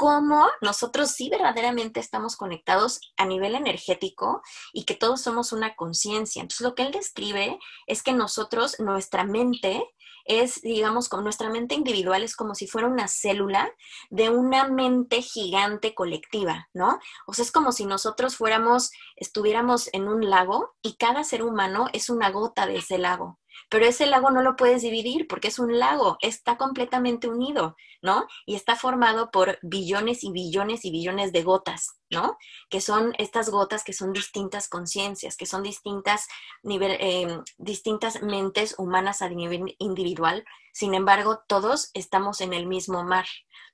cómo 0.00 0.48
nosotros 0.62 1.10
sí 1.10 1.28
verdaderamente 1.28 2.00
estamos 2.00 2.34
conectados 2.36 3.00
a 3.18 3.26
nivel 3.26 3.54
energético 3.54 4.40
y 4.72 4.84
que 4.84 4.94
todos 4.94 5.20
somos 5.20 5.52
una 5.52 5.76
conciencia. 5.76 6.40
Entonces, 6.40 6.64
lo 6.66 6.74
que 6.74 6.84
él 6.84 6.90
describe 6.90 7.58
es 7.86 8.02
que 8.02 8.14
nosotros, 8.14 8.80
nuestra 8.80 9.24
mente, 9.24 9.84
es, 10.24 10.60
digamos, 10.62 11.08
con 11.08 11.24
nuestra 11.24 11.50
mente 11.50 11.74
individual 11.74 12.22
es 12.22 12.36
como 12.36 12.54
si 12.54 12.66
fuera 12.66 12.86
una 12.86 13.08
célula 13.08 13.70
de 14.10 14.30
una 14.30 14.68
mente 14.68 15.22
gigante 15.22 15.94
colectiva, 15.94 16.68
¿no? 16.72 16.98
O 17.26 17.34
sea, 17.34 17.44
es 17.44 17.52
como 17.52 17.72
si 17.72 17.86
nosotros 17.86 18.36
fuéramos, 18.36 18.90
estuviéramos 19.16 19.90
en 19.92 20.08
un 20.08 20.30
lago 20.30 20.74
y 20.82 20.96
cada 20.96 21.24
ser 21.24 21.42
humano 21.42 21.88
es 21.92 22.10
una 22.10 22.30
gota 22.30 22.66
de 22.66 22.76
ese 22.76 22.98
lago. 22.98 23.39
Pero 23.68 23.84
ese 23.84 24.06
lago 24.06 24.30
no 24.30 24.42
lo 24.42 24.56
puedes 24.56 24.82
dividir 24.82 25.26
porque 25.28 25.48
es 25.48 25.58
un 25.58 25.78
lago, 25.78 26.16
está 26.20 26.56
completamente 26.56 27.28
unido, 27.28 27.76
¿no? 28.02 28.26
Y 28.46 28.54
está 28.54 28.76
formado 28.76 29.30
por 29.30 29.58
billones 29.62 30.24
y 30.24 30.32
billones 30.32 30.84
y 30.84 30.90
billones 30.90 31.32
de 31.32 31.42
gotas, 31.42 31.98
¿no? 32.10 32.36
Que 32.68 32.80
son 32.80 33.14
estas 33.18 33.50
gotas 33.50 33.84
que 33.84 33.92
son 33.92 34.12
distintas 34.12 34.68
conciencias, 34.68 35.36
que 35.36 35.46
son 35.46 35.62
distintas, 35.62 36.26
nivel, 36.62 36.96
em, 37.00 37.42
distintas 37.58 38.22
mentes 38.22 38.74
humanas 38.78 39.22
a 39.22 39.28
nivel 39.28 39.76
individual. 39.78 40.44
Sin 40.72 40.94
embargo, 40.94 41.42
todos 41.46 41.90
estamos 41.94 42.40
en 42.40 42.52
el 42.52 42.66
mismo 42.66 43.04
mar, 43.04 43.26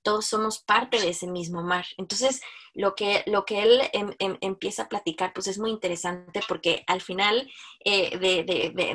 todos 0.07 0.27
somos 0.27 0.61
parte 0.61 1.01
de 1.01 1.09
ese 1.09 1.27
mismo 1.27 1.65
mar. 1.65 1.85
Entonces, 1.97 2.41
lo 2.75 2.95
que, 2.95 3.25
lo 3.27 3.45
que 3.45 3.65
él 3.65 3.81
em, 3.93 4.15
em, 4.21 4.39
empieza 4.41 4.85
a 4.85 4.89
platicar, 4.89 5.33
pues 5.33 5.49
es 5.49 5.59
muy 5.59 5.73
interesante 5.73 6.43
porque 6.47 6.85
al 6.87 7.01
final 7.01 7.51
eh, 7.85 8.17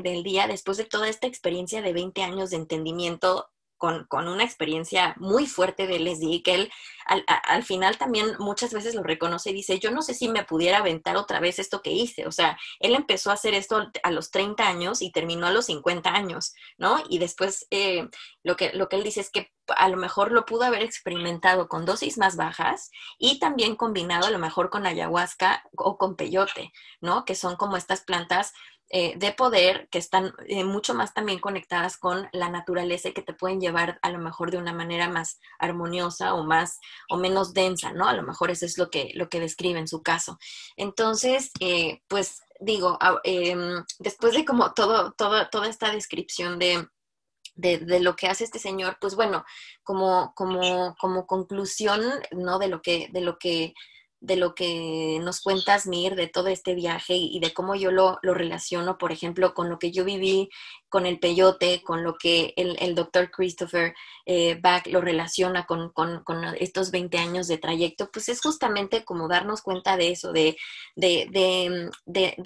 del 0.01 0.23
día, 0.23 0.47
después 0.47 0.77
de 0.77 0.85
toda 0.85 1.09
esta 1.09 1.27
experiencia 1.27 1.81
de 1.81 1.91
20 1.91 2.23
años 2.23 2.51
de 2.51 2.55
entendimiento 2.55 3.49
con, 3.81 4.27
una 4.27 4.43
experiencia 4.43 5.15
muy 5.17 5.47
fuerte 5.47 5.87
de 5.87 5.99
LSD, 5.99 6.43
que 6.43 6.53
él 6.53 6.71
al, 7.07 7.25
al, 7.27 7.63
final 7.63 7.97
también 7.97 8.35
muchas 8.37 8.71
veces 8.73 8.93
lo 8.93 9.01
reconoce 9.01 9.49
y 9.49 9.53
dice, 9.53 9.79
yo 9.79 9.89
no 9.89 10.03
sé 10.03 10.13
si 10.13 10.29
me 10.29 10.45
pudiera 10.45 10.77
aventar 10.77 11.17
otra 11.17 11.39
vez 11.39 11.57
esto 11.57 11.81
que 11.81 11.89
hice. 11.89 12.27
O 12.27 12.31
sea, 12.31 12.59
él 12.79 12.93
empezó 12.93 13.31
a 13.31 13.33
hacer 13.33 13.55
esto 13.55 13.89
a 14.03 14.11
los 14.11 14.29
30 14.29 14.67
años 14.67 15.01
y 15.01 15.11
terminó 15.11 15.47
a 15.47 15.51
los 15.51 15.65
50 15.65 16.13
años, 16.13 16.53
¿no? 16.77 17.03
Y 17.09 17.17
después 17.17 17.65
eh, 17.71 18.07
lo, 18.43 18.55
que, 18.55 18.71
lo 18.73 18.87
que 18.87 18.97
él 18.97 19.03
dice 19.03 19.21
es 19.21 19.31
que 19.31 19.51
a 19.75 19.89
lo 19.89 19.97
mejor 19.97 20.31
lo 20.31 20.45
pudo 20.45 20.63
haber 20.63 20.83
experimentado 20.83 21.67
con 21.67 21.85
dosis 21.85 22.19
más 22.19 22.35
bajas 22.35 22.91
y 23.17 23.39
también 23.39 23.75
combinado 23.75 24.27
a 24.27 24.31
lo 24.31 24.37
mejor 24.37 24.69
con 24.69 24.85
ayahuasca 24.85 25.63
o 25.75 25.97
con 25.97 26.15
peyote, 26.15 26.71
¿no? 26.99 27.25
Que 27.25 27.33
son 27.33 27.55
como 27.55 27.77
estas 27.77 28.01
plantas 28.01 28.53
eh, 28.93 29.13
de 29.15 29.31
poder 29.31 29.87
que 29.89 29.99
están 29.99 30.33
eh, 30.47 30.65
mucho 30.65 30.93
más 30.93 31.13
también 31.13 31.39
conectadas 31.39 31.95
con 31.95 32.27
la 32.33 32.49
naturaleza 32.49 33.07
y 33.07 33.13
que 33.13 33.21
te 33.21 33.33
pueden 33.33 33.61
llevar 33.61 33.99
a 34.01 34.09
lo 34.09 34.19
mejor 34.19 34.51
de 34.51 34.57
una 34.57 34.73
manera 34.73 35.07
más 35.07 35.39
armoniosa 35.59 36.33
o 36.33 36.43
más 36.43 36.77
o 37.09 37.15
menos 37.15 37.53
densa, 37.53 37.93
¿no? 37.93 38.09
A 38.09 38.13
lo 38.13 38.23
mejor 38.23 38.51
eso 38.51 38.65
es 38.65 38.77
lo 38.77 38.89
que, 38.89 39.11
lo 39.15 39.29
que 39.29 39.39
describe 39.39 39.79
en 39.79 39.87
su 39.87 40.03
caso. 40.03 40.37
Entonces, 40.75 41.51
eh, 41.61 42.01
pues 42.09 42.41
digo, 42.59 42.99
em, 43.23 43.81
después 43.99 44.33
de 44.33 44.43
como 44.43 44.73
todo, 44.73 45.13
todo, 45.13 45.47
toda 45.47 45.69
esta 45.69 45.89
descripción 45.93 46.59
de, 46.59 46.85
de, 47.55 47.77
de, 47.77 48.01
lo 48.01 48.17
que 48.17 48.27
hace 48.27 48.43
este 48.43 48.59
señor, 48.59 48.97
pues 48.99 49.15
bueno, 49.15 49.45
como, 49.83 50.33
como, 50.35 50.97
como 50.99 51.25
conclusión, 51.25 52.01
¿no? 52.31 52.59
De 52.59 52.67
lo 52.67 52.81
que, 52.81 53.07
de 53.13 53.21
lo 53.21 53.37
que 53.39 53.73
de 54.21 54.35
lo 54.37 54.55
que 54.55 55.19
nos 55.21 55.41
cuentas, 55.41 55.87
Mir, 55.87 56.15
de 56.15 56.27
todo 56.27 56.47
este 56.47 56.75
viaje 56.75 57.15
y 57.15 57.39
de 57.39 57.53
cómo 57.53 57.75
yo 57.75 57.91
lo, 57.91 58.19
lo, 58.21 58.33
relaciono, 58.33 58.97
por 58.97 59.11
ejemplo, 59.11 59.53
con 59.53 59.69
lo 59.69 59.79
que 59.79 59.91
yo 59.91 60.05
viví 60.05 60.49
con 60.91 61.05
el 61.05 61.19
peyote, 61.19 61.81
con 61.83 62.03
lo 62.03 62.17
que 62.17 62.53
el, 62.57 62.75
el 62.81 62.95
doctor 62.95 63.31
Christopher 63.31 63.95
eh, 64.25 64.59
Bach 64.61 64.85
lo 64.87 64.99
relaciona 64.99 65.65
con, 65.65 65.93
estos 66.59 66.91
20 66.91 67.17
años 67.17 67.47
de 67.47 67.57
trayecto, 67.57 68.11
pues 68.11 68.27
es 68.27 68.41
justamente 68.41 69.05
como 69.05 69.29
darnos 69.29 69.61
cuenta 69.61 69.95
de 69.95 70.11
eso, 70.11 70.33
de, 70.33 70.57
de, 70.95 71.89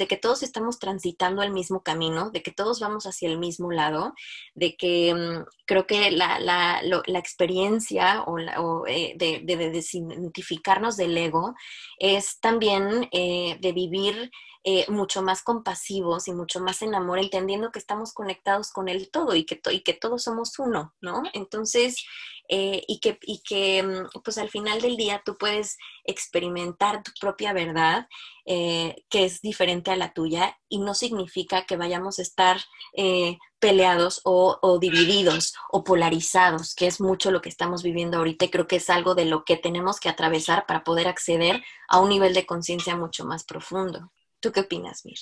que 0.08 0.18
todos 0.18 0.43
estamos 0.43 0.78
transitando 0.78 1.41
el 1.41 1.52
mismo 1.52 1.82
camino, 1.82 2.30
de 2.30 2.43
que 2.43 2.52
todos 2.52 2.80
vamos 2.80 3.08
hacia 3.08 3.30
el 3.30 3.39
mismo 3.39 3.72
lado, 3.72 4.14
de 4.54 4.78
que 4.78 5.12
um, 5.14 5.46
creo 5.66 5.88
que 5.88 6.12
la, 6.12 6.82
experiencia 7.18 8.24
o, 8.28 8.86
eh, 8.86 9.16
de, 9.18 9.41
de, 9.43 9.72
desidentificarnos 9.72 10.98
del 10.98 11.18
ego 11.18 11.56
es 11.98 12.39
también 12.39 13.10
eh, 13.12 13.58
de 13.60 13.72
vivir 13.72 14.32
eh, 14.68 14.89
mucho 14.89 15.22
más 15.22 15.43
compasivos 15.43 16.28
y 16.28 16.34
mucho 16.34 16.60
más 16.60 16.82
en 16.82 16.96
amor, 16.96 17.20
entendiendo 17.20 17.72
que 17.72 17.78
estamos 17.78 18.14
conectados 18.14 18.34
con 18.73 18.89
el 18.89 19.09
todo 19.09 19.36
y 19.36 19.45
que, 19.45 19.59
y 19.71 19.81
que 19.81 19.93
todos 19.93 20.23
somos 20.23 20.57
uno, 20.59 20.93
¿no? 21.01 21.23
Entonces, 21.33 22.03
eh, 22.47 22.83
y 22.88 22.99
que, 22.99 23.17
y 23.23 23.41
que 23.41 23.81
mm, 23.81 24.21
pues 24.23 24.38
al 24.38 24.49
final 24.49 24.79
del 24.81 24.97
día 24.97 25.21
tú 25.25 25.36
puedes 25.38 25.77
experimentar 26.03 27.01
tu 27.01 27.11
propia 27.19 27.53
verdad, 27.53 28.07
eh, 28.45 28.95
que 29.09 29.25
es 29.25 29.41
diferente 29.41 29.91
a 29.91 29.95
la 29.95 30.13
tuya, 30.13 30.57
y 30.69 30.79
no 30.79 30.93
significa 30.93 31.65
que 31.65 31.77
vayamos 31.77 32.19
a 32.19 32.21
estar 32.21 32.61
eh, 32.93 33.39
peleados 33.59 34.21
o, 34.25 34.59
o, 34.61 34.77
divididos 34.77 35.55
o 35.71 35.83
polarizados, 35.83 36.75
que 36.75 36.86
es 36.86 37.01
mucho 37.01 37.31
lo 37.31 37.41
que 37.41 37.49
estamos 37.49 37.81
viviendo 37.81 38.17
ahorita 38.17 38.45
y 38.45 38.49
creo 38.51 38.67
que 38.67 38.75
es 38.75 38.89
algo 38.91 39.15
de 39.15 39.25
lo 39.25 39.43
que 39.43 39.57
tenemos 39.57 39.99
que 39.99 40.09
atravesar 40.09 40.65
para 40.67 40.83
poder 40.83 41.07
acceder 41.07 41.63
a 41.88 41.99
un 41.99 42.09
nivel 42.09 42.33
de 42.36 42.45
conciencia 42.45 42.95
mucho 42.95 43.25
más 43.25 43.43
profundo. 43.43 44.11
¿Tú 44.39 44.51
qué 44.51 44.61
opinas, 44.61 45.05
Mir? 45.05 45.17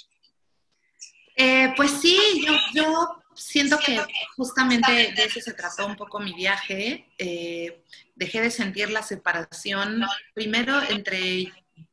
Eh, 1.35 1.73
pues 1.75 1.91
sí, 2.01 2.45
yo, 2.45 2.53
yo, 2.73 3.23
siento 3.35 3.79
que 3.79 3.99
justamente 4.35 4.91
de 4.91 5.23
eso 5.23 5.39
se 5.39 5.53
trató 5.53 5.85
un 5.85 5.95
poco 5.95 6.19
mi 6.19 6.33
viaje. 6.33 7.07
Eh, 7.17 7.83
dejé 8.15 8.41
de 8.41 8.51
sentir 8.51 8.89
la 8.89 9.03
separación, 9.03 10.03
primero 10.33 10.81
entre 10.89 11.51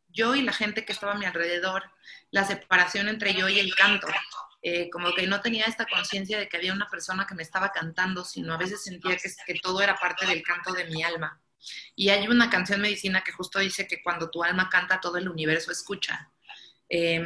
yo 0.08 0.34
y 0.34 0.42
la 0.42 0.52
gente 0.52 0.84
que 0.84 0.92
estaba 0.92 1.12
a 1.12 1.18
mi 1.18 1.24
alrededor, 1.24 1.84
la 2.30 2.44
separación 2.44 3.08
entre 3.08 3.34
yo 3.34 3.48
y 3.48 3.58
el 3.58 3.74
canto. 3.74 4.06
Eh, 4.62 4.90
como 4.90 5.14
que 5.14 5.26
no 5.26 5.40
tenía 5.40 5.64
esta 5.64 5.86
conciencia 5.86 6.38
de 6.38 6.46
que 6.46 6.58
había 6.58 6.74
una 6.74 6.88
persona 6.88 7.26
que 7.26 7.34
me 7.34 7.42
estaba 7.42 7.72
cantando, 7.72 8.24
sino 8.24 8.52
a 8.52 8.58
veces 8.58 8.84
sentía 8.84 9.16
que, 9.16 9.30
que 9.46 9.54
todo 9.60 9.80
era 9.80 9.96
parte 9.96 10.26
del 10.26 10.42
canto 10.42 10.72
de 10.72 10.84
mi 10.84 11.02
alma. 11.02 11.40
Y 11.94 12.10
hay 12.10 12.28
una 12.28 12.50
canción 12.50 12.80
medicina 12.80 13.22
que 13.22 13.32
justo 13.32 13.58
dice 13.58 13.86
que 13.86 14.02
cuando 14.02 14.30
tu 14.30 14.42
alma 14.42 14.68
canta, 14.68 15.00
todo 15.00 15.16
el 15.16 15.28
universo 15.28 15.72
escucha. 15.72 16.30
Eh, 16.88 17.24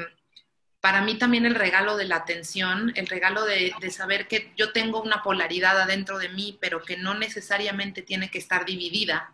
para 0.85 1.01
mí 1.01 1.14
también 1.14 1.47
el 1.47 1.55
regalo 1.55 1.97
de 1.97 2.05
la 2.05 2.16
atención, 2.16 2.93
el 2.95 3.07
regalo 3.07 3.47
de, 3.47 3.72
saber 3.91 4.28
que 4.28 4.53
yo 4.55 4.70
tengo 4.72 5.01
una 5.01 5.22
polaridad 5.22 5.80
adentro 5.80 6.18
de 6.18 6.28
mí, 6.28 6.59
pero 6.61 6.82
que 6.82 6.99
no 6.99 7.14
necesariamente 7.14 8.03
tiene 8.03 8.30
que 8.30 8.37
estar 8.37 8.66
dividida. 8.66 9.32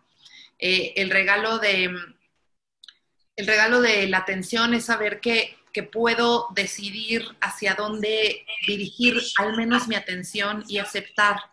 Eh, 0.59 0.93
el, 0.95 1.09
regalo 1.09 1.59
de, 1.59 1.93
el 3.35 3.47
regalo 3.47 3.81
de 3.81 4.07
la 4.07 4.19
atención 4.19 4.73
es 4.73 4.85
saber 4.85 5.19
que 5.19 5.57
puedo 5.91 6.47
decidir 6.55 7.27
hacia 7.41 7.75
dónde 7.75 8.45
dirigir 8.65 9.21
al 9.35 9.57
menos 9.57 9.89
mi 9.89 9.95
atención 9.95 10.63
y 10.69 10.77
aceptar 10.77 11.50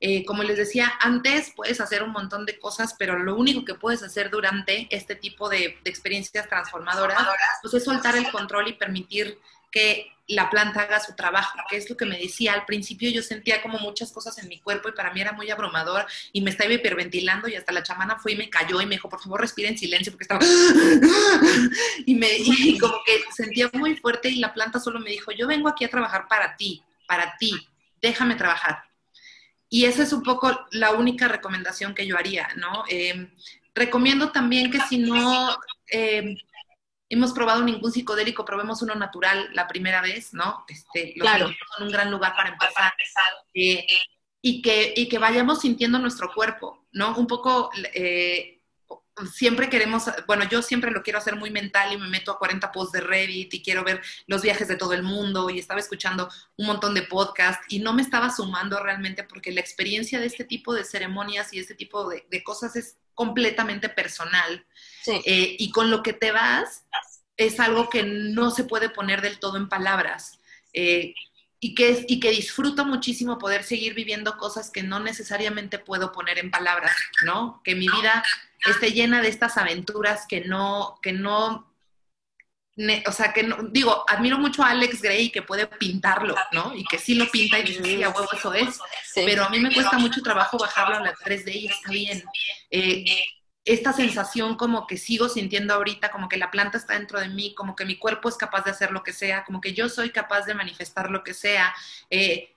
eh, 0.00 0.24
como 0.24 0.42
les 0.42 0.58
decía, 0.58 0.92
antes 1.00 1.52
puedes 1.56 1.80
hacer 1.80 2.02
un 2.02 2.10
montón 2.10 2.44
de 2.44 2.58
cosas, 2.58 2.94
pero 2.98 3.18
lo 3.18 3.34
único 3.36 3.64
que 3.64 3.74
puedes 3.74 4.02
hacer 4.02 4.30
durante 4.30 4.86
este 4.90 5.14
tipo 5.14 5.48
de, 5.48 5.78
de 5.82 5.90
experiencias 5.90 6.48
transformadoras 6.48 7.18
pues 7.62 7.74
es 7.74 7.84
soltar 7.84 8.16
el 8.16 8.30
control 8.30 8.68
y 8.68 8.72
permitir 8.74 9.38
que 9.70 10.12
la 10.28 10.50
planta 10.50 10.82
haga 10.82 11.00
su 11.00 11.14
trabajo, 11.14 11.58
que 11.68 11.76
es 11.76 11.88
lo 11.88 11.96
que 11.96 12.04
me 12.04 12.18
decía. 12.18 12.52
Al 12.52 12.64
principio 12.64 13.10
yo 13.10 13.22
sentía 13.22 13.62
como 13.62 13.78
muchas 13.78 14.10
cosas 14.12 14.38
en 14.38 14.48
mi 14.48 14.58
cuerpo 14.58 14.88
y 14.88 14.92
para 14.92 15.12
mí 15.12 15.20
era 15.20 15.32
muy 15.32 15.50
abrumador 15.50 16.06
y 16.32 16.40
me 16.40 16.50
estaba 16.50 16.72
hiperventilando 16.72 17.48
y 17.48 17.54
hasta 17.54 17.72
la 17.72 17.82
chamana 17.82 18.18
fue 18.18 18.32
y 18.32 18.36
me 18.36 18.50
cayó 18.50 18.80
y 18.80 18.86
me 18.86 18.96
dijo, 18.96 19.08
por 19.08 19.20
favor, 19.20 19.40
respira 19.40 19.68
en 19.68 19.78
silencio 19.78 20.12
porque 20.12 20.24
estaba... 20.24 20.40
y, 22.06 22.14
me, 22.16 22.28
y 22.38 22.78
como 22.78 22.96
que 23.04 23.20
sentía 23.32 23.70
muy 23.72 23.96
fuerte 23.96 24.28
y 24.28 24.36
la 24.36 24.52
planta 24.52 24.80
solo 24.80 24.98
me 24.98 25.10
dijo, 25.10 25.30
yo 25.30 25.46
vengo 25.46 25.68
aquí 25.68 25.84
a 25.84 25.90
trabajar 25.90 26.26
para 26.28 26.56
ti, 26.56 26.82
para 27.06 27.36
ti, 27.38 27.52
déjame 28.02 28.34
trabajar. 28.34 28.85
Y 29.68 29.84
esa 29.84 30.02
es 30.02 30.12
un 30.12 30.22
poco 30.22 30.66
la 30.70 30.92
única 30.92 31.28
recomendación 31.28 31.94
que 31.94 32.06
yo 32.06 32.16
haría, 32.16 32.48
¿no? 32.56 32.84
Eh, 32.88 33.32
recomiendo 33.74 34.30
también 34.30 34.70
que 34.70 34.80
si 34.80 34.98
no 34.98 35.56
eh, 35.92 36.36
hemos 37.08 37.32
probado 37.32 37.62
ningún 37.62 37.92
psicodélico, 37.92 38.44
probemos 38.44 38.82
uno 38.82 38.94
natural 38.94 39.50
la 39.52 39.68
primera 39.68 40.00
vez, 40.00 40.32
¿no? 40.32 40.64
Este, 40.68 41.12
los 41.16 41.28
claro. 41.28 41.48
son 41.76 41.86
un 41.86 41.92
gran 41.92 42.10
lugar 42.10 42.34
para 42.34 42.50
empezar. 42.50 42.92
Eh, 43.54 43.86
y, 44.42 44.62
que, 44.62 44.94
y 44.96 45.08
que 45.08 45.18
vayamos 45.18 45.60
sintiendo 45.60 45.98
nuestro 45.98 46.32
cuerpo, 46.32 46.86
¿no? 46.92 47.16
Un 47.16 47.26
poco 47.26 47.70
eh, 47.94 48.55
siempre 49.32 49.70
queremos, 49.70 50.04
bueno, 50.26 50.48
yo 50.48 50.62
siempre 50.62 50.90
lo 50.90 51.02
quiero 51.02 51.18
hacer 51.18 51.36
muy 51.36 51.50
mental 51.50 51.92
y 51.92 51.96
me 51.96 52.08
meto 52.08 52.32
a 52.32 52.38
40 52.38 52.70
posts 52.72 52.92
de 52.92 53.00
Reddit 53.00 53.54
y 53.54 53.62
quiero 53.62 53.82
ver 53.84 54.02
los 54.26 54.42
viajes 54.42 54.68
de 54.68 54.76
todo 54.76 54.92
el 54.92 55.02
mundo 55.02 55.48
y 55.48 55.58
estaba 55.58 55.80
escuchando 55.80 56.28
un 56.56 56.66
montón 56.66 56.94
de 56.94 57.02
podcasts 57.02 57.64
y 57.68 57.78
no 57.78 57.92
me 57.92 58.02
estaba 58.02 58.34
sumando 58.34 58.82
realmente 58.82 59.24
porque 59.24 59.52
la 59.52 59.60
experiencia 59.60 60.20
de 60.20 60.26
este 60.26 60.44
tipo 60.44 60.74
de 60.74 60.84
ceremonias 60.84 61.52
y 61.52 61.58
este 61.58 61.74
tipo 61.74 62.08
de, 62.08 62.26
de 62.30 62.44
cosas 62.44 62.76
es 62.76 62.98
completamente 63.14 63.88
personal. 63.88 64.66
Sí. 65.02 65.20
Eh, 65.24 65.56
y 65.58 65.70
con 65.70 65.90
lo 65.90 66.02
que 66.02 66.12
te 66.12 66.32
vas 66.32 66.84
es 67.36 67.60
algo 67.60 67.88
que 67.88 68.02
no 68.02 68.50
se 68.50 68.64
puede 68.64 68.90
poner 68.90 69.22
del 69.22 69.38
todo 69.38 69.56
en 69.56 69.68
palabras. 69.68 70.40
Eh, 70.72 71.14
y 71.58 71.74
que, 71.74 72.04
y 72.06 72.20
que 72.20 72.30
disfruto 72.30 72.84
muchísimo 72.84 73.38
poder 73.38 73.64
seguir 73.64 73.94
viviendo 73.94 74.36
cosas 74.36 74.70
que 74.70 74.82
no 74.82 75.00
necesariamente 75.00 75.78
puedo 75.78 76.12
poner 76.12 76.38
en 76.38 76.50
palabras, 76.50 76.94
¿no? 77.24 77.62
Que 77.64 77.74
mi 77.74 77.88
vida 77.88 78.22
esté 78.64 78.92
llena 78.92 79.20
de 79.22 79.28
estas 79.28 79.56
aventuras 79.58 80.26
que 80.28 80.42
no, 80.42 80.98
que 81.02 81.12
no, 81.12 81.72
o 83.06 83.12
sea, 83.12 83.32
que 83.32 83.42
no, 83.42 83.56
digo, 83.70 84.04
admiro 84.08 84.38
mucho 84.38 84.62
a 84.62 84.70
Alex 84.70 85.00
Gray 85.00 85.30
que 85.30 85.42
puede 85.42 85.66
pintarlo, 85.66 86.34
¿no? 86.52 86.74
Y 86.74 86.84
que 86.84 86.98
sí 86.98 87.14
lo 87.14 87.30
pinta 87.30 87.58
y 87.58 87.62
dice, 87.62 87.82
sí, 87.82 88.02
a 88.02 88.10
huevo, 88.10 88.28
eso 88.32 88.52
es. 88.52 88.76
Sí. 89.04 89.22
Pero 89.24 89.44
a 89.44 89.48
mí 89.48 89.60
me 89.60 89.72
cuesta 89.72 89.98
mucho 89.98 90.22
trabajo 90.22 90.58
bajarlo 90.58 90.96
a 90.96 91.00
la 91.00 91.14
3D 91.14 91.54
y 91.54 91.66
está 91.66 91.90
bien. 91.90 92.22
Eh, 92.70 93.04
esta 93.64 93.92
sensación 93.92 94.56
como 94.56 94.86
que 94.86 94.96
sigo 94.96 95.28
sintiendo 95.28 95.74
ahorita, 95.74 96.10
como 96.10 96.28
que 96.28 96.36
la 96.36 96.52
planta 96.52 96.78
está 96.78 96.94
dentro 96.94 97.18
de 97.18 97.28
mí, 97.28 97.54
como 97.54 97.74
que 97.74 97.84
mi 97.84 97.96
cuerpo 97.96 98.28
es 98.28 98.36
capaz 98.36 98.64
de 98.64 98.70
hacer 98.70 98.92
lo 98.92 99.02
que 99.02 99.12
sea, 99.12 99.44
como 99.44 99.60
que 99.60 99.72
yo 99.72 99.88
soy 99.88 100.10
capaz 100.10 100.42
de 100.42 100.54
manifestar 100.54 101.10
lo 101.10 101.24
que 101.24 101.34
sea. 101.34 101.74
Eh, 102.08 102.55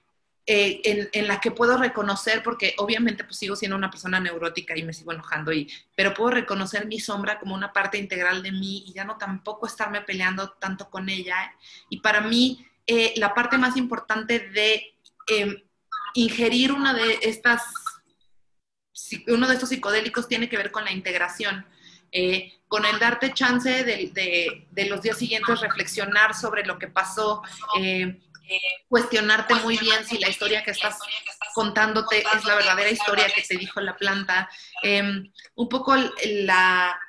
eh, 0.52 0.82
en, 0.84 1.10
en, 1.14 1.28
la 1.28 1.40
que 1.40 1.52
puedo 1.52 1.78
reconocer, 1.78 2.42
porque 2.42 2.74
obviamente 2.80 3.24
pues 3.24 3.38
sigo 3.38 3.56
siendo 3.56 3.78
una 3.78 3.92
persona 3.92 4.20
neurótica 4.20 4.76
y 4.76 4.82
me 4.82 4.94
sigo 4.94 5.12
enojando, 5.12 5.54
y, 5.54 5.72
pero 5.96 6.16
puedo 6.16 6.32
reconocer 6.32 6.88
mi 6.88 7.00
sombra 7.00 7.38
como 7.38 7.54
una 7.54 7.72
parte 7.72 8.00
integral 8.00 8.42
de 8.42 8.52
mí 8.52 8.84
y 8.88 8.94
ya 8.94 9.06
no 9.06 9.20
tampoco 9.20 9.68
estarme 9.68 10.02
peleando 10.02 10.50
tanto 10.54 10.90
con 10.90 11.08
ella. 11.08 11.36
Y 11.92 12.00
para 12.00 12.22
mí, 12.22 12.66
eh, 12.88 13.14
la 13.18 13.36
parte 13.36 13.60
más 13.60 13.78
importante 13.78 14.40
de 14.40 14.96
eh, 15.28 15.66
ingerir 16.16 16.72
una 16.72 16.96
de 16.96 17.20
estas, 17.22 17.62
uno 19.28 19.48
de 19.48 19.54
estos 19.54 19.70
psicodélicos 19.70 20.28
tiene 20.28 20.50
que 20.50 20.58
ver 20.58 20.72
con 20.72 20.84
la 20.84 20.92
integración. 20.92 21.64
Eh, 22.12 22.54
con 22.68 22.86
el 22.86 22.98
darte 22.98 23.34
chance 23.34 23.84
de, 23.84 24.12
de, 24.14 24.68
de, 24.72 24.86
los 24.86 25.04
días 25.04 25.18
siguientes 25.18 25.60
reflexionar 25.60 26.34
sobre 26.34 26.66
lo 26.66 26.80
que 26.80 26.88
pasó, 26.88 27.44
eh, 27.80 28.20
cuestionarte 28.88 29.56
muy 29.56 29.78
bien 29.78 30.06
si 30.06 30.18
la 30.18 30.30
historia 30.30 30.64
que 30.64 30.72
estás 30.72 30.98
contándote, 31.54 32.24
es 32.36 32.46
la 32.46 32.56
verdadera 32.56 32.90
historia 32.90 33.28
que 33.34 33.42
te 33.42 33.58
dijo 33.58 33.82
la 33.82 33.96
planta. 33.96 34.50
Em, 34.82 35.32
un 35.56 35.70
poco 35.70 35.96
la, 35.96 37.00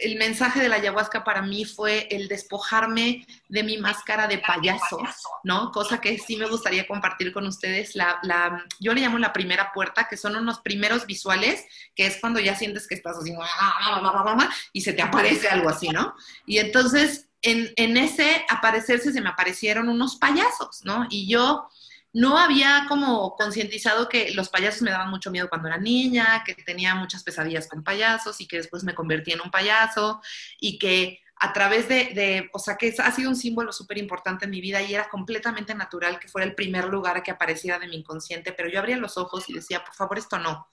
el 0.00 0.16
mensaje 0.16 0.60
de 0.60 0.68
la 0.68 0.76
ayahuasca 0.76 1.24
para 1.24 1.42
mí 1.42 1.64
fue 1.64 2.08
el 2.10 2.28
despojarme 2.28 3.26
de 3.48 3.62
mi 3.62 3.78
máscara 3.78 4.26
de 4.26 4.38
payaso, 4.38 4.98
¿no? 5.44 5.70
Cosa 5.72 6.00
que 6.00 6.18
sí 6.18 6.36
me 6.36 6.46
gustaría 6.46 6.86
compartir 6.86 7.32
con 7.32 7.46
ustedes. 7.46 7.94
La, 7.94 8.18
la, 8.22 8.64
yo 8.78 8.94
le 8.94 9.00
llamo 9.00 9.18
la 9.18 9.32
primera 9.32 9.72
puerta, 9.72 10.08
que 10.08 10.16
son 10.16 10.36
unos 10.36 10.60
primeros 10.60 11.06
visuales, 11.06 11.64
que 11.94 12.06
es 12.06 12.18
cuando 12.20 12.40
ya 12.40 12.54
sientes 12.54 12.86
que 12.86 12.94
estás 12.94 13.18
así, 13.18 13.34
y 14.72 14.80
se 14.80 14.92
te 14.92 15.02
aparece 15.02 15.48
algo 15.48 15.68
así, 15.68 15.88
¿no? 15.88 16.14
Y 16.46 16.58
entonces, 16.58 17.28
en, 17.42 17.72
en 17.76 17.96
ese 17.96 18.44
aparecerse 18.48 19.12
se 19.12 19.20
me 19.20 19.28
aparecieron 19.30 19.88
unos 19.88 20.16
payasos, 20.16 20.80
¿no? 20.84 21.06
Y 21.10 21.28
yo 21.30 21.68
no 22.12 22.38
había 22.38 22.86
como 22.88 23.36
concientizado 23.36 24.08
que 24.08 24.32
los 24.32 24.48
payasos 24.48 24.82
me 24.82 24.90
daban 24.90 25.10
mucho 25.10 25.30
miedo 25.30 25.48
cuando 25.48 25.68
era 25.68 25.78
niña, 25.78 26.42
que 26.44 26.54
tenía 26.54 26.94
muchas 26.94 27.22
pesadillas 27.22 27.68
con 27.68 27.84
payasos 27.84 28.40
y 28.40 28.48
que 28.48 28.56
después 28.56 28.82
me 28.84 28.94
convertí 28.94 29.32
en 29.32 29.40
un 29.40 29.50
payaso 29.50 30.20
y 30.58 30.78
que 30.78 31.20
a 31.42 31.52
través 31.54 31.88
de, 31.88 32.50
o 32.52 32.58
sea, 32.58 32.76
que 32.76 32.94
ha 32.98 33.12
sido 33.12 33.30
un 33.30 33.36
símbolo 33.36 33.72
súper 33.72 33.96
importante 33.96 34.44
en 34.44 34.50
mi 34.50 34.60
vida 34.60 34.82
y 34.82 34.94
era 34.94 35.08
completamente 35.08 35.74
natural 35.74 36.18
que 36.20 36.28
fuera 36.28 36.46
el 36.46 36.54
primer 36.54 36.84
lugar 36.86 37.22
que 37.22 37.30
apareciera 37.30 37.78
de 37.78 37.88
mi 37.88 37.96
inconsciente, 37.96 38.52
pero 38.52 38.68
yo 38.68 38.78
abría 38.78 38.98
los 38.98 39.16
ojos 39.16 39.48
y 39.48 39.54
decía, 39.54 39.82
por 39.82 39.94
favor, 39.94 40.18
esto 40.18 40.38
no. 40.38 40.68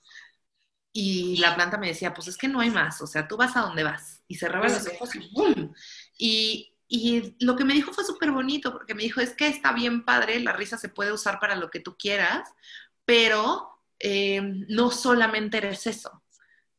Y 0.92 1.36
la 1.38 1.54
planta 1.54 1.78
me 1.78 1.88
decía, 1.88 2.12
pues 2.12 2.28
es 2.28 2.36
que 2.36 2.48
no 2.48 2.60
hay 2.60 2.70
más, 2.70 3.00
o 3.00 3.06
sea, 3.06 3.26
tú 3.28 3.36
vas 3.36 3.56
a 3.56 3.60
donde 3.60 3.84
vas. 3.84 4.22
Y 4.26 4.36
cerraba 4.36 4.68
los 4.68 4.86
ojos 4.88 5.14
y 5.14 5.30
¡bum! 5.32 5.72
Y 6.18 6.74
y 6.88 7.36
lo 7.40 7.54
que 7.54 7.64
me 7.64 7.74
dijo 7.74 7.92
fue 7.92 8.02
súper 8.02 8.30
bonito, 8.30 8.72
porque 8.72 8.94
me 8.94 9.02
dijo, 9.02 9.20
es 9.20 9.34
que 9.34 9.46
está 9.46 9.72
bien 9.72 10.06
padre, 10.06 10.40
la 10.40 10.54
risa 10.54 10.78
se 10.78 10.88
puede 10.88 11.12
usar 11.12 11.38
para 11.38 11.54
lo 11.54 11.70
que 11.70 11.80
tú 11.80 11.96
quieras, 11.98 12.48
pero 13.04 13.82
eh, 13.98 14.40
no 14.42 14.90
solamente 14.90 15.58
eres 15.58 15.86
eso, 15.86 16.22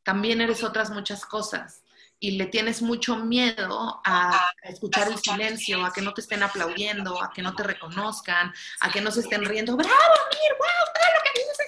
también 0.02 0.40
eres 0.40 0.64
otras 0.64 0.90
muchas 0.90 1.24
cosas. 1.24 1.84
Y 2.22 2.32
le 2.32 2.46
tienes 2.46 2.82
mucho 2.82 3.16
miedo 3.16 4.02
a, 4.04 4.52
escuchar 4.64 5.08
el 5.08 5.16
silencio, 5.16 5.82
a 5.82 5.90
que 5.90 6.02
no 6.02 6.12
te 6.12 6.20
estén 6.20 6.42
aplaudiendo, 6.42 7.22
a 7.22 7.32
que 7.32 7.40
no 7.40 7.54
te 7.54 7.62
reconozcan, 7.62 8.52
a 8.80 8.92
que 8.92 9.00
no 9.00 9.10
se 9.10 9.20
estén 9.20 9.42
riendo. 9.42 9.74
¡Bravo, 9.74 9.94
Mir! 9.94 10.52
¡Wow! 10.58 10.92
Todo 10.92 11.14
lo 11.14 11.22
que 11.24 11.40
dices. 11.40 11.59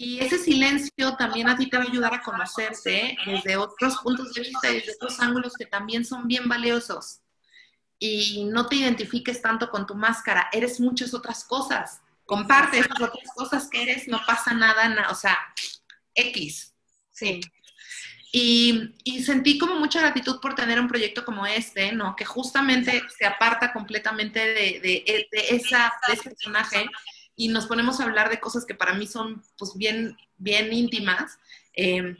Y 0.00 0.20
ese 0.20 0.38
silencio 0.38 1.16
también 1.16 1.48
a 1.48 1.56
ti 1.56 1.68
te 1.68 1.76
va 1.76 1.82
a 1.82 1.88
ayudar 1.88 2.14
a 2.14 2.22
conocerte 2.22 3.18
desde 3.26 3.56
otros 3.56 3.96
puntos 3.96 4.32
de 4.32 4.42
vista 4.42 4.70
y 4.70 4.76
desde 4.76 4.94
otros 4.94 5.18
ángulos 5.18 5.54
que 5.54 5.66
también 5.66 6.04
son 6.04 6.28
bien 6.28 6.48
valiosos 6.48 7.20
y 7.98 8.44
no 8.44 8.68
te 8.68 8.76
identifiques 8.76 9.42
tanto 9.42 9.70
con 9.70 9.86
tu 9.86 9.96
máscara, 9.96 10.48
eres 10.52 10.78
muchas 10.78 11.14
otras 11.14 11.42
cosas. 11.42 12.00
Comparte 12.24 12.78
esas 12.78 13.00
otras 13.00 13.28
cosas 13.34 13.68
que 13.68 13.82
eres, 13.82 14.06
no 14.06 14.20
pasa 14.24 14.54
nada, 14.54 15.08
o 15.10 15.14
sea, 15.16 15.36
X. 16.14 16.74
Sí. 17.10 17.40
Y, 18.30 18.94
y, 19.02 19.24
sentí 19.24 19.58
como 19.58 19.76
mucha 19.76 20.00
gratitud 20.00 20.38
por 20.38 20.54
tener 20.54 20.78
un 20.78 20.86
proyecto 20.86 21.24
como 21.24 21.44
este, 21.44 21.90
¿no? 21.92 22.14
Que 22.14 22.26
justamente 22.26 23.02
se 23.18 23.26
aparta 23.26 23.72
completamente 23.72 24.38
de, 24.38 24.80
de, 24.80 25.28
de 25.32 25.56
esa, 25.56 25.92
de 26.06 26.12
ese 26.12 26.30
personaje 26.30 26.86
y 27.38 27.48
nos 27.48 27.66
ponemos 27.66 28.00
a 28.00 28.04
hablar 28.04 28.28
de 28.28 28.40
cosas 28.40 28.66
que 28.66 28.74
para 28.74 28.94
mí 28.94 29.06
son 29.06 29.42
pues 29.56 29.74
bien, 29.76 30.18
bien 30.36 30.72
íntimas. 30.72 31.38
Eh, 31.72 32.16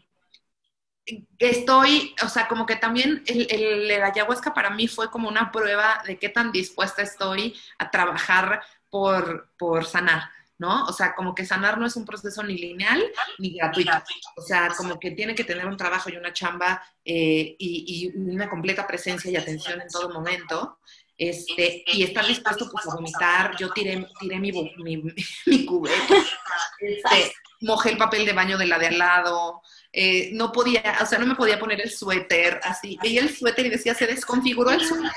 estoy, 1.40 2.14
o 2.24 2.28
sea, 2.28 2.46
como 2.46 2.66
que 2.66 2.76
también 2.76 3.24
el, 3.26 3.48
el, 3.50 4.02
ayahuasca 4.02 4.54
para 4.54 4.70
mí 4.70 4.86
fue 4.86 5.10
como 5.10 5.28
una 5.28 5.50
prueba 5.50 6.02
de 6.06 6.20
qué 6.20 6.28
tan 6.28 6.52
dispuesta 6.52 7.02
estoy 7.02 7.56
a 7.78 7.90
trabajar 7.90 8.62
por, 8.90 9.50
por 9.58 9.84
sanar, 9.86 10.30
¿no? 10.56 10.84
O 10.84 10.92
sea, 10.92 11.16
como 11.16 11.34
que 11.34 11.44
sanar 11.44 11.78
no 11.78 11.86
es 11.86 11.96
un 11.96 12.04
proceso 12.04 12.44
ni 12.44 12.56
lineal 12.56 13.02
ni 13.38 13.56
gratuito. 13.56 13.90
O 14.36 14.42
sea, 14.42 14.68
como 14.76 15.00
que 15.00 15.10
tiene 15.10 15.34
que 15.34 15.44
tener 15.44 15.66
un 15.66 15.76
trabajo 15.76 16.10
y 16.10 16.16
una 16.16 16.32
chamba 16.32 16.80
eh, 17.04 17.56
y, 17.58 18.12
una 18.14 18.48
completa 18.48 18.86
presencia 18.86 19.32
y 19.32 19.36
atención 19.36 19.80
en 19.80 19.88
todo 19.88 20.10
momento. 20.10 20.78
Este, 21.18 21.82
y 21.88 22.04
estar 22.04 22.24
dispuesto 22.24 22.70
pues, 22.70 22.86
a 22.86 22.94
vomitar. 22.94 23.56
Yo 23.58 23.70
tiré, 23.72 24.06
tiré 24.20 24.38
mi, 24.38 24.52
mi, 24.52 25.02
mi 25.46 25.64
cubeta, 25.66 26.14
este, 26.78 27.34
mojé 27.60 27.90
el 27.90 27.98
papel 27.98 28.24
de 28.24 28.32
baño 28.32 28.56
de 28.56 28.66
la 28.66 28.78
de 28.78 28.86
al 28.86 28.98
lado, 28.98 29.62
eh, 29.92 30.30
no 30.32 30.52
podía, 30.52 30.98
o 31.00 31.06
sea, 31.06 31.18
no 31.18 31.26
me 31.26 31.34
podía 31.34 31.58
poner 31.58 31.80
el 31.80 31.90
suéter 31.90 32.60
así. 32.62 32.98
Veía 33.02 33.22
el 33.22 33.34
suéter 33.34 33.66
y 33.66 33.70
decía, 33.70 33.94
se 33.94 34.06
desconfiguró 34.06 34.70
el 34.70 34.80
suéter. 34.80 35.10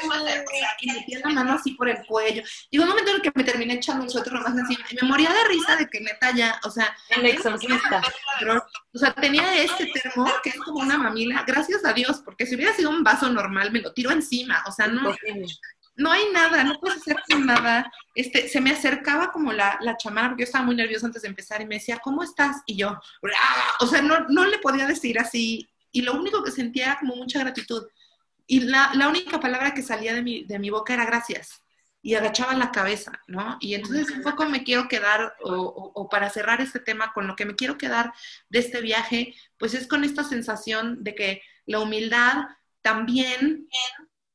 Y 0.82 0.92
metía 0.92 1.20
la 1.20 1.30
mano 1.30 1.54
así 1.54 1.72
por 1.74 1.90
el 1.90 2.04
cuello. 2.06 2.42
Y 2.70 2.80
un 2.80 2.88
momento 2.88 3.12
en 3.12 3.18
el 3.18 3.22
que 3.22 3.32
me 3.36 3.44
terminé 3.44 3.76
echando 3.76 4.06
el 4.06 4.10
suéter 4.10 4.34
nomás 4.34 4.58
así, 4.58 4.78
y 4.90 4.96
me 5.02 5.08
moría 5.08 5.30
de 5.30 5.44
risa 5.50 5.76
de 5.76 5.88
que 5.88 6.00
neta 6.00 6.34
ya, 6.36 6.60
o 6.64 6.72
sea. 6.72 6.96
El 7.10 7.26
exorcista. 7.26 8.02
o 8.94 8.98
sea, 8.98 9.14
tenía 9.14 9.62
este 9.62 9.88
termo 9.88 10.32
que 10.44 10.50
es 10.50 10.58
como 10.58 10.80
una 10.80 10.98
mamila, 10.98 11.44
gracias 11.46 11.86
a 11.86 11.94
Dios, 11.94 12.22
porque 12.24 12.46
si 12.46 12.56
hubiera 12.56 12.74
sido 12.74 12.90
un 12.90 13.04
vaso 13.04 13.30
normal, 13.30 13.72
me 13.72 13.82
lo 13.82 13.94
tiro 13.94 14.12
encima. 14.12 14.64
O 14.68 14.72
sea, 14.72 14.88
no 14.88 15.14
no 15.96 16.12
hay 16.12 16.24
nada, 16.32 16.64
no 16.64 16.80
puedes 16.80 17.00
hacer 17.00 17.18
nada. 17.40 17.92
Este, 18.16 18.48
se 18.48 18.62
me 18.62 18.72
acercaba 18.72 19.32
como 19.32 19.52
la, 19.52 19.78
la 19.82 19.98
chamana, 19.98 20.30
porque 20.30 20.44
yo 20.44 20.46
estaba 20.46 20.66
muy 20.66 20.76
nerviosa 20.76 21.06
antes 21.06 21.22
de 21.22 21.28
empezar 21.28 21.62
y 21.62 21.66
me 21.66 21.76
decía, 21.76 22.00
¿cómo 22.04 22.24
estás? 22.24 22.58
Y 22.66 22.78
yo, 22.78 23.00
o 23.80 23.88
sea, 23.88 24.02
no, 24.02 24.28
no 24.30 24.46
le 24.46 24.60
podía 24.60 24.86
decir 24.86 25.20
así. 25.20 25.70
Y 25.92 26.02
lo 26.02 26.14
único 26.14 26.44
que 26.44 26.52
sentía 26.52 26.86
era 26.86 27.00
como 27.00 27.16
mucha 27.16 27.40
gratitud. 27.40 27.88
Y 28.48 28.62
la, 28.62 28.92
la 28.96 29.10
única 29.10 29.40
palabra 29.40 29.74
que 29.74 29.84
salía 29.84 30.14
de 30.14 30.22
mi, 30.22 30.44
de 30.44 30.60
mi 30.60 30.70
boca 30.70 30.94
era 30.94 31.06
gracias. 31.06 31.62
Y 32.02 32.16
agachaba 32.16 32.54
la 32.56 32.72
cabeza, 32.72 33.12
¿no? 33.28 33.58
Y 33.60 33.76
entonces 33.76 34.10
un 34.10 34.24
poco 34.24 34.46
me 34.46 34.64
quiero 34.64 34.88
quedar, 34.88 35.36
o, 35.44 35.54
o, 35.54 35.92
o 35.94 36.10
para 36.10 36.30
cerrar 36.30 36.60
este 36.60 36.80
tema, 36.80 37.14
con 37.14 37.28
lo 37.28 37.36
que 37.36 37.46
me 37.46 37.56
quiero 37.56 37.78
quedar 37.78 38.12
de 38.50 38.60
este 38.60 38.82
viaje, 38.82 39.36
pues 39.58 39.76
es 39.76 39.88
con 39.88 40.04
esta 40.04 40.24
sensación 40.24 41.04
de 41.04 41.14
que 41.14 41.42
la 41.68 41.80
humildad 41.80 42.46
también 42.82 43.68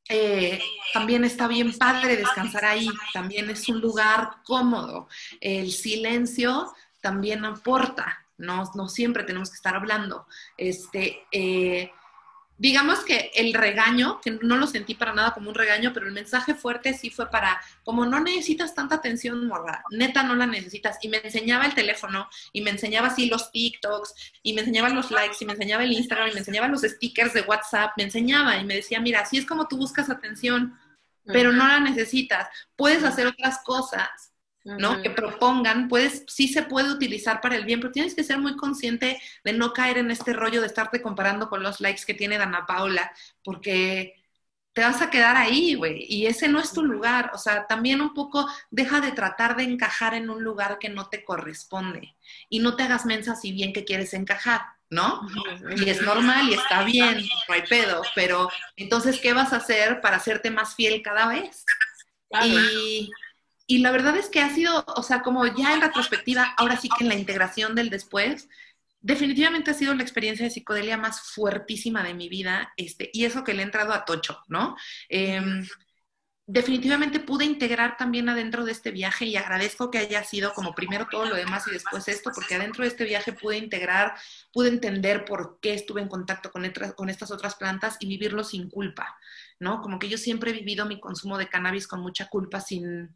eh, 0.08 0.60
también 0.92 1.24
está 1.24 1.48
bien 1.48 1.76
padre 1.76 2.16
descansar 2.16 2.64
ahí, 2.64 2.88
también 3.12 3.50
es 3.50 3.68
un 3.68 3.80
lugar 3.80 4.36
cómodo. 4.44 5.08
El 5.40 5.72
silencio 5.72 6.72
también 7.00 7.44
aporta, 7.44 8.24
no, 8.38 8.70
no 8.74 8.88
siempre 8.88 9.24
tenemos 9.24 9.50
que 9.50 9.56
estar 9.56 9.74
hablando. 9.74 10.26
Este, 10.56 11.24
eh, 11.32 11.90
digamos 12.58 13.00
que 13.00 13.30
el 13.34 13.52
regaño, 13.52 14.20
que 14.20 14.30
no 14.30 14.56
lo 14.56 14.66
sentí 14.66 14.94
para 14.94 15.12
nada 15.12 15.32
como 15.32 15.50
un 15.50 15.54
regaño, 15.54 15.92
pero 15.92 16.06
el 16.06 16.12
mensaje 16.12 16.54
fuerte 16.54 16.94
sí 16.94 17.10
fue 17.10 17.30
para, 17.30 17.60
como 17.84 18.06
no 18.06 18.20
necesitas 18.20 18.74
tanta 18.74 18.96
atención, 18.96 19.46
morra, 19.46 19.84
neta 19.90 20.22
no 20.22 20.34
la 20.34 20.46
necesitas. 20.46 20.98
Y 21.02 21.08
me 21.08 21.18
enseñaba 21.18 21.66
el 21.66 21.74
teléfono, 21.74 22.28
y 22.52 22.62
me 22.62 22.70
enseñaba 22.70 23.08
así 23.08 23.26
los 23.26 23.50
TikToks, 23.52 24.14
y 24.42 24.54
me 24.54 24.60
enseñaba 24.60 24.88
los 24.88 25.10
likes, 25.10 25.36
y 25.40 25.44
me 25.44 25.52
enseñaba 25.52 25.84
el 25.84 25.92
Instagram, 25.92 26.30
y 26.30 26.32
me 26.32 26.40
enseñaba 26.40 26.68
los 26.68 26.82
stickers 26.82 27.34
de 27.34 27.42
WhatsApp, 27.42 27.92
me 27.96 28.04
enseñaba 28.04 28.56
y 28.56 28.64
me 28.64 28.76
decía, 28.76 29.00
mira, 29.00 29.20
así 29.20 29.38
es 29.38 29.46
como 29.46 29.68
tú 29.68 29.76
buscas 29.76 30.08
atención, 30.08 30.78
pero 31.24 31.52
no 31.52 31.66
la 31.66 31.80
necesitas. 31.80 32.48
Puedes 32.76 33.02
hacer 33.04 33.26
otras 33.26 33.58
cosas 33.64 34.25
¿no? 34.66 35.00
Que 35.00 35.10
propongan, 35.10 35.88
puedes, 35.88 36.24
sí 36.26 36.48
se 36.48 36.62
puede 36.62 36.90
utilizar 36.90 37.40
para 37.40 37.56
el 37.56 37.64
bien, 37.64 37.80
pero 37.80 37.92
tienes 37.92 38.14
que 38.14 38.24
ser 38.24 38.38
muy 38.38 38.56
consciente 38.56 39.20
de 39.44 39.52
no 39.52 39.72
caer 39.72 39.98
en 39.98 40.10
este 40.10 40.32
rollo 40.32 40.60
de 40.60 40.66
estarte 40.66 41.00
comparando 41.00 41.48
con 41.48 41.62
los 41.62 41.80
likes 41.80 42.02
que 42.04 42.14
tiene 42.14 42.36
Dana 42.36 42.66
Paula, 42.66 43.12
porque 43.44 44.14
te 44.72 44.82
vas 44.82 45.00
a 45.00 45.08
quedar 45.08 45.36
ahí, 45.36 45.74
güey, 45.74 46.04
y 46.06 46.26
ese 46.26 46.48
no 46.48 46.60
es 46.60 46.72
tu 46.72 46.82
lugar, 46.82 47.30
o 47.32 47.38
sea, 47.38 47.66
también 47.66 48.02
un 48.02 48.12
poco 48.12 48.46
deja 48.70 49.00
de 49.00 49.12
tratar 49.12 49.56
de 49.56 49.62
encajar 49.62 50.12
en 50.12 50.28
un 50.28 50.42
lugar 50.42 50.78
que 50.78 50.90
no 50.90 51.08
te 51.08 51.24
corresponde 51.24 52.14
y 52.50 52.58
no 52.58 52.76
te 52.76 52.82
hagas 52.82 53.06
mensa 53.06 53.36
si 53.36 53.52
bien 53.52 53.72
que 53.72 53.84
quieres 53.84 54.12
encajar, 54.12 54.62
¿no? 54.90 55.22
Y 55.76 55.88
es 55.88 56.02
normal 56.02 56.50
y 56.50 56.54
está 56.54 56.82
bien, 56.82 57.26
no 57.48 57.54
hay 57.54 57.62
pedo, 57.62 58.02
pero 58.14 58.50
entonces, 58.76 59.18
¿qué 59.18 59.32
vas 59.32 59.54
a 59.54 59.56
hacer 59.56 60.02
para 60.02 60.16
hacerte 60.16 60.50
más 60.50 60.74
fiel 60.74 61.00
cada 61.00 61.28
vez? 61.28 61.64
Y 62.44 63.10
y 63.66 63.78
la 63.78 63.90
verdad 63.90 64.16
es 64.16 64.28
que 64.28 64.40
ha 64.40 64.54
sido, 64.54 64.84
o 64.96 65.02
sea, 65.02 65.22
como 65.22 65.46
ya 65.46 65.74
en 65.74 65.80
retrospectiva, 65.80 66.54
ahora 66.56 66.76
sí 66.76 66.88
que 66.88 67.04
en 67.04 67.08
la 67.08 67.16
integración 67.16 67.74
del 67.74 67.90
después, 67.90 68.48
definitivamente 69.00 69.70
ha 69.70 69.74
sido 69.74 69.94
la 69.94 70.02
experiencia 70.02 70.44
de 70.44 70.50
psicodelia 70.50 70.96
más 70.96 71.20
fuertísima 71.20 72.02
de 72.02 72.14
mi 72.14 72.28
vida, 72.28 72.72
este, 72.76 73.10
y 73.12 73.24
eso 73.24 73.44
que 73.44 73.54
le 73.54 73.62
he 73.62 73.64
entrado 73.64 73.92
a 73.92 74.04
tocho, 74.04 74.40
¿no? 74.48 74.76
Em, 75.08 75.66
definitivamente 76.46 77.18
pude 77.18 77.44
integrar 77.44 77.96
también 77.96 78.28
adentro 78.28 78.64
de 78.64 78.70
este 78.70 78.92
viaje 78.92 79.24
y 79.26 79.36
agradezco 79.36 79.90
que 79.90 79.98
haya 79.98 80.22
sido 80.22 80.52
como 80.54 80.74
primero 80.74 81.08
todo 81.10 81.26
lo 81.26 81.34
demás 81.34 81.66
y 81.66 81.72
después 81.72 82.06
esto, 82.06 82.30
porque 82.32 82.54
adentro 82.54 82.84
de 82.84 82.88
este 82.88 83.04
viaje 83.04 83.32
pude 83.32 83.58
integrar, 83.58 84.14
pude 84.52 84.68
entender 84.68 85.24
por 85.24 85.58
qué 85.60 85.74
estuve 85.74 86.02
en 86.02 86.08
contacto 86.08 86.52
con, 86.52 86.64
con 86.96 87.10
estas 87.10 87.32
otras 87.32 87.56
plantas 87.56 87.96
y 87.98 88.06
vivirlo 88.06 88.44
sin 88.44 88.70
culpa, 88.70 89.18
¿no? 89.58 89.80
Como 89.80 89.98
que 89.98 90.08
yo 90.08 90.18
siempre 90.18 90.50
he 90.50 90.54
vivido 90.54 90.86
mi 90.86 91.00
consumo 91.00 91.36
de 91.36 91.48
cannabis 91.48 91.88
con 91.88 92.00
mucha 92.00 92.28
culpa, 92.28 92.60
sin, 92.60 93.12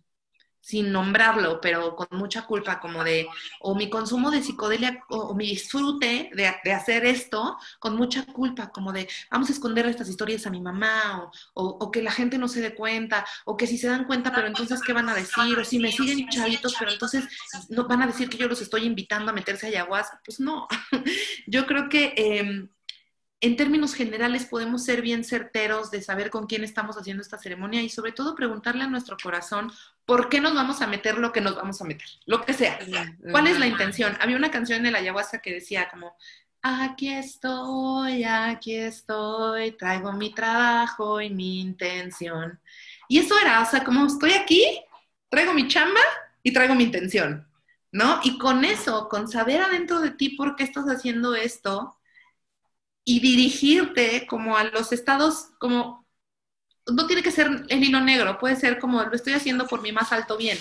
sin 0.60 0.92
nombrarlo, 0.92 1.60
pero 1.60 1.96
con 1.96 2.08
mucha 2.12 2.46
culpa, 2.46 2.80
como 2.80 3.02
de, 3.02 3.26
o 3.60 3.74
mi 3.74 3.88
consumo 3.88 4.30
de 4.30 4.42
psicodelia, 4.42 5.02
o, 5.08 5.34
mi 5.34 5.46
disfrute 5.46 6.30
de, 6.34 6.72
hacer 6.72 7.04
esto, 7.06 7.56
con 7.78 7.96
mucha 7.96 8.26
culpa, 8.26 8.70
como 8.70 8.92
de, 8.92 9.08
vamos 9.30 9.48
a 9.48 9.52
esconder 9.52 9.86
estas 9.86 10.08
historias 10.08 10.46
a 10.46 10.50
mi 10.50 10.60
mamá, 10.60 11.30
o, 11.54 11.64
o, 11.64 11.90
que 11.90 12.02
la 12.02 12.12
gente 12.12 12.38
no 12.38 12.48
se 12.48 12.60
dé 12.60 12.74
cuenta, 12.74 13.26
o 13.44 13.56
que 13.56 13.66
si 13.66 13.78
se 13.78 13.88
dan 13.88 14.04
cuenta, 14.04 14.32
pero 14.32 14.46
entonces, 14.46 14.80
¿qué 14.82 14.92
van 14.92 15.08
a 15.08 15.14
decir? 15.14 15.58
O 15.58 15.64
si 15.64 15.78
me 15.78 15.90
siguen 15.90 16.28
chavitos, 16.28 16.76
pero 16.78 16.92
entonces 16.92 17.24
no 17.68 17.86
van 17.88 18.02
a 18.02 18.06
decir 18.06 18.28
que 18.28 18.38
yo 18.38 18.48
los 18.48 18.60
estoy 18.60 18.84
invitando 18.84 19.30
a 19.30 19.34
meterse 19.34 19.66
a 19.66 19.68
ayahuasca. 19.70 20.20
Pues 20.24 20.40
no, 20.40 20.68
yo 21.46 21.66
creo 21.66 21.88
que... 21.88 22.14
Eh, 22.16 22.68
en 23.40 23.56
términos 23.56 23.94
generales 23.94 24.44
podemos 24.44 24.84
ser 24.84 25.00
bien 25.00 25.24
certeros 25.24 25.90
de 25.90 26.02
saber 26.02 26.30
con 26.30 26.46
quién 26.46 26.62
estamos 26.62 26.96
haciendo 26.96 27.22
esta 27.22 27.38
ceremonia 27.38 27.80
y 27.80 27.88
sobre 27.88 28.12
todo 28.12 28.34
preguntarle 28.34 28.84
a 28.84 28.88
nuestro 28.88 29.16
corazón 29.22 29.72
por 30.04 30.28
qué 30.28 30.40
nos 30.40 30.54
vamos 30.54 30.82
a 30.82 30.86
meter 30.86 31.16
lo 31.16 31.32
que 31.32 31.40
nos 31.40 31.56
vamos 31.56 31.80
a 31.80 31.84
meter, 31.84 32.06
lo 32.26 32.44
que 32.44 32.52
sea. 32.52 32.78
¿Cuál 33.30 33.46
es 33.46 33.58
la 33.58 33.66
intención? 33.66 34.14
Había 34.20 34.36
una 34.36 34.50
canción 34.50 34.82
de 34.82 34.90
la 34.90 34.98
ayahuasca 34.98 35.40
que 35.40 35.54
decía 35.54 35.88
como, 35.90 36.14
aquí 36.60 37.08
estoy, 37.08 38.24
aquí 38.24 38.74
estoy, 38.74 39.72
traigo 39.72 40.12
mi 40.12 40.34
trabajo 40.34 41.22
y 41.22 41.30
mi 41.30 41.60
intención. 41.60 42.60
Y 43.08 43.20
eso 43.20 43.34
era, 43.40 43.62
o 43.62 43.64
sea, 43.64 43.82
como 43.84 44.06
estoy 44.06 44.32
aquí, 44.32 44.82
traigo 45.30 45.54
mi 45.54 45.66
chamba 45.66 46.00
y 46.42 46.52
traigo 46.52 46.74
mi 46.74 46.84
intención, 46.84 47.48
¿no? 47.90 48.20
Y 48.22 48.36
con 48.36 48.66
eso, 48.66 49.08
con 49.08 49.28
saber 49.28 49.62
adentro 49.62 50.00
de 50.00 50.10
ti 50.10 50.30
por 50.30 50.56
qué 50.56 50.64
estás 50.64 50.84
haciendo 50.84 51.34
esto, 51.34 51.96
y 53.10 53.18
dirigirte 53.18 54.24
como 54.28 54.56
a 54.56 54.62
los 54.62 54.92
estados, 54.92 55.48
como, 55.58 56.06
no 56.86 57.08
tiene 57.08 57.24
que 57.24 57.32
ser 57.32 57.48
el 57.68 57.82
hilo 57.82 58.00
negro, 58.00 58.38
puede 58.38 58.54
ser 58.54 58.78
como 58.78 59.02
lo 59.02 59.12
estoy 59.12 59.32
haciendo 59.32 59.66
por 59.66 59.82
mi 59.82 59.90
más 59.90 60.12
alto 60.12 60.36
bien. 60.36 60.56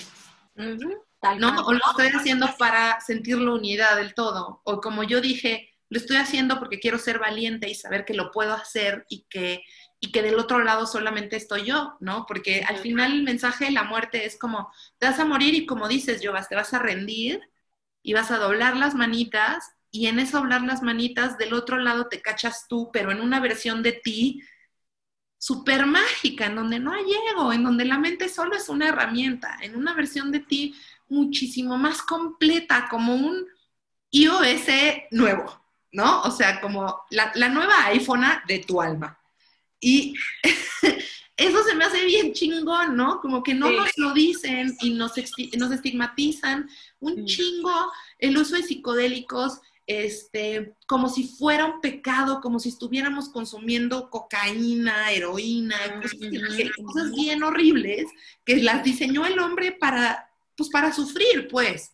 ¿no? 0.55 1.65
O 1.67 1.73
lo 1.73 1.79
estoy 1.91 2.07
haciendo 2.07 2.47
para 2.57 2.99
sentir 3.01 3.37
la 3.37 3.53
unidad 3.53 3.97
del 3.97 4.15
todo. 4.15 4.61
O 4.63 4.81
como 4.81 5.03
yo 5.03 5.21
dije, 5.21 5.69
lo 5.89 5.99
estoy 5.99 6.17
haciendo 6.17 6.57
porque 6.57 6.79
quiero 6.79 6.97
ser 6.97 7.19
valiente 7.19 7.69
y 7.69 7.75
saber 7.75 8.03
que 8.03 8.15
lo 8.15 8.31
puedo 8.31 8.55
hacer 8.55 9.05
y 9.09 9.27
que, 9.29 9.61
y 9.99 10.11
que 10.11 10.23
del 10.23 10.39
otro 10.39 10.63
lado 10.63 10.87
solamente 10.87 11.35
estoy 11.35 11.65
yo, 11.65 11.97
¿no? 11.99 12.25
Porque 12.25 12.63
al 12.67 12.77
final 12.77 13.11
el 13.13 13.21
mensaje 13.21 13.65
de 13.65 13.71
la 13.71 13.83
muerte 13.83 14.25
es 14.25 14.39
como, 14.39 14.73
te 14.97 15.05
vas 15.05 15.19
a 15.19 15.25
morir 15.25 15.53
y 15.53 15.67
como 15.67 15.87
dices, 15.87 16.19
yo 16.19 16.33
te 16.49 16.55
vas 16.55 16.73
a 16.73 16.79
rendir 16.79 17.47
y 18.01 18.13
vas 18.13 18.31
a 18.31 18.39
doblar 18.39 18.75
las 18.75 18.95
manitas 18.95 19.75
y 19.91 20.07
en 20.07 20.19
eso 20.19 20.37
hablar 20.37 20.61
las 20.63 20.83
manitas, 20.83 21.37
del 21.37 21.53
otro 21.53 21.77
lado 21.77 22.07
te 22.07 22.21
cachas 22.21 22.67
tú, 22.67 22.89
pero 22.93 23.11
en 23.11 23.21
una 23.21 23.39
versión 23.39 23.81
de 23.81 23.93
ti 23.93 24.41
súper 25.37 25.85
mágica, 25.85 26.45
en 26.45 26.55
donde 26.55 26.79
no 26.79 26.93
hay 26.93 27.05
ego, 27.31 27.53
en 27.53 27.63
donde 27.63 27.85
la 27.85 27.97
mente 27.97 28.29
solo 28.29 28.55
es 28.55 28.69
una 28.69 28.89
herramienta, 28.89 29.57
en 29.61 29.75
una 29.75 29.93
versión 29.93 30.31
de 30.31 30.41
ti 30.41 30.75
muchísimo 31.07 31.77
más 31.77 32.01
completa, 32.01 32.87
como 32.89 33.15
un 33.15 33.47
iOS 34.11 34.67
nuevo, 35.11 35.63
¿no? 35.91 36.21
O 36.21 36.31
sea, 36.31 36.61
como 36.61 37.01
la, 37.09 37.31
nueva 37.49 37.85
iPhone 37.85 38.25
de 38.47 38.59
tu 38.59 38.81
alma. 38.81 39.17
Y 39.79 40.13
eso 41.37 41.63
se 41.63 41.73
me 41.73 41.85
hace 41.85 42.05
bien 42.05 42.33
chingón, 42.33 42.95
¿no? 42.95 43.21
Como 43.21 43.41
que 43.41 43.53
no 43.53 43.71
nos 43.71 43.97
lo 43.97 44.13
dicen 44.13 44.75
y 44.81 44.91
nos, 44.91 45.13
nos 45.57 45.71
estigmatizan 45.71 46.69
un 46.99 47.25
chingo 47.25 47.91
el 48.19 48.37
uso 48.37 48.55
de 48.55 48.63
psicodélicos 48.63 49.61
este, 49.89 50.75
como 50.85 51.09
si 51.09 51.23
fuera 51.23 51.65
un 51.65 51.81
pecado, 51.81 52.41
como 52.41 52.59
si 52.59 52.69
estuviéramos 52.69 53.27
consumiendo 53.29 54.11
cocaína, 54.11 55.11
heroína, 55.11 55.75
cosas, 56.85 57.11
bien 57.11 57.41
horribles 57.41 58.05
que 58.45 58.57
las 58.57 58.83
diseñó 58.83 59.25
el 59.25 59.39
hombre 59.39 59.71
para, 59.71 60.29
pues 60.55 60.69
para 60.69 60.93
sufrir, 60.93 61.47
pues. 61.49 61.91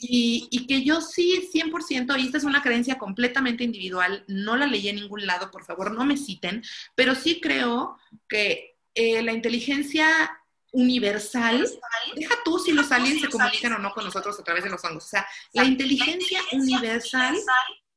y, 0.00 0.48
y, 0.50 0.66
que 0.66 0.82
yo 0.82 1.02
sí, 1.02 1.46
100%, 1.52 2.18
y 2.18 2.24
esta 2.24 2.38
es 2.38 2.44
una 2.44 2.62
creencia 2.62 2.96
completamente 2.96 3.64
individual, 3.64 4.24
no 4.28 4.56
la 4.56 4.66
leí 4.66 4.88
en 4.88 4.96
ningún 4.96 5.26
lado, 5.26 5.50
por 5.50 5.64
favor, 5.64 5.92
no 5.92 6.06
me 6.06 6.16
citen, 6.16 6.62
pero 6.94 7.14
sí 7.14 7.38
creo 7.42 7.98
que 8.30 8.78
eh, 8.94 9.22
la 9.22 9.34
inteligencia 9.34 10.08
universal, 10.76 11.66
deja 12.14 12.34
tú 12.44 12.58
si 12.58 12.72
los 12.72 12.92
aliens 12.92 13.22
se 13.22 13.28
comunican 13.28 13.72
o 13.72 13.78
no 13.78 13.92
con 13.92 14.04
nosotros 14.04 14.38
a 14.38 14.44
través 14.44 14.62
de 14.62 14.70
los 14.70 14.84
hongos. 14.84 15.04
O 15.04 15.08
sea, 15.08 15.26
la 15.54 15.64
inteligencia 15.64 16.40
universal, 16.52 17.34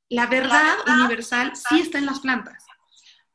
la 0.08 0.28
verdad 0.28 0.78
universal, 0.88 1.52
sí 1.56 1.82
está 1.82 1.98
en 1.98 2.06
las 2.06 2.22
plantas. 2.22 2.64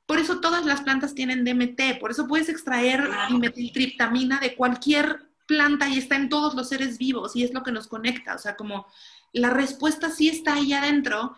Por 0.06 0.18
eso 0.18 0.40
todas 0.40 0.64
las 0.64 0.80
plantas 0.80 1.14
tienen 1.14 1.44
DMT, 1.44 1.98
por 2.00 2.10
eso 2.10 2.26
puedes 2.26 2.48
extraer 2.48 3.08
dimetiltriptamina 3.28 4.40
de 4.40 4.54
cualquier 4.54 5.28
planta 5.46 5.88
y 5.88 5.98
está 5.98 6.16
en 6.16 6.30
todos 6.30 6.54
los 6.54 6.70
seres 6.70 6.96
vivos 6.96 7.36
y 7.36 7.44
es 7.44 7.52
lo 7.52 7.62
que 7.62 7.72
nos 7.72 7.86
conecta. 7.86 8.34
O 8.34 8.38
sea, 8.38 8.56
como 8.56 8.86
la 9.32 9.50
respuesta 9.50 10.10
sí 10.10 10.28
está 10.28 10.54
ahí 10.54 10.72
adentro 10.72 11.36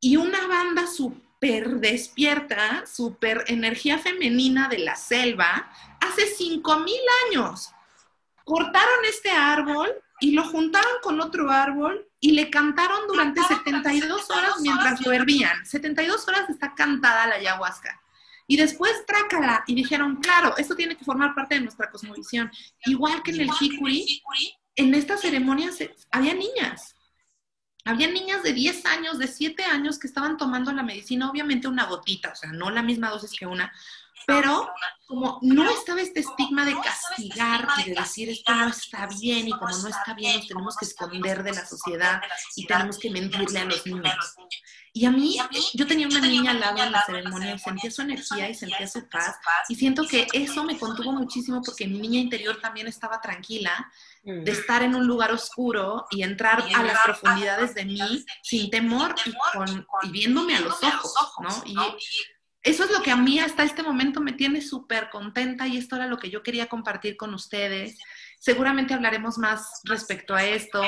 y 0.00 0.16
una 0.16 0.46
banda 0.46 0.86
súper 0.86 1.80
despierta, 1.80 2.84
súper 2.86 3.44
energía 3.46 3.98
femenina 3.98 4.68
de 4.68 4.78
la 4.78 4.96
selva, 4.96 5.70
hace 6.08 6.26
5000 6.26 6.94
años. 7.26 7.70
Cortaron 8.44 9.04
este 9.08 9.30
árbol 9.30 9.90
y 10.20 10.32
lo 10.32 10.44
juntaron 10.44 10.92
con 11.02 11.20
otro 11.20 11.50
árbol 11.50 12.08
y 12.20 12.32
le 12.32 12.50
cantaron 12.50 13.06
durante 13.06 13.42
72 13.42 14.30
horas 14.30 14.54
mientras 14.60 15.04
lo 15.04 15.12
hervían. 15.12 15.66
72 15.66 16.26
horas 16.28 16.48
está 16.48 16.74
cantada 16.74 17.26
la 17.26 17.34
ayahuasca. 17.36 18.00
Y 18.46 18.56
después 18.56 19.04
trácala 19.06 19.64
y 19.66 19.74
dijeron, 19.74 20.16
claro, 20.16 20.56
esto 20.56 20.76
tiene 20.76 20.96
que 20.96 21.04
formar 21.04 21.34
parte 21.34 21.56
de 21.56 21.62
nuestra 21.62 21.90
cosmovisión. 21.90 22.50
Igual 22.84 23.22
que 23.22 23.32
en 23.32 23.40
el 23.40 23.50
Hikuri, 23.60 24.22
en 24.76 24.94
estas 24.94 25.20
ceremonias 25.20 25.78
había 26.12 26.34
niñas. 26.34 26.94
Había 27.84 28.08
niñas 28.08 28.42
de 28.42 28.52
10 28.52 28.86
años, 28.86 29.18
de 29.18 29.28
7 29.28 29.64
años 29.64 29.98
que 29.98 30.06
estaban 30.08 30.36
tomando 30.36 30.72
la 30.72 30.82
medicina, 30.82 31.30
obviamente 31.30 31.68
una 31.68 31.86
gotita, 31.86 32.32
o 32.32 32.34
sea, 32.34 32.50
no 32.50 32.70
la 32.70 32.82
misma 32.82 33.10
dosis 33.10 33.38
que 33.38 33.46
una, 33.46 33.72
pero 34.26 34.68
como 35.06 35.38
no 35.42 35.70
estaba 35.70 36.00
este 36.00 36.20
estigma 36.20 36.64
de 36.64 36.74
castigar 36.74 37.68
y 37.78 37.90
de 37.90 37.94
decir 37.94 38.28
esto 38.28 38.54
no 38.54 38.68
está 38.68 39.06
bien 39.06 39.48
y 39.48 39.50
como 39.52 39.76
no 39.78 39.88
está 39.88 40.14
bien 40.14 40.36
nos 40.36 40.48
tenemos 40.48 40.76
que 40.76 40.84
esconder 40.84 41.42
de 41.42 41.52
la 41.52 41.64
sociedad 41.64 42.20
y 42.56 42.66
tenemos 42.66 42.98
que 42.98 43.10
mentirle 43.10 43.60
a 43.60 43.64
los 43.64 43.86
niños. 43.86 44.36
Y 44.92 45.04
a 45.04 45.10
mí, 45.10 45.36
yo 45.74 45.86
tenía 45.86 46.06
una 46.06 46.20
niña 46.20 46.52
al 46.52 46.60
lado 46.60 46.82
en 46.82 46.90
la 46.90 47.04
ceremonia 47.04 47.54
y 47.54 47.58
sentía 47.58 47.90
su 47.90 48.00
energía 48.00 48.48
y 48.48 48.54
sentía 48.54 48.88
su 48.88 49.06
paz 49.08 49.36
y 49.68 49.74
siento 49.74 50.06
que 50.06 50.26
eso 50.32 50.64
me 50.64 50.78
contuvo 50.78 51.12
muchísimo 51.12 51.60
porque 51.62 51.86
mi 51.86 51.98
niña 51.98 52.18
interior 52.18 52.58
también 52.62 52.86
estaba 52.86 53.20
tranquila 53.20 53.92
de 54.22 54.40
mm. 54.40 54.48
estar 54.48 54.82
en 54.82 54.94
un 54.94 55.06
lugar 55.06 55.32
oscuro 55.32 56.06
y 56.10 56.22
entrar 56.22 56.64
a 56.74 56.82
las 56.82 56.98
profundidades 57.04 57.74
de 57.74 57.84
mí 57.84 58.24
sin 58.42 58.70
temor 58.70 59.14
y, 59.26 59.34
con, 59.52 59.86
y 60.02 60.10
viéndome 60.10 60.56
a 60.56 60.60
los 60.60 60.82
ojos, 60.82 61.12
¿no? 61.40 61.62
Y 61.66 61.76
eso 62.66 62.82
es 62.82 62.90
lo 62.90 63.00
que 63.00 63.12
a 63.12 63.16
mí 63.16 63.38
hasta 63.38 63.62
este 63.62 63.84
momento 63.84 64.20
me 64.20 64.32
tiene 64.32 64.60
súper 64.60 65.08
contenta 65.08 65.68
y 65.68 65.76
esto 65.76 65.94
era 65.94 66.08
lo 66.08 66.18
que 66.18 66.30
yo 66.30 66.42
quería 66.42 66.66
compartir 66.66 67.16
con 67.16 67.32
ustedes. 67.32 67.96
Seguramente 68.40 68.92
hablaremos 68.92 69.38
más 69.38 69.80
respecto 69.84 70.34
a 70.34 70.42
esto. 70.42 70.82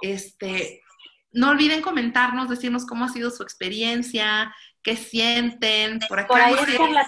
Este, 0.00 0.82
no 1.30 1.50
olviden 1.50 1.82
comentarnos, 1.82 2.48
decirnos 2.48 2.86
cómo 2.86 3.04
ha 3.04 3.10
sido 3.10 3.30
su 3.30 3.42
experiencia, 3.42 4.54
qué 4.82 4.96
sienten. 4.96 5.98
Por, 6.08 6.18
acá, 6.20 6.28
por 6.28 6.40
ahí 6.40 6.54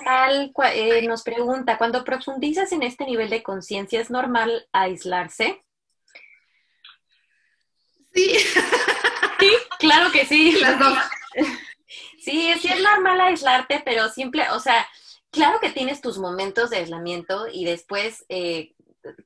Tal 0.04 0.52
eh, 0.74 1.06
nos 1.08 1.22
pregunta, 1.22 1.78
cuando 1.78 2.04
profundizas 2.04 2.72
en 2.72 2.82
este 2.82 3.06
nivel 3.06 3.30
de 3.30 3.42
conciencia, 3.42 4.02
¿es 4.02 4.10
normal 4.10 4.68
aislarse? 4.70 5.64
Sí. 8.12 8.34
Sí, 9.40 9.50
claro 9.78 10.12
que 10.12 10.26
sí. 10.26 10.58
Las 10.60 10.78
dos. 10.78 10.98
Sí, 12.20 12.52
sí 12.60 12.68
es 12.68 12.82
normal 12.82 13.20
aislarte, 13.20 13.82
pero 13.84 14.08
simple, 14.08 14.44
o 14.50 14.60
sea, 14.60 14.86
claro 15.30 15.58
que 15.60 15.70
tienes 15.70 16.00
tus 16.00 16.18
momentos 16.18 16.70
de 16.70 16.76
aislamiento 16.78 17.46
y 17.50 17.64
después 17.64 18.26
eh, 18.28 18.74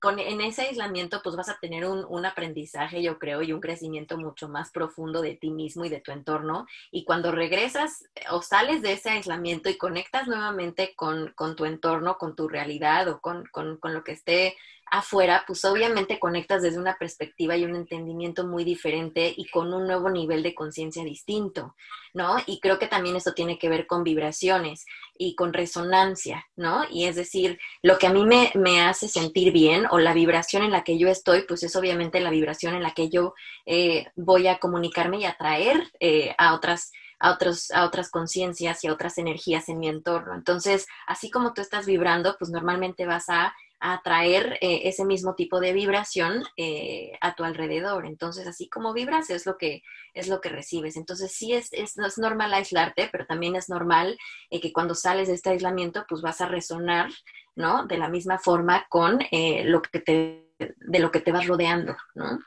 con, 0.01 0.20
en 0.20 0.40
ese 0.40 0.62
aislamiento 0.62 1.20
pues 1.22 1.34
vas 1.34 1.49
a 1.49 1.59
tener 1.59 1.86
un, 1.86 2.05
un, 2.09 2.24
aprendizaje, 2.24 3.03
yo 3.03 3.18
creo, 3.18 3.42
y 3.42 3.53
un 3.53 3.61
crecimiento 3.61 4.16
mucho 4.16 4.49
más 4.49 4.70
profundo 4.70 5.22
de 5.22 5.34
ti 5.34 5.51
mismo 5.51 5.84
y 5.84 5.88
de 5.88 6.01
tu 6.01 6.12
entorno. 6.12 6.66
Y 6.92 7.05
cuando 7.05 7.32
regresas 7.32 8.05
o 8.30 8.42
sales 8.42 8.82
de 8.82 8.92
ese 8.92 9.11
aislamiento 9.11 9.68
y 9.68 9.76
conectas 9.76 10.28
nuevamente 10.28 10.95
con, 10.95 11.32
con 11.34 11.57
tu 11.57 11.64
entorno, 11.64 12.16
con 12.16 12.36
tu 12.36 12.49
realidad 12.49 13.09
o 13.09 13.20
con, 13.20 13.47
con 13.47 13.78
lo 13.82 14.05
que 14.05 14.12
esté 14.12 14.55
afuera, 14.91 15.45
pues 15.47 15.64
obviamente 15.64 16.18
conectas 16.18 16.62
desde 16.62 16.78
una 16.78 16.97
perspectiva 16.97 17.57
y 17.57 17.64
un 17.64 17.74
entendimiento 17.74 18.47
muy 18.47 18.64
diferente 18.64 19.32
y 19.37 19.49
con 19.49 19.72
un 19.72 19.87
nuevo 19.87 20.11
nivel 20.11 20.43
de 20.43 20.55
conciencia 20.55 21.05
distinto, 21.05 21.74
¿no? 22.12 22.37
Y 22.47 22.61
creo 22.61 22.78
que 22.78 22.87
también 22.87 23.16
esto 23.16 23.35
tiene 23.35 23.59
que 23.59 23.68
ver 23.68 23.87
con 23.87 24.05
vibraciones 24.05 24.85
y 25.18 25.35
con 25.35 25.53
resonancia, 25.53 26.47
¿no? 26.57 26.85
Y 26.91 27.05
es 27.05 27.16
decir, 27.16 27.59
lo 27.82 27.99
que 27.99 28.07
a 28.07 28.12
mí 28.12 28.24
me, 28.24 28.53
me 28.55 28.82
hace 28.82 29.09
sentir 29.09 29.53
bien 29.53 29.87
o 29.91 29.99
la 29.99 30.12
vibración 30.12 30.62
en 30.62 30.70
la 30.70 30.85
que 30.85 30.99
yo 30.99 31.09
estoy, 31.09 31.43
pues 31.43 31.62
es 31.62 31.74
obviamente 31.76 32.20
la 32.20 32.30
vibración 32.30 32.74
en 32.74 32.82
la 32.82 32.93
que 32.93 33.09
yo 33.11 33.35
eh, 33.66 34.07
voy 34.16 34.47
a 34.47 34.59
comunicarme 34.59 35.18
y 35.18 35.24
atraer 35.24 35.91
eh, 36.01 36.35
a 36.39 36.55
otras 36.55 36.93
a, 37.20 37.32
otros, 37.32 37.70
a 37.70 37.85
otras 37.85 38.11
conciencias 38.11 38.85
y 38.85 38.89
a 38.89 38.93
otras 38.93 39.18
energías 39.18 39.68
en 39.68 39.78
mi 39.78 39.89
entorno. 39.89 40.35
Entonces, 40.35 40.87
así 41.07 41.30
como 41.30 41.55
tú 41.55 41.62
estás 41.62 41.87
vibrando, 41.87 42.37
pues 42.39 42.51
normalmente 42.51 43.07
vas 43.07 43.28
a 43.28 43.55
atraer 43.93 44.59
eh, 44.62 44.82
ese 44.85 45.05
mismo 45.05 45.35
tipo 45.35 45.61
de 45.61 45.74
vibración 45.74 46.43
eh, 46.57 47.12
a 47.20 47.35
tu 47.35 47.45
alrededor. 47.45 48.07
Entonces, 48.07 48.47
así 48.47 48.66
como 48.68 48.95
vibras 48.95 49.28
es 49.28 49.45
lo 49.45 49.59
que, 49.59 49.82
es 50.14 50.26
lo 50.28 50.41
que 50.41 50.49
recibes. 50.49 50.97
Entonces, 50.97 51.32
sí 51.32 51.53
es, 51.53 51.70
es, 51.72 51.99
es 51.99 52.18
normal 52.18 52.55
aislarte, 52.55 53.11
pero 53.12 53.26
también 53.26 53.57
es 53.57 53.68
normal 53.68 54.16
eh, 54.49 54.61
que 54.61 54.72
cuando 54.72 54.95
sales 54.95 55.28
de 55.28 55.35
este 55.35 55.51
aislamiento, 55.51 56.07
pues 56.09 56.22
vas 56.22 56.41
a 56.41 56.49
resonar, 56.49 57.11
¿no? 57.57 57.87
De 57.87 57.99
la 57.99 58.09
misma 58.09 58.39
forma 58.39 58.87
con 58.89 59.18
lo 59.20 59.82
que 59.82 60.01
te, 60.01 60.49
de 60.59 60.99
lo 60.99 61.11
que 61.11 61.20
te 61.20 61.32
vas 61.32 61.47
rodeando, 61.47 61.95
¿no? 62.14 62.39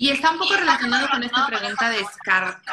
Y 0.00 0.08
está 0.08 0.30
un 0.30 0.38
poco 0.38 0.56
relacionado 0.56 1.10
con 1.10 1.22
esta 1.22 1.46
pregunta 1.46 1.90
de, 1.90 2.02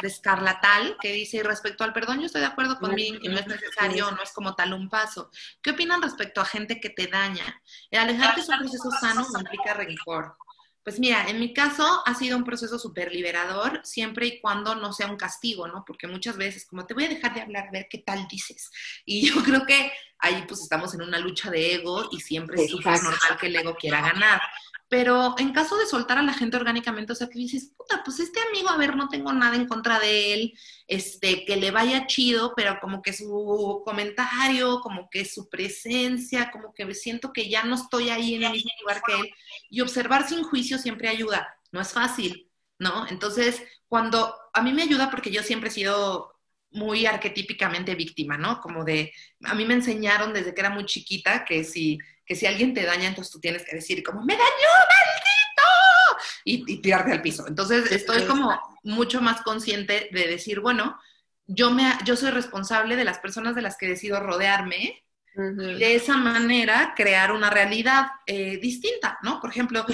Escarlatal, 0.02 0.96
que 0.98 1.12
dice, 1.12 1.42
respecto 1.42 1.84
al 1.84 1.92
perdón, 1.92 2.20
yo 2.20 2.24
estoy 2.24 2.40
de 2.40 2.46
acuerdo 2.46 2.78
con 2.78 2.96
que 2.96 3.28
no 3.28 3.38
es 3.38 3.46
necesario, 3.46 4.10
no 4.12 4.22
es 4.22 4.32
como 4.32 4.54
tal 4.54 4.72
un 4.72 4.88
paso. 4.88 5.30
¿Qué 5.60 5.72
opinan 5.72 6.00
respecto 6.00 6.40
a 6.40 6.46
gente 6.46 6.80
que 6.80 6.88
te 6.88 7.06
daña? 7.06 7.62
El 7.90 7.98
alejarte 7.98 8.40
es 8.40 8.48
un 8.48 8.60
proceso 8.60 8.90
sano 8.92 9.26
o 9.30 9.40
implica 9.40 9.74
rencor. 9.74 10.38
Pues 10.82 10.98
mira, 10.98 11.28
en 11.28 11.38
mi 11.38 11.52
caso 11.52 12.02
ha 12.06 12.14
sido 12.14 12.34
un 12.38 12.44
proceso 12.44 12.78
súper 12.78 13.12
liberador, 13.12 13.82
siempre 13.84 14.26
y 14.26 14.40
cuando 14.40 14.74
no 14.74 14.94
sea 14.94 15.08
un 15.08 15.18
castigo, 15.18 15.68
¿no? 15.68 15.84
Porque 15.86 16.06
muchas 16.06 16.38
veces, 16.38 16.64
como 16.64 16.86
te 16.86 16.94
voy 16.94 17.04
a 17.04 17.08
dejar 17.10 17.34
de 17.34 17.42
hablar, 17.42 17.68
a 17.68 17.72
ver 17.72 17.88
qué 17.90 17.98
tal 17.98 18.26
dices. 18.26 18.70
Y 19.04 19.28
yo 19.28 19.34
creo 19.44 19.66
que 19.66 19.92
ahí 20.18 20.46
pues 20.48 20.62
estamos 20.62 20.94
en 20.94 21.02
una 21.02 21.18
lucha 21.18 21.50
de 21.50 21.74
ego 21.74 22.08
y 22.10 22.20
siempre 22.20 22.64
es 22.64 22.70
súper 22.70 23.02
normal 23.02 23.36
que 23.38 23.48
el 23.48 23.56
ego 23.56 23.74
quiera 23.74 24.00
ganar. 24.00 24.40
Pero 24.88 25.34
en 25.38 25.52
caso 25.52 25.76
de 25.76 25.86
soltar 25.86 26.16
a 26.18 26.22
la 26.22 26.32
gente 26.32 26.56
orgánicamente, 26.56 27.12
o 27.12 27.14
sea, 27.14 27.28
que 27.28 27.38
dices, 27.38 27.72
puta, 27.76 28.02
pues 28.04 28.20
este 28.20 28.40
amigo, 28.48 28.70
a 28.70 28.78
ver, 28.78 28.96
no 28.96 29.08
tengo 29.08 29.32
nada 29.32 29.54
en 29.56 29.66
contra 29.66 29.98
de 30.00 30.32
él, 30.32 30.54
este, 30.86 31.44
que 31.44 31.56
le 31.56 31.70
vaya 31.70 32.06
chido, 32.06 32.54
pero 32.56 32.78
como 32.80 33.02
que 33.02 33.12
su 33.12 33.82
comentario, 33.84 34.80
como 34.80 35.08
que 35.10 35.24
su 35.26 35.48
presencia, 35.50 36.50
como 36.50 36.72
que 36.72 36.94
siento 36.94 37.32
que 37.32 37.50
ya 37.50 37.64
no 37.64 37.74
estoy 37.74 38.08
ahí 38.10 38.34
en 38.34 38.44
el 38.44 38.52
mismo 38.52 38.70
lugar 38.80 39.02
que 39.06 39.14
él. 39.20 39.30
Y 39.70 39.80
observar 39.82 40.26
sin 40.28 40.42
juicio 40.42 40.78
siempre 40.78 41.08
ayuda, 41.08 41.54
no 41.70 41.80
es 41.80 41.92
fácil, 41.92 42.50
¿no? 42.78 43.06
Entonces, 43.08 43.62
cuando 43.88 44.34
a 44.52 44.62
mí 44.62 44.72
me 44.72 44.82
ayuda 44.82 45.10
porque 45.10 45.30
yo 45.30 45.42
siempre 45.42 45.68
he 45.68 45.72
sido 45.72 46.38
muy 46.70 47.06
arquetípicamente 47.06 47.94
víctima, 47.94 48.36
¿no? 48.38 48.60
Como 48.60 48.84
de, 48.84 49.12
a 49.44 49.54
mí 49.54 49.64
me 49.64 49.74
enseñaron 49.74 50.32
desde 50.32 50.54
que 50.54 50.60
era 50.60 50.70
muy 50.70 50.84
chiquita 50.84 51.44
que 51.44 51.64
si 51.64 51.98
que 52.28 52.36
si 52.36 52.46
alguien 52.46 52.74
te 52.74 52.84
daña, 52.84 53.08
entonces 53.08 53.32
tú 53.32 53.40
tienes 53.40 53.64
que 53.64 53.76
decir 53.76 54.02
como, 54.02 54.22
¡me 54.22 54.34
dañó, 54.34 54.44
maldito! 54.44 56.22
Y, 56.44 56.82
tirarte 56.82 57.12
al 57.12 57.22
piso. 57.22 57.46
Entonces 57.48 57.90
estoy 57.90 58.24
como 58.24 58.60
mucho 58.82 59.22
más 59.22 59.40
consciente 59.40 60.10
de 60.12 60.28
decir, 60.28 60.60
bueno, 60.60 61.00
yo, 61.46 61.70
me, 61.70 61.90
yo 62.04 62.16
soy 62.16 62.30
responsable 62.30 62.96
de 62.96 63.04
las 63.04 63.18
personas 63.18 63.54
de 63.54 63.62
las 63.62 63.78
que 63.78 63.88
decido 63.88 64.20
rodearme 64.20 65.02
de 65.34 65.94
esa 65.94 66.16
manera 66.16 66.94
crear 66.96 67.30
una 67.30 67.48
realidad 67.48 68.08
eh, 68.26 68.58
distinta, 68.58 69.18
¿no? 69.22 69.40
Por 69.40 69.50
ejemplo, 69.50 69.86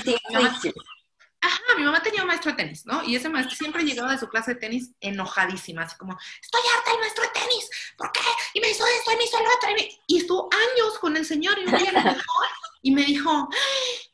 Ajá, 1.44 1.60
mi 1.76 1.84
mamá 1.84 2.02
tenía 2.02 2.22
un 2.22 2.28
maestro 2.28 2.52
de 2.52 2.56
tenis, 2.56 2.86
¿no? 2.86 3.04
Y 3.04 3.16
ese 3.16 3.28
maestro 3.28 3.54
siempre 3.54 3.82
llegaba 3.82 4.12
de 4.12 4.18
su 4.18 4.28
clase 4.28 4.54
de 4.54 4.60
tenis 4.60 4.92
enojadísima, 5.00 5.82
así 5.82 5.94
como, 5.98 6.16
estoy 6.40 6.62
harta 6.74 6.90
del 6.90 7.00
maestro 7.00 7.22
de 7.22 7.30
tenis, 7.30 7.70
¿por 7.98 8.10
qué? 8.12 8.20
Y 8.54 8.60
me 8.60 8.70
hizo 8.70 8.82
esto, 8.86 9.12
y 9.12 9.16
me 9.16 9.24
hizo 9.24 9.38
lo 9.38 9.54
otro, 9.54 9.68
y, 10.06 10.16
estuvo 10.16 10.48
años 10.50 10.98
con 11.00 11.18
el 11.18 11.26
señor 11.26 11.58
y, 11.58 12.88
y 12.88 12.90
me 12.92 13.04
dijo, 13.04 13.50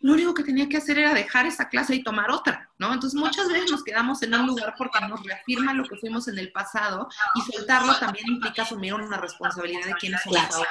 lo 0.01 0.13
único 0.15 0.35
que 0.35 0.43
tenía 0.43 0.69
que 0.69 0.79
hacer 0.79 0.99
era 0.99 1.15
dejar 1.15 1.47
esa 1.47 1.69
clase 1.69 1.95
y 1.95 2.03
tomar 2.03 2.33
otra, 2.33 2.69
¿no? 2.79 2.93
Entonces 2.93 3.21
muchas 3.21 3.47
veces 3.47 3.71
nos 3.71 3.85
quedamos 3.85 4.21
en 4.23 4.35
un 4.35 4.49
lugar 4.49 4.75
porque 4.77 4.99
nos 5.03 5.23
reafirma 5.23 5.73
lo 5.73 5.85
que 5.85 5.99
fuimos 5.99 6.27
en 6.27 6.37
el 6.37 6.51
pasado 6.51 7.09
y 7.37 7.53
soltarlo 7.53 7.97
también 8.01 8.27
implica 8.27 8.63
asumir 8.63 8.95
una 8.95 9.19
responsabilidad 9.19 9.87
de 9.87 9.95
quiénes 9.95 10.21
somos 10.23 10.53
ahora. 10.53 10.71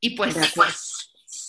Y 0.00 0.16
pues, 0.16 0.36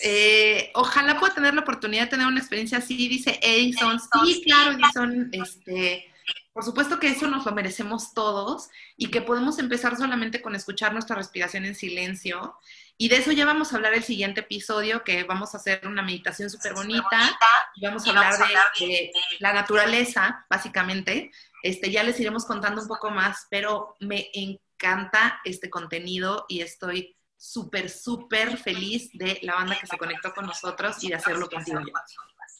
eh, 0.00 0.70
ojalá 0.74 1.18
pueda 1.18 1.34
tener 1.34 1.54
la 1.54 1.62
oportunidad 1.62 2.04
de 2.04 2.10
tener 2.10 2.26
una 2.26 2.40
experiencia 2.40 2.78
así, 2.78 3.08
dice 3.08 3.38
Edison. 3.42 4.00
Sí, 4.24 4.42
claro, 4.44 4.72
Edison, 4.72 5.28
este, 5.32 6.12
por 6.52 6.64
supuesto 6.64 6.98
que 6.98 7.08
eso 7.08 7.28
nos 7.28 7.46
lo 7.46 7.52
merecemos 7.52 8.14
todos 8.14 8.68
y 8.96 9.10
que 9.10 9.22
podemos 9.22 9.58
empezar 9.58 9.96
solamente 9.96 10.42
con 10.42 10.54
escuchar 10.54 10.92
nuestra 10.92 11.16
respiración 11.16 11.64
en 11.64 11.74
silencio. 11.74 12.56
Y 12.96 13.08
de 13.08 13.16
eso 13.18 13.30
ya 13.30 13.44
vamos 13.44 13.72
a 13.72 13.76
hablar 13.76 13.94
el 13.94 14.02
siguiente 14.02 14.40
episodio, 14.40 15.04
que 15.04 15.22
vamos 15.22 15.54
a 15.54 15.58
hacer 15.58 15.86
una 15.86 16.02
meditación 16.02 16.50
súper 16.50 16.74
bonita 16.74 17.38
y 17.76 17.86
vamos 17.86 18.06
a 18.06 18.10
hablar 18.10 18.34
de, 18.80 19.12
la 19.38 19.52
naturaleza, 19.52 20.46
básicamente. 20.50 21.30
Este, 21.62 21.92
ya 21.92 22.02
les 22.02 22.18
iremos 22.18 22.44
contando 22.44 22.82
un 22.82 22.88
poco 22.88 23.10
más, 23.10 23.46
pero 23.50 23.96
me 24.00 24.28
encanta 24.32 25.40
este 25.44 25.70
contenido 25.70 26.44
y 26.48 26.60
estoy 26.60 27.17
súper, 27.38 27.88
súper 27.88 28.58
feliz 28.58 29.10
de 29.14 29.38
la 29.42 29.54
banda 29.54 29.78
que 29.80 29.86
se 29.86 29.96
conectó 29.96 30.34
con 30.34 30.44
nosotros 30.44 31.02
y 31.04 31.08
de 31.08 31.14
hacerlo 31.14 31.48
contigo. 31.48 31.80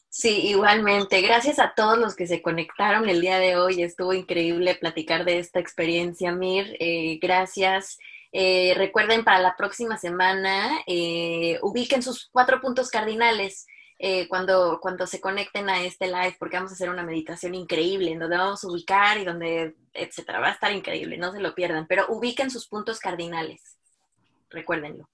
Sí, 0.08 0.48
igualmente. 0.48 1.20
Gracias 1.20 1.58
a 1.58 1.74
todos 1.74 1.98
los 1.98 2.14
que 2.14 2.26
se 2.26 2.40
conectaron 2.40 3.08
el 3.08 3.20
día 3.20 3.38
de 3.38 3.56
hoy. 3.56 3.82
Estuvo 3.82 4.14
increíble 4.14 4.76
platicar 4.76 5.24
de 5.24 5.38
esta 5.38 5.60
experiencia, 5.60 6.32
Mir. 6.32 6.76
Eh, 6.80 7.18
gracias. 7.20 7.98
Eh, 8.32 8.72
recuerden 8.76 9.24
para 9.24 9.40
la 9.40 9.56
próxima 9.56 9.98
semana, 9.98 10.80
eh, 10.86 11.58
ubiquen 11.62 12.02
sus 12.02 12.28
cuatro 12.30 12.60
puntos 12.60 12.88
cardinales. 12.88 13.66
cuando, 14.28 14.78
cuando 14.80 15.08
se 15.08 15.20
conecten 15.20 15.68
a 15.68 15.82
este 15.82 16.06
live, 16.06 16.36
porque 16.38 16.56
vamos 16.56 16.70
a 16.70 16.74
hacer 16.74 16.88
una 16.88 17.02
meditación 17.02 17.56
increíble, 17.56 18.12
en 18.12 18.20
donde 18.20 18.36
vamos 18.36 18.62
a 18.62 18.68
ubicar 18.68 19.18
y 19.18 19.24
donde, 19.24 19.74
etcétera. 19.92 20.38
Va 20.38 20.48
a 20.48 20.52
estar 20.52 20.72
increíble, 20.72 21.18
no 21.18 21.32
se 21.32 21.40
lo 21.40 21.52
pierdan, 21.52 21.88
pero 21.88 22.06
ubiquen 22.08 22.48
sus 22.48 22.68
puntos 22.68 23.00
cardinales 23.00 23.77
recuérdenlo. 24.50 25.08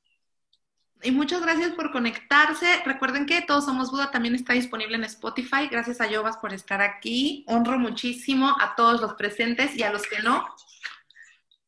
Y 1.03 1.11
muchas 1.11 1.43
gracias 1.43 1.72
por 1.72 1.93
conectarse. 1.93 2.82
Recuerden 2.87 3.26
que 3.26 3.43
Todos 3.43 3.66
Somos 3.66 3.91
Buda 3.91 4.11
también 4.11 4.35
está 4.35 4.55
disponible 4.55 4.97
en 4.97 5.05
Spotify. 5.05 5.68
Gracias 5.70 6.01
a 6.01 6.07
Yovas 6.07 6.39
por 6.39 6.55
estar 6.55 6.80
aquí. 6.80 7.45
Honro 7.47 7.78
muchísimo 7.78 8.57
a 8.59 8.74
todos 8.74 9.01
los 9.03 9.12
presentes 9.14 9.76
y 9.76 9.82
a 9.82 9.93
los 9.93 10.03
que 10.07 10.22
no. 10.22 10.47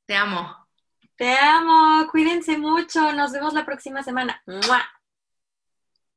Te 0.06 0.16
amo. 0.16 0.56
Te 1.16 1.36
amo. 1.36 2.06
Cuídense 2.10 2.56
mucho. 2.56 3.12
Nos 3.12 3.32
vemos 3.32 3.52
la 3.52 3.66
próxima 3.66 4.02
semana. 4.02 4.42